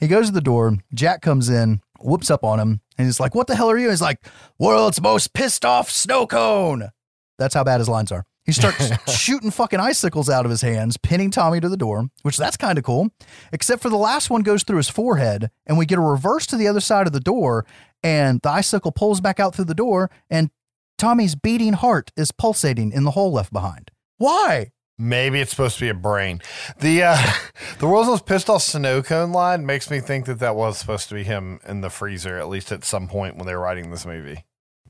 [0.00, 0.76] he goes to the door.
[0.94, 3.90] Jack comes in, whoops up on him, and he's like, "What the hell are you?"
[3.90, 4.24] He's like,
[4.58, 6.90] "World's most pissed off snow cone."
[7.38, 8.24] That's how bad his lines are.
[8.44, 12.36] He starts shooting fucking icicles out of his hands, pinning Tommy to the door, which
[12.36, 13.10] that's kind of cool.
[13.52, 16.56] Except for the last one goes through his forehead, and we get a reverse to
[16.56, 17.64] the other side of the door,
[18.02, 20.50] and the icicle pulls back out through the door, and
[20.98, 23.90] Tommy's beating heart is pulsating in the hole left behind.
[24.18, 24.72] Why?
[24.98, 26.40] Maybe it's supposed to be a brain.
[26.78, 27.32] The uh,
[27.78, 31.08] the world's most pissed off snow cone line makes me think that that was supposed
[31.08, 33.90] to be him in the freezer at least at some point when they were writing
[33.90, 34.44] this movie,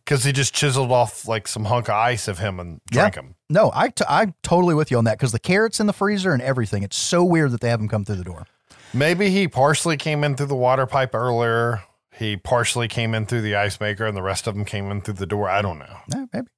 [0.04, 3.36] because he just chiseled off like some hunk of ice of him and drank him.
[3.48, 6.32] No, I t- I'm totally with you on that because the carrots in the freezer
[6.32, 6.82] and everything.
[6.82, 8.46] It's so weird that they have him come through the door.
[8.94, 11.82] Maybe he partially came in through the water pipe earlier.
[12.14, 15.00] He partially came in through the ice maker, and the rest of them came in
[15.00, 15.48] through the door.
[15.48, 15.96] I don't know.
[16.12, 16.48] Yeah, maybe.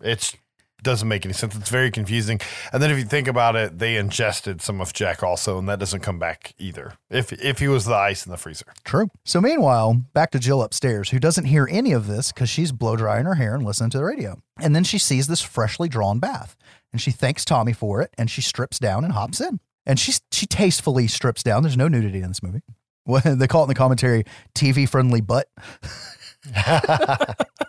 [0.00, 0.36] It's
[0.82, 1.56] doesn't make any sense.
[1.56, 2.40] It's very confusing.
[2.72, 5.78] And then if you think about it, they ingested some of Jack also, and that
[5.78, 6.94] doesn't come back either.
[7.10, 8.66] If if he was the ice in the freezer.
[8.84, 9.08] True.
[9.24, 12.96] So meanwhile, back to Jill upstairs, who doesn't hear any of this because she's blow
[12.96, 14.40] drying her hair and listening to the radio.
[14.60, 16.56] And then she sees this freshly drawn bath,
[16.92, 19.60] and she thanks Tommy for it, and she strips down and hops in.
[19.84, 21.62] And she she tastefully strips down.
[21.62, 22.62] There's no nudity in this movie.
[23.04, 24.24] What they call it in the commentary,
[24.54, 25.48] TV friendly butt.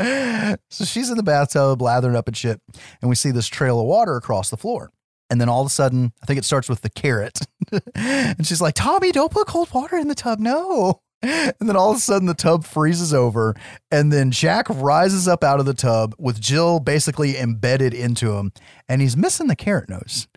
[0.70, 2.60] so she's in the bathtub, lathering up and shit,
[3.00, 4.90] and we see this trail of water across the floor.
[5.28, 7.40] And then all of a sudden, I think it starts with the carrot.
[7.94, 10.40] and she's like, Tommy, don't put cold water in the tub.
[10.40, 11.02] No.
[11.22, 13.54] And then all of a sudden, the tub freezes over.
[13.90, 18.52] And then Jack rises up out of the tub with Jill basically embedded into him.
[18.88, 20.28] And he's missing the carrot nose.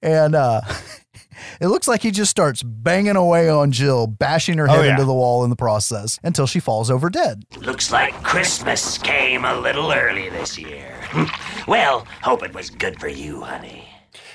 [0.00, 0.60] And uh,
[1.60, 4.92] it looks like he just starts banging away on Jill, bashing her head Oh, yeah.
[4.92, 7.42] into the wall in the process until she falls over dead.
[7.56, 10.94] Looks like Christmas came a little early this year.
[11.66, 13.87] well, hope it was good for you, honey.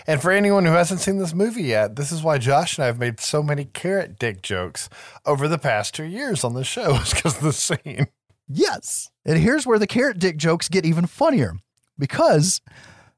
[0.05, 2.87] And for anyone who hasn't seen this movie yet, this is why Josh and I
[2.87, 4.89] have made so many carrot dick jokes
[5.25, 8.07] over the past two years on the show, is because of the scene.
[8.47, 9.09] Yes.
[9.25, 11.55] And here's where the carrot dick jokes get even funnier
[11.97, 12.61] because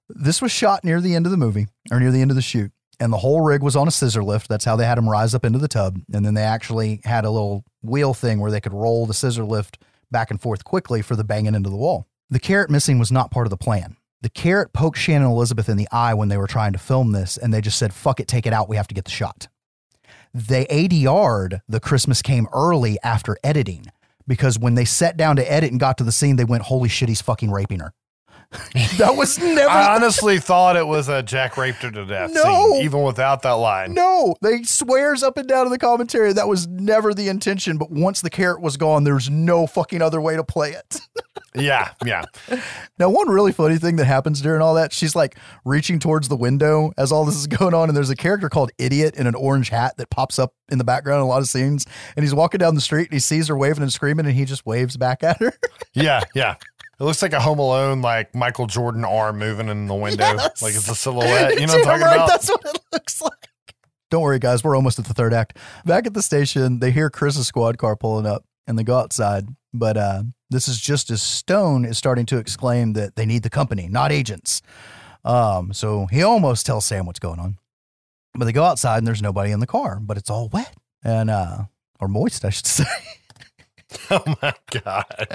[0.07, 2.41] this was shot near the end of the movie or near the end of the
[2.41, 2.71] shoot.
[2.99, 4.47] and the whole rig was on a scissor lift.
[4.47, 5.99] That's how they had him rise up into the tub.
[6.13, 9.43] And then they actually had a little wheel thing where they could roll the scissor
[9.43, 9.79] lift
[10.11, 12.07] back and forth quickly for the banging into the wall.
[12.29, 13.97] The carrot missing was not part of the plan.
[14.21, 17.37] The carrot poked Shannon Elizabeth in the eye when they were trying to film this,
[17.37, 18.67] and they just said, fuck it, take it out.
[18.69, 19.47] We have to get the shot.
[20.33, 23.85] They ADR'd the Christmas came early after editing
[24.27, 26.89] because when they sat down to edit and got to the scene, they went, holy
[26.89, 27.93] shit, he's fucking raping her.
[28.97, 29.69] that was never.
[29.69, 32.43] I honestly thought it was a Jack raped her to death No.
[32.73, 33.93] scene, even without that line.
[33.93, 37.77] No, they swears up and down in the commentary that was never the intention.
[37.77, 40.99] But once the carrot was gone, there's no fucking other way to play it.
[41.57, 42.23] Yeah, yeah.
[42.99, 46.35] now, one really funny thing that happens during all that, she's like reaching towards the
[46.35, 49.35] window as all this is going on, and there's a character called Idiot in an
[49.35, 52.33] orange hat that pops up in the background in a lot of scenes, and he's
[52.33, 54.97] walking down the street and he sees her waving and screaming, and he just waves
[54.97, 55.53] back at her.
[55.93, 56.55] Yeah, yeah.
[56.99, 60.61] It looks like a Home Alone, like Michael Jordan arm moving in the window, Yes.
[60.61, 61.59] like it's a silhouette.
[61.59, 62.27] You know what I'm talking right, about?
[62.27, 63.31] That's what it looks like.
[64.11, 64.63] Don't worry, guys.
[64.63, 65.57] We're almost at the third act.
[65.85, 69.47] Back at the station, they hear Chris's squad car pulling up and they go outside.
[69.73, 73.49] But uh, this is just as Stone is starting to exclaim that they need the
[73.49, 74.61] company, not agents.
[75.23, 77.57] Um, so he almost tells Sam what's going on.
[78.33, 81.29] But they go outside and there's nobody in the car, but it's all wet and
[81.29, 81.63] uh,
[81.99, 82.85] or moist, I should say.
[84.11, 85.27] oh my god!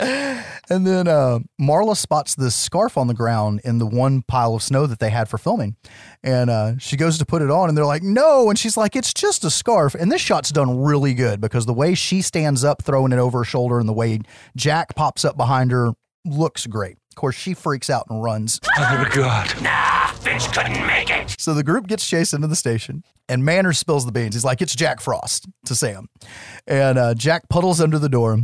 [0.68, 4.62] And then uh, Marla spots this scarf on the ground in the one pile of
[4.62, 5.76] snow that they had for filming.
[6.22, 8.50] And uh, she goes to put it on, and they're like, no.
[8.50, 9.94] And she's like, it's just a scarf.
[9.94, 13.38] And this shot's done really good because the way she stands up, throwing it over
[13.38, 14.20] her shoulder, and the way
[14.56, 15.92] Jack pops up behind her
[16.24, 16.96] looks great.
[17.10, 18.60] Of course, she freaks out and runs.
[18.76, 19.62] Oh my God.
[19.62, 21.34] Nah, Finch couldn't make it.
[21.38, 24.34] So the group gets chased into the station, and Manners spills the beans.
[24.34, 26.08] He's like, "It's Jack Frost" to Sam,
[26.66, 28.38] and uh, Jack puddles under the door,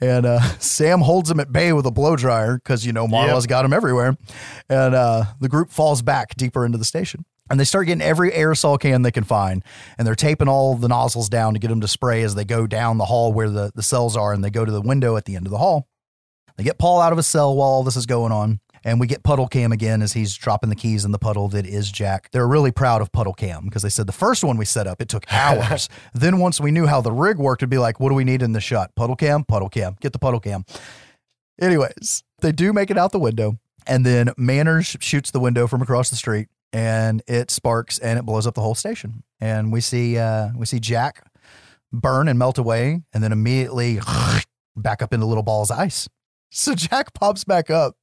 [0.00, 3.44] and uh, Sam holds him at bay with a blow dryer because you know Marla's
[3.44, 3.48] Yep.
[3.48, 4.16] got him everywhere,
[4.68, 7.24] and uh, the group falls back deeper into the station.
[7.48, 9.62] And they start getting every aerosol can they can find,
[9.98, 12.66] and they're taping all the nozzles down to get them to spray as they go
[12.66, 15.26] down the hall where the, the cells are, and they go to the window at
[15.26, 15.86] the end of the hall.
[16.56, 18.58] They get Paul out of his cell while all this is going on.
[18.86, 21.66] And we get Puddle Cam again as he's dropping the keys in the puddle that
[21.66, 22.30] is Jack.
[22.30, 25.02] They're really proud of Puddle Cam because they said the first one we set up,
[25.02, 25.88] it took hours.
[26.14, 28.42] then once we knew how the rig worked, it'd be like, what do we need
[28.42, 28.94] in the shot?
[28.94, 30.64] Puddle Cam, Puddle Cam, get the Puddle Cam.
[31.60, 33.58] Anyways, they do make it out the window.
[33.88, 38.22] And then Manners shoots the window from across the street and it sparks and it
[38.22, 39.24] blows up the whole station.
[39.40, 41.28] And we see uh, we see Jack
[41.92, 43.98] burn and melt away and then immediately
[44.76, 46.08] back up into little balls of ice.
[46.50, 47.96] So Jack pops back up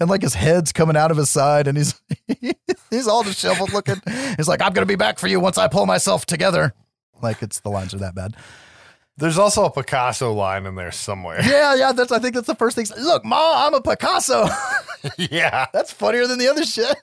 [0.00, 2.00] and like his head's coming out of his side and he's
[2.90, 4.00] he's all disheveled looking.
[4.36, 6.74] He's like, I'm gonna be back for you once I pull myself together.
[7.22, 8.34] Like it's the lines are that bad.
[9.16, 11.40] There's also a Picasso line in there somewhere.
[11.42, 12.86] Yeah, yeah, that's I think that's the first thing.
[12.98, 14.46] Look, Ma, I'm a Picasso.
[15.18, 16.96] yeah, that's funnier than the other shit.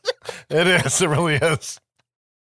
[0.49, 0.99] it is.
[0.99, 1.79] It really is.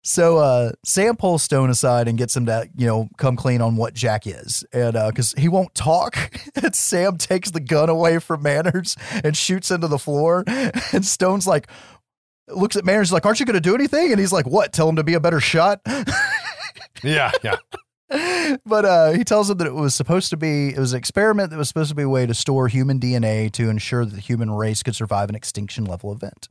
[0.04, 3.76] So uh, Sam pulls Stone aside and gets him to, you know, come clean on
[3.76, 4.64] what Jack is.
[4.72, 6.16] And because he won't talk,
[6.62, 10.44] and Sam takes the gun away from Manners and shoots into the floor.
[10.46, 11.68] And Stone's like,
[12.48, 14.12] looks at Manners like, aren't you going to do anything?
[14.12, 14.72] And he's like, what?
[14.72, 15.80] Tell him to be a better shot?
[17.02, 17.56] Yeah, yeah.
[18.64, 21.50] but uh, he tells him that it was supposed to be it was an experiment
[21.50, 24.20] that was supposed to be a way to store human DNA to ensure that the
[24.20, 26.48] human race could survive an extinction level event.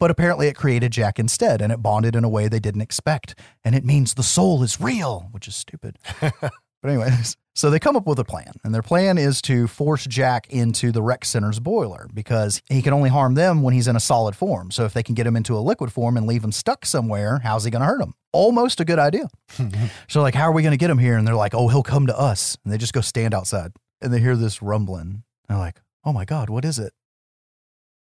[0.00, 3.38] But apparently, it created Jack instead, and it bonded in a way they didn't expect.
[3.62, 5.98] And it means the soul is real, which is stupid.
[6.20, 6.52] but
[6.82, 10.48] anyways, so they come up with a plan, and their plan is to force Jack
[10.48, 14.00] into the rec center's boiler because he can only harm them when he's in a
[14.00, 14.70] solid form.
[14.70, 17.40] So if they can get him into a liquid form and leave him stuck somewhere,
[17.42, 18.14] how's he going to hurt him?
[18.32, 19.28] Almost a good idea.
[20.08, 21.18] so like, how are we going to get him here?
[21.18, 22.56] And they're like, oh, he'll come to us.
[22.64, 25.24] And they just go stand outside, and they hear this rumbling.
[25.46, 26.94] They're like, oh my god, what is it?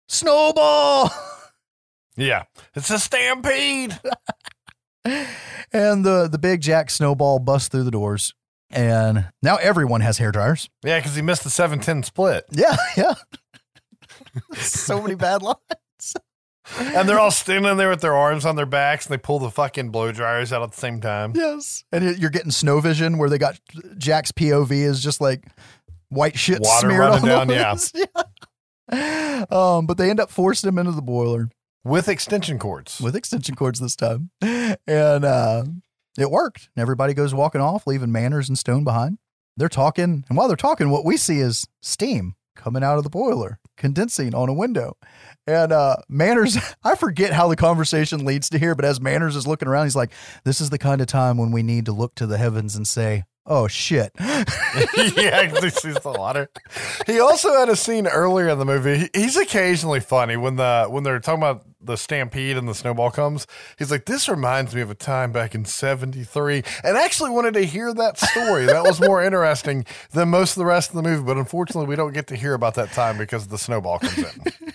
[0.09, 1.13] Snowball.
[2.17, 3.99] Yeah, it's a stampede.
[5.05, 8.35] and the the big Jack Snowball busts through the doors,
[8.71, 10.71] and now everyone has hair dryers.
[10.85, 12.45] Yeah, because he missed the seven ten split.
[12.51, 13.15] Yeah, yeah.
[14.55, 15.59] so many bad lines.
[16.79, 19.51] And they're all standing there with their arms on their backs, and they pull the
[19.51, 21.33] fucking blow dryers out at the same time.
[21.35, 23.61] Yes, and you're getting snow vision where they got
[23.99, 25.45] Jack's POV is just like
[26.09, 27.77] white shit Water smeared running down, yeah.
[28.93, 29.45] yeah.
[29.51, 31.51] Um, but they end up forcing him into the boiler
[31.85, 33.01] with extension cords.
[33.01, 35.65] with extension cords this time, and uh,
[36.19, 36.71] it worked.
[36.77, 39.19] Everybody goes walking off, leaving Manners and Stone behind.
[39.57, 43.11] They're talking, and while they're talking, what we see is steam coming out of the
[43.11, 44.97] boiler, condensing on a window.
[45.47, 49.47] And uh, Manners, I forget how the conversation leads to here, but as Manners is
[49.47, 50.13] looking around, he's like,
[50.45, 52.87] This is the kind of time when we need to look to the heavens and
[52.87, 54.13] say, oh shit.
[55.17, 56.51] yeah, he sees the water.
[57.07, 59.09] He also had a scene earlier in the movie.
[59.15, 63.47] He's occasionally funny when the when they're talking about the stampede and the snowball comes.
[63.79, 67.55] He's like, "This reminds me of a time back in '73," and I actually wanted
[67.55, 68.67] to hear that story.
[68.67, 71.23] that was more interesting than most of the rest of the movie.
[71.23, 74.73] But unfortunately, we don't get to hear about that time because the snowball comes in.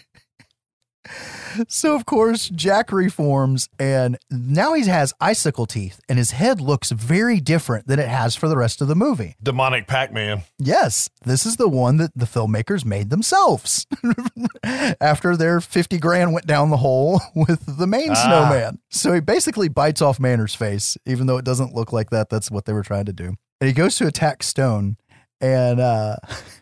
[1.67, 6.91] So of course Jack reforms and now he has icicle teeth and his head looks
[6.91, 9.35] very different than it has for the rest of the movie.
[9.41, 10.43] Demonic Pac-Man.
[10.59, 13.87] Yes, this is the one that the filmmakers made themselves
[15.01, 18.13] after their 50 grand went down the hole with the main Ah.
[18.13, 18.79] snowman.
[18.89, 22.29] So he basically bites off Manner's face, even though it doesn't look like that.
[22.29, 23.35] That's what they were trying to do.
[23.61, 24.97] And he goes to attack Stone,
[25.41, 26.15] and uh,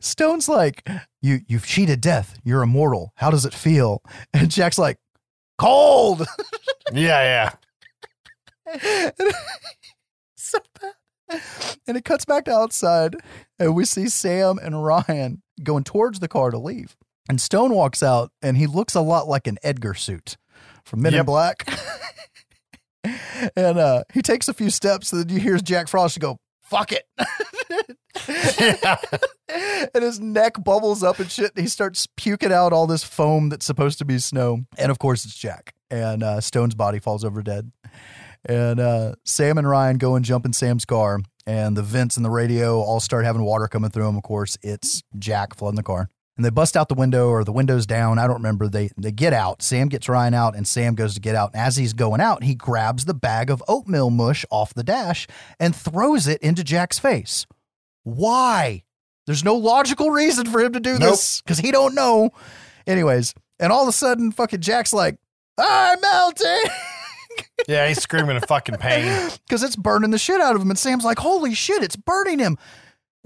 [0.00, 0.88] Stone's like,
[1.20, 2.38] "You you've cheated death.
[2.44, 3.12] You're immortal.
[3.16, 4.02] How does it feel?"
[4.32, 4.98] And Jack's like,
[5.58, 6.26] "Cold."
[6.92, 7.52] Yeah,
[8.72, 9.10] yeah.
[10.36, 11.42] so bad.
[11.86, 13.16] And it cuts back to outside,
[13.58, 16.96] and we see Sam and Ryan going towards the car to leave.
[17.28, 20.38] And Stone walks out, and he looks a lot like an Edgar suit
[20.84, 21.68] from Men in Black.
[23.56, 26.38] and uh, he takes a few steps, and then you hear Jack Frost go,
[26.68, 27.06] "Fuck it,"
[29.94, 31.52] and his neck bubbles up and shit.
[31.54, 34.98] And he starts puking out all this foam that's supposed to be snow, and of
[34.98, 35.74] course it's Jack.
[35.90, 37.72] And uh, Stone's body falls over dead.
[38.44, 42.24] And uh, Sam and Ryan go and jump in Sam's car, and the vents and
[42.24, 44.16] the radio all start having water coming through them.
[44.16, 46.08] Of course, it's Jack flooding the car.
[46.38, 48.18] And they bust out the window, or the window's down.
[48.18, 48.68] I don't remember.
[48.68, 49.60] They they get out.
[49.60, 51.50] Sam gets Ryan out, and Sam goes to get out.
[51.52, 55.26] And as he's going out, he grabs the bag of oatmeal mush off the dash
[55.58, 57.44] and throws it into Jack's face.
[58.04, 58.84] Why?
[59.26, 61.10] There's no logical reason for him to do Nope.
[61.10, 62.30] this because he don't know.
[62.86, 65.18] Anyways, and all of a sudden, fucking Jack's like,
[65.58, 66.62] "I'm melting."
[67.68, 69.30] Yeah, he's screaming in fucking pain.
[69.46, 70.70] because it's burning the shit out of him.
[70.70, 72.56] And Sam's like, holy shit, it's burning him.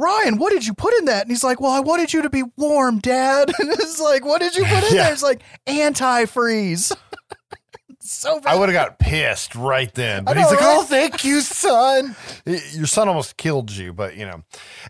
[0.03, 1.23] Ryan, what did you put in that?
[1.23, 3.53] And he's like, well, I wanted you to be warm, Dad.
[3.59, 5.05] And it's like, what did you put in Yeah.
[5.05, 5.13] there?
[5.13, 6.95] It's like antifreeze.
[8.01, 8.53] so bad.
[8.53, 10.25] I would have got pissed right then.
[10.25, 10.77] But I he's know, like, right?
[10.79, 14.43] "Oh, thank you, son." Your son almost killed you, but you know,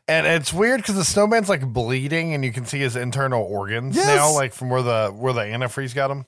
[0.09, 3.97] and it's weird because the snowman's like bleeding, and you can see his internal organs
[3.97, 4.06] Yes.
[4.06, 6.24] now, like from where the where the antifreeze got him.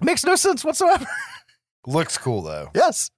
[0.00, 1.06] Makes no sense whatsoever.
[1.86, 2.70] Looks cool though.
[2.74, 3.10] yes.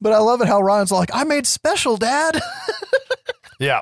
[0.00, 2.40] But I love it how Ryan's like, I made special, Dad.
[3.60, 3.80] Yeah,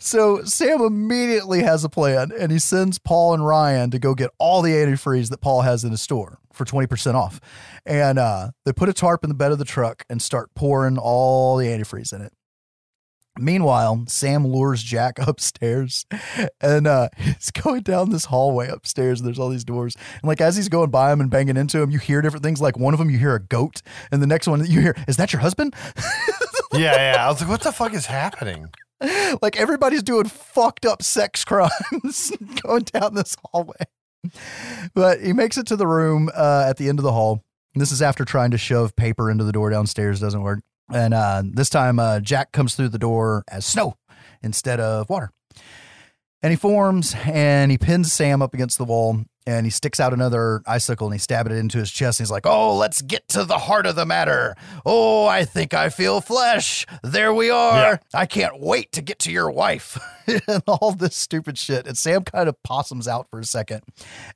[0.00, 4.30] so Sam immediately has a plan and he sends Paul and Ryan to go get
[4.38, 7.40] all the antifreeze that Paul has in his store for 20% off.
[7.84, 10.96] And uh, they put a tarp in the bed of the truck and start pouring
[10.96, 12.32] all the antifreeze in it.
[13.38, 16.06] Meanwhile, Sam lures Jack upstairs
[16.60, 19.20] and uh, he's going down this hallway upstairs.
[19.20, 19.96] And there's all these doors.
[20.14, 22.60] And like as he's going by him and banging into him, you hear different things.
[22.60, 23.82] Like one of them, you hear a goat.
[24.12, 25.74] And the next one, you hear, Is that your husband?
[26.72, 27.26] yeah, yeah.
[27.26, 28.68] I was like, "What the fuck is happening?"
[29.42, 32.32] like everybody's doing fucked up sex crimes
[32.62, 33.84] going down this hallway.
[34.94, 37.44] But he makes it to the room uh, at the end of the hall.
[37.74, 40.60] This is after trying to shove paper into the door downstairs, doesn't work.
[40.92, 43.96] And uh, this time, uh, Jack comes through the door as snow
[44.42, 45.30] instead of water.
[46.42, 50.12] And he forms and he pins Sam up against the wall and he sticks out
[50.12, 52.18] another icicle and he stabs it into his chest.
[52.20, 54.56] And he's like, Oh, let's get to the heart of the matter.
[54.84, 56.86] Oh, I think I feel flesh.
[57.02, 57.76] There we are.
[57.92, 57.96] Yeah.
[58.12, 59.98] I can't wait to get to your wife.
[60.48, 61.86] and all this stupid shit.
[61.86, 63.82] And Sam kind of possums out for a second.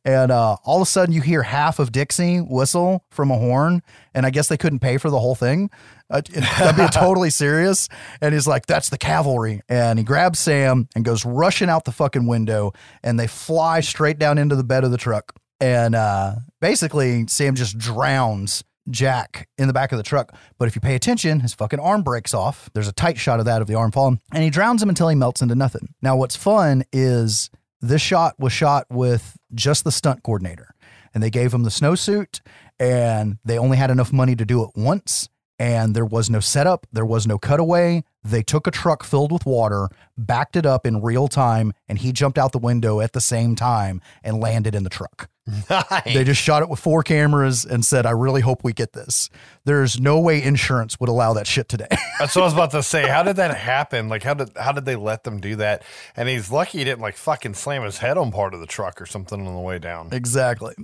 [0.05, 3.83] And uh, all of a sudden, you hear half of Dixie whistle from a horn.
[4.15, 5.71] And I guess they couldn't pay for the whole thing.
[6.09, 6.23] Uh,
[6.59, 7.89] I'm being totally serious.
[8.21, 9.63] And he's like, that's the cavalry.
[9.69, 12.73] And he grabs Sam and goes rushing out the fucking window.
[13.03, 15.35] And they fly straight down into the bed of the truck.
[15.61, 20.35] And uh, basically, Sam just drowns Jack in the back of the truck.
[20.59, 22.71] But if you pay attention, his fucking arm breaks off.
[22.75, 24.21] There's a tight shot of that of the arm falling.
[24.33, 25.95] And he drowns him until he melts into nothing.
[26.03, 27.51] Now, what's fun is
[27.81, 30.75] this shot was shot with just the stunt coordinator.
[31.13, 32.41] And they gave him the snowsuit,
[32.79, 35.29] and they only had enough money to do it once
[35.61, 38.03] and there was no setup, there was no cutaway.
[38.25, 42.13] They took a truck filled with water, backed it up in real time, and he
[42.13, 45.29] jumped out the window at the same time and landed in the truck.
[45.69, 46.05] Nice.
[46.05, 49.29] They just shot it with four cameras and said, I really hope we get this.
[49.65, 51.89] There's no way insurance would allow that shit today.
[52.19, 53.07] That's what I was about to say.
[53.07, 54.09] How did that happen?
[54.09, 55.83] Like, how did how did they let them do that?
[56.17, 59.01] And he's lucky he didn't like fucking slam his head on part of the truck
[59.01, 60.09] or something on the way down.
[60.13, 60.75] exactly.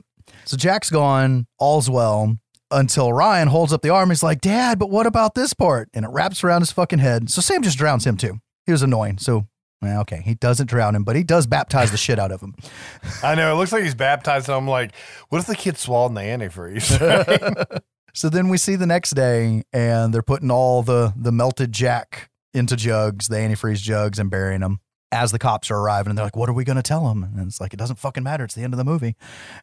[0.45, 2.37] So Jack's gone, all's well,
[2.71, 4.11] until Ryan holds up the arm.
[4.11, 5.89] He's like, Dad, but what about this part?
[5.95, 7.31] And it wraps around his fucking head.
[7.31, 8.41] So Sam just drowns him too.
[8.65, 9.19] He was annoying.
[9.19, 9.47] So,
[9.81, 12.55] well, okay, he doesn't drown him, but he does baptize the shit out of him.
[13.23, 14.93] I know it looks like he's baptized, and I'm like,
[15.29, 17.83] what if the kid swallowed the antifreeze?
[18.17, 22.31] So then we see the next day, and they're putting all the the melted Jack
[22.55, 24.81] into jugs, the antifreeze jugs, and burying them.
[25.13, 27.23] As the cops are arriving, and they're like, "What are we going to tell them?"
[27.23, 28.43] And it's like, "It doesn't fucking matter.
[28.43, 29.17] It's the end of the movie."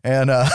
[0.04, 0.48] And uh,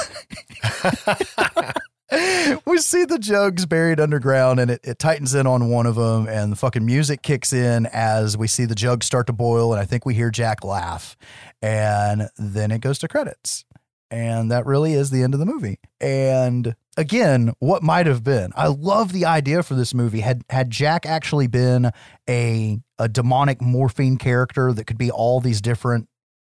[2.65, 6.27] we see the jugs buried underground, and it, it tightens in on one of them,
[6.29, 9.81] and the fucking music kicks in as we see the jugs start to boil, and
[9.81, 11.17] I think we hear Jack laugh,
[11.61, 13.65] and then it goes to credits
[14.11, 15.79] and that really is the end of the movie.
[16.01, 18.53] And again, what might have been.
[18.57, 20.21] I love the idea for this movie.
[20.21, 21.91] Had had Jack actually been
[22.29, 26.09] a a demonic morphine character that could be all these different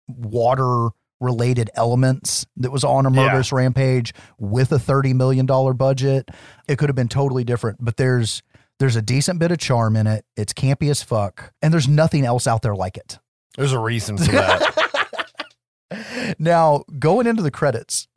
[0.07, 0.89] water
[1.25, 3.57] related elements that was on a murderous yeah.
[3.57, 6.29] rampage with a 30 million dollar budget,
[6.67, 7.83] it could have been totally different.
[7.83, 8.41] But there's
[8.79, 10.25] there's a decent bit of charm in it.
[10.37, 13.17] It's campy as fuck, and there's nothing else out there like it.
[13.57, 15.25] There's a reason for that.
[16.39, 18.07] now, going into the credits,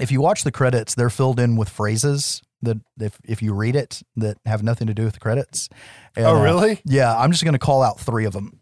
[0.00, 3.76] if you watch the credits, they're filled in with phrases that if if you read
[3.76, 5.68] it that have nothing to do with the credits.
[6.16, 6.72] And, oh, really?
[6.72, 8.60] Uh, yeah, I'm just going to call out three of them.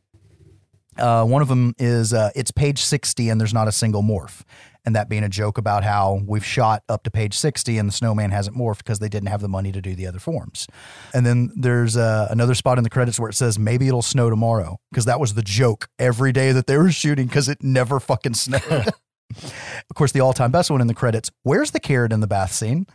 [0.96, 4.42] Uh, one of them is uh, it's page 60 and there's not a single morph
[4.84, 7.92] and that being a joke about how we've shot up to page 60 and the
[7.92, 10.66] snowman hasn't morphed because they didn't have the money to do the other forms.
[11.14, 14.28] And then there's uh, another spot in the credits where it says maybe it'll snow
[14.28, 17.98] tomorrow because that was the joke every day that they were shooting because it never
[17.98, 18.62] fucking snowed.
[19.30, 22.26] of course, the all time best one in the credits where's the carrot in the
[22.26, 22.86] bath scene?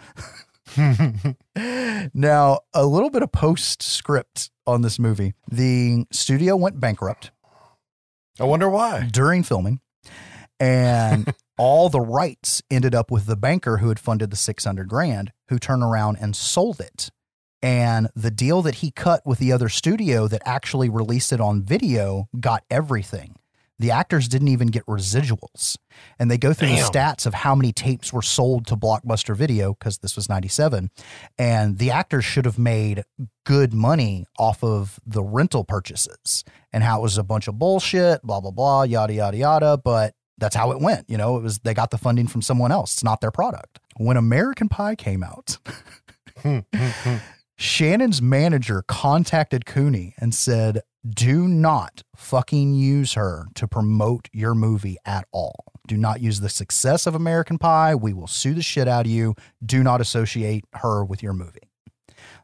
[2.14, 5.34] now, a little bit of postscript on this movie.
[5.50, 7.32] The studio went bankrupt.
[8.40, 9.08] I wonder why.
[9.12, 9.80] During filming.
[10.60, 15.32] And all the rights ended up with the banker who had funded the 600 grand,
[15.50, 17.10] who turned around and sold it.
[17.62, 21.62] And the deal that he cut with the other studio that actually released it on
[21.62, 23.36] video got everything.
[23.80, 25.78] The actors didn't even get residuals.
[26.20, 26.78] And they go through Damn.
[26.78, 30.92] the stats of how many tapes were sold to Blockbuster Video, because this was 97.
[31.38, 33.04] And the actors should have made
[33.46, 38.22] good money off of the rental purchases and how it was a bunch of bullshit,
[38.22, 39.78] blah, blah, blah, yada, yada, yada.
[39.78, 41.10] But that's how it went.
[41.10, 42.94] You know, it was they got the funding from someone else.
[42.94, 43.80] It's not their product.
[43.98, 45.58] When American Pie came out,
[46.42, 47.16] hmm, hmm, hmm.
[47.58, 54.98] Shannon's manager contacted Cooney and said, "Do not fucking use her to promote your movie
[55.06, 55.66] at all.
[55.88, 57.96] Do not use the success of American Pie.
[57.96, 59.36] We will sue the shit out of you.
[59.66, 61.70] Do not associate her with your movie."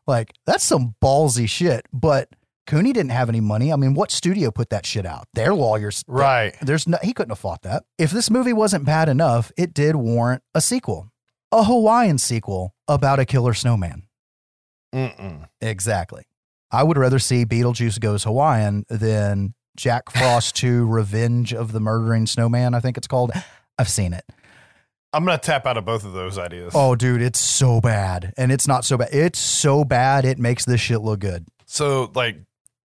[0.07, 2.30] Like, that's some ballsy shit, but
[2.68, 3.72] Cooney didn't have any money.
[3.72, 5.27] I mean, what studio put that shit out?
[5.34, 6.03] Their lawyers.
[6.07, 6.56] Right.
[6.61, 7.84] There's no, he couldn't have fought that.
[7.98, 11.11] If this movie wasn't bad enough, it did warrant a sequel,
[11.52, 14.03] a Hawaiian sequel about a killer snowman.
[14.94, 15.48] Mm-mm.
[15.61, 16.23] Exactly.
[16.72, 22.26] I would rather see Beetlejuice Goes Hawaiian than Jack Frost 2 Revenge of the Murdering
[22.26, 23.32] Snowman, I think it's called.
[23.78, 24.26] I've seen it.
[25.14, 26.74] I'm gonna tap out of both of those ideas.
[26.76, 29.10] Oh, dude, it's so bad, and it's not so bad.
[29.14, 31.46] It's so bad it makes this shit look good.
[31.66, 32.38] So, like,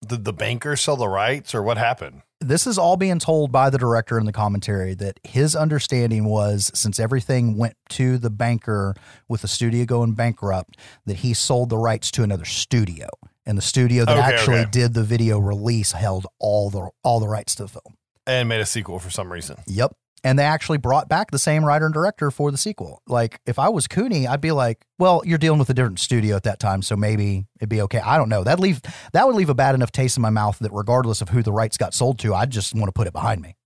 [0.07, 2.23] did the banker sell the rights or what happened?
[2.41, 6.71] This is all being told by the director in the commentary that his understanding was
[6.75, 8.95] since everything went to the banker
[9.29, 10.77] with the studio going bankrupt,
[11.07, 13.09] that he sold the rights to another studio.
[13.45, 14.71] And the studio that okay, actually okay.
[14.71, 17.97] did the video release held all the all the rights to the film.
[18.27, 19.57] And made a sequel for some reason.
[19.67, 23.03] Yep and they actually brought back the same writer and director for the sequel.
[23.07, 26.37] Like if I was Cooney, I'd be like, "Well, you're dealing with a different studio
[26.37, 28.45] at that time, so maybe it'd be okay." I don't know.
[28.45, 28.81] That leave
[29.13, 31.53] that would leave a bad enough taste in my mouth that regardless of who the
[31.53, 33.57] rights got sold to, I'd just want to put it behind me.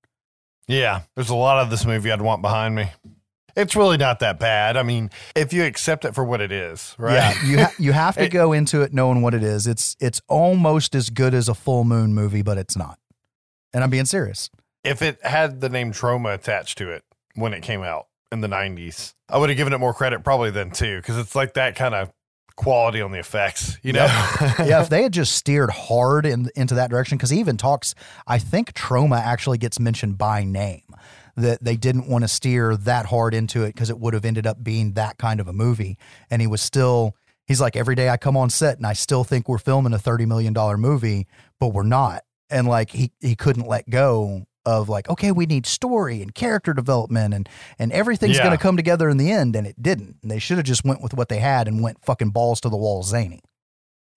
[0.67, 2.91] Yeah, there's a lot of this movie I'd want behind me.
[3.57, 4.77] It's really not that bad.
[4.77, 7.15] I mean, if you accept it for what it is, right?
[7.15, 9.67] Yeah, you ha- you have to it, go into it knowing what it is.
[9.67, 12.99] It's it's almost as good as a full moon movie, but it's not.
[13.73, 14.51] And I'm being serious
[14.87, 17.03] if it had the name Troma attached to it
[17.35, 20.51] when it came out in the 90s, I would have given it more credit probably
[20.51, 22.13] then too, because it's like that kind of
[22.55, 24.05] quality on the effects, you know?
[24.61, 27.95] yeah, if they had just steered hard in, into that direction, because he even talks,
[28.27, 30.83] I think Troma actually gets mentioned by name.
[31.37, 34.47] That they didn't want to steer that hard into it because it would have ended
[34.47, 35.99] up being that kind of a movie.
[36.31, 37.15] And he was still,
[37.47, 39.99] he's like, every day I come on set and I still think we're filming a
[39.99, 41.27] $30 million movie,
[41.61, 42.23] but we're not.
[42.49, 46.75] And like he, he couldn't let go of like, okay, we need story and character
[46.75, 47.49] development and
[47.79, 48.45] and everything's yeah.
[48.45, 50.17] going to come together in the end, and it didn't.
[50.23, 52.69] And they should have just went with what they had and went fucking balls to
[52.69, 53.41] the wall zany.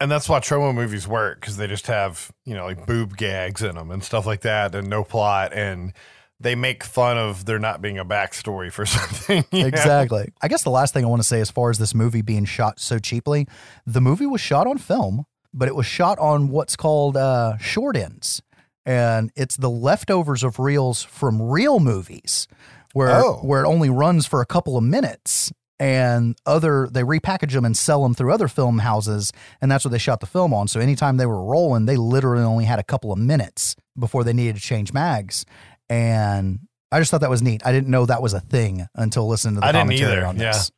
[0.01, 3.61] And that's why Troma movies work because they just have you know like boob gags
[3.61, 5.93] in them and stuff like that, and no plot, and
[6.39, 9.43] they make fun of there not being a backstory for something.
[9.51, 10.21] Exactly.
[10.21, 10.33] Know?
[10.41, 12.45] I guess the last thing I want to say, as far as this movie being
[12.45, 13.47] shot so cheaply,
[13.85, 17.97] the movie was shot on film, but it was shot on what's called uh, short
[17.97, 18.41] ends
[18.89, 22.47] and it's the leftovers of reels from real movies
[22.93, 23.35] where oh.
[23.43, 27.77] where it only runs for a couple of minutes and other they repackage them and
[27.77, 30.79] sell them through other film houses and that's what they shot the film on so
[30.79, 34.55] anytime they were rolling they literally only had a couple of minutes before they needed
[34.55, 35.45] to change mags
[35.89, 36.59] and
[36.91, 39.55] i just thought that was neat i didn't know that was a thing until listening
[39.55, 40.25] to the I didn't commentary either.
[40.25, 40.51] on Yeah.
[40.51, 40.71] this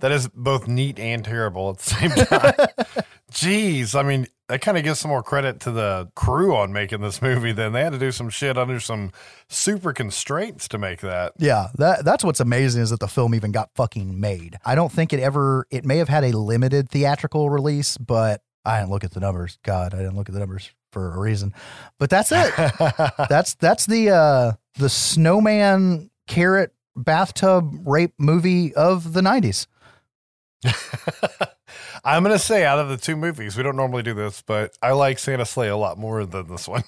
[0.00, 3.04] That is both neat and terrible at the same time.
[3.32, 7.00] Jeez, I mean, that kind of gives some more credit to the crew on making
[7.00, 7.52] this movie.
[7.52, 9.10] Then they had to do some shit under some
[9.48, 11.32] super constraints to make that.
[11.38, 14.56] Yeah, that that's what's amazing is that the film even got fucking made.
[14.64, 18.78] I don't think it ever it may have had a limited theatrical release, but I
[18.78, 19.58] didn't look at the numbers.
[19.64, 21.52] God, I didn't look at the numbers for a reason.
[21.98, 22.54] But that's it.
[23.28, 29.66] that's that's the uh the snowman carrot bathtub rape movie of the 90s.
[32.04, 34.92] I'm gonna say out of the two movies, we don't normally do this, but I
[34.92, 36.84] like Santa's Slay a lot more than this one.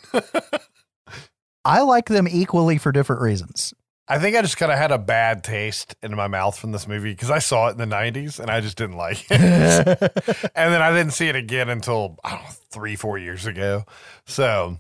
[1.66, 3.74] I like them equally for different reasons.
[4.09, 6.89] I think I just kind of had a bad taste in my mouth from this
[6.89, 9.30] movie because I saw it in the 90s and I just didn't like it.
[10.55, 13.85] and then I didn't see it again until I don't know, three, four years ago.
[14.24, 14.78] So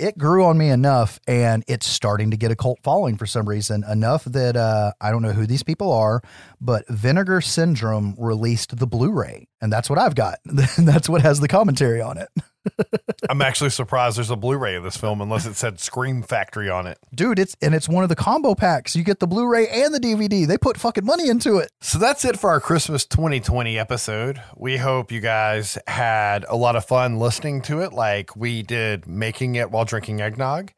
[0.00, 3.46] it grew on me enough and it's starting to get a cult following for some
[3.48, 6.22] reason enough that uh, i don't know who these people are
[6.60, 10.38] but vinegar syndrome released the blu-ray and that's what i've got
[10.78, 12.30] that's what has the commentary on it
[13.30, 16.86] I'm actually surprised there's a Blu-ray of this film unless it said Scream Factory on
[16.86, 16.98] it.
[17.14, 20.00] dude it's and it's one of the combo packs you get the blu-ray and the
[20.00, 24.42] dvd they put fucking money into it So that's it for our Christmas 2020 episode.
[24.56, 29.06] We hope you guys had a lot of fun listening to it, like we did
[29.06, 30.72] making it while drinking eggnog.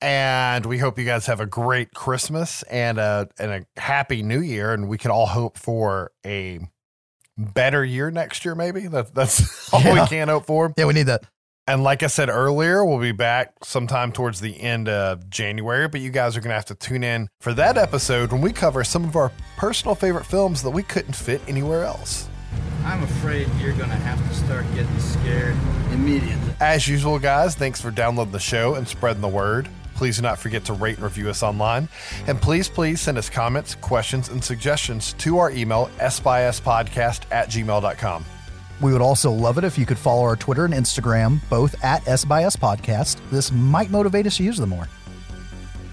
[0.00, 4.40] And we hope you guys have a great Christmas and a and a happy New
[4.40, 4.72] Year.
[4.72, 6.60] And we can all hope for a
[7.38, 8.54] better year next year.
[8.54, 10.02] Maybe that, that's all Yeah.
[10.02, 10.74] we can hope for.
[10.76, 11.22] yeah we need that
[11.68, 16.00] And like I said earlier, we'll be back sometime towards the end of January, but
[16.00, 18.82] you guys are going to have to tune in for that episode when we cover
[18.84, 22.28] some of our personal favorite films that we couldn't fit anywhere else.
[22.84, 25.54] I'm afraid you're gonna have to start getting scared
[25.92, 26.54] immediately.
[26.58, 29.68] As usual, guys, thanks for downloading the show and spreading the word.
[29.98, 31.88] Please do not forget to rate and review us online.
[32.28, 38.24] And please, please send us comments, questions, and suggestions to our email, sbyspodcast at gmail.com.
[38.80, 42.06] we would also love it if you could follow our twitter and instagram both at
[42.06, 44.86] s podcast this might motivate us to use them more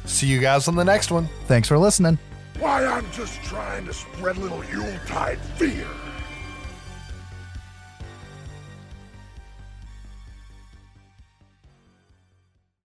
[0.06, 1.28] See you guys on the next one.
[1.48, 2.20] thanks for listening
[2.60, 5.88] Why, I'm just trying to spread a little Yuletide fear.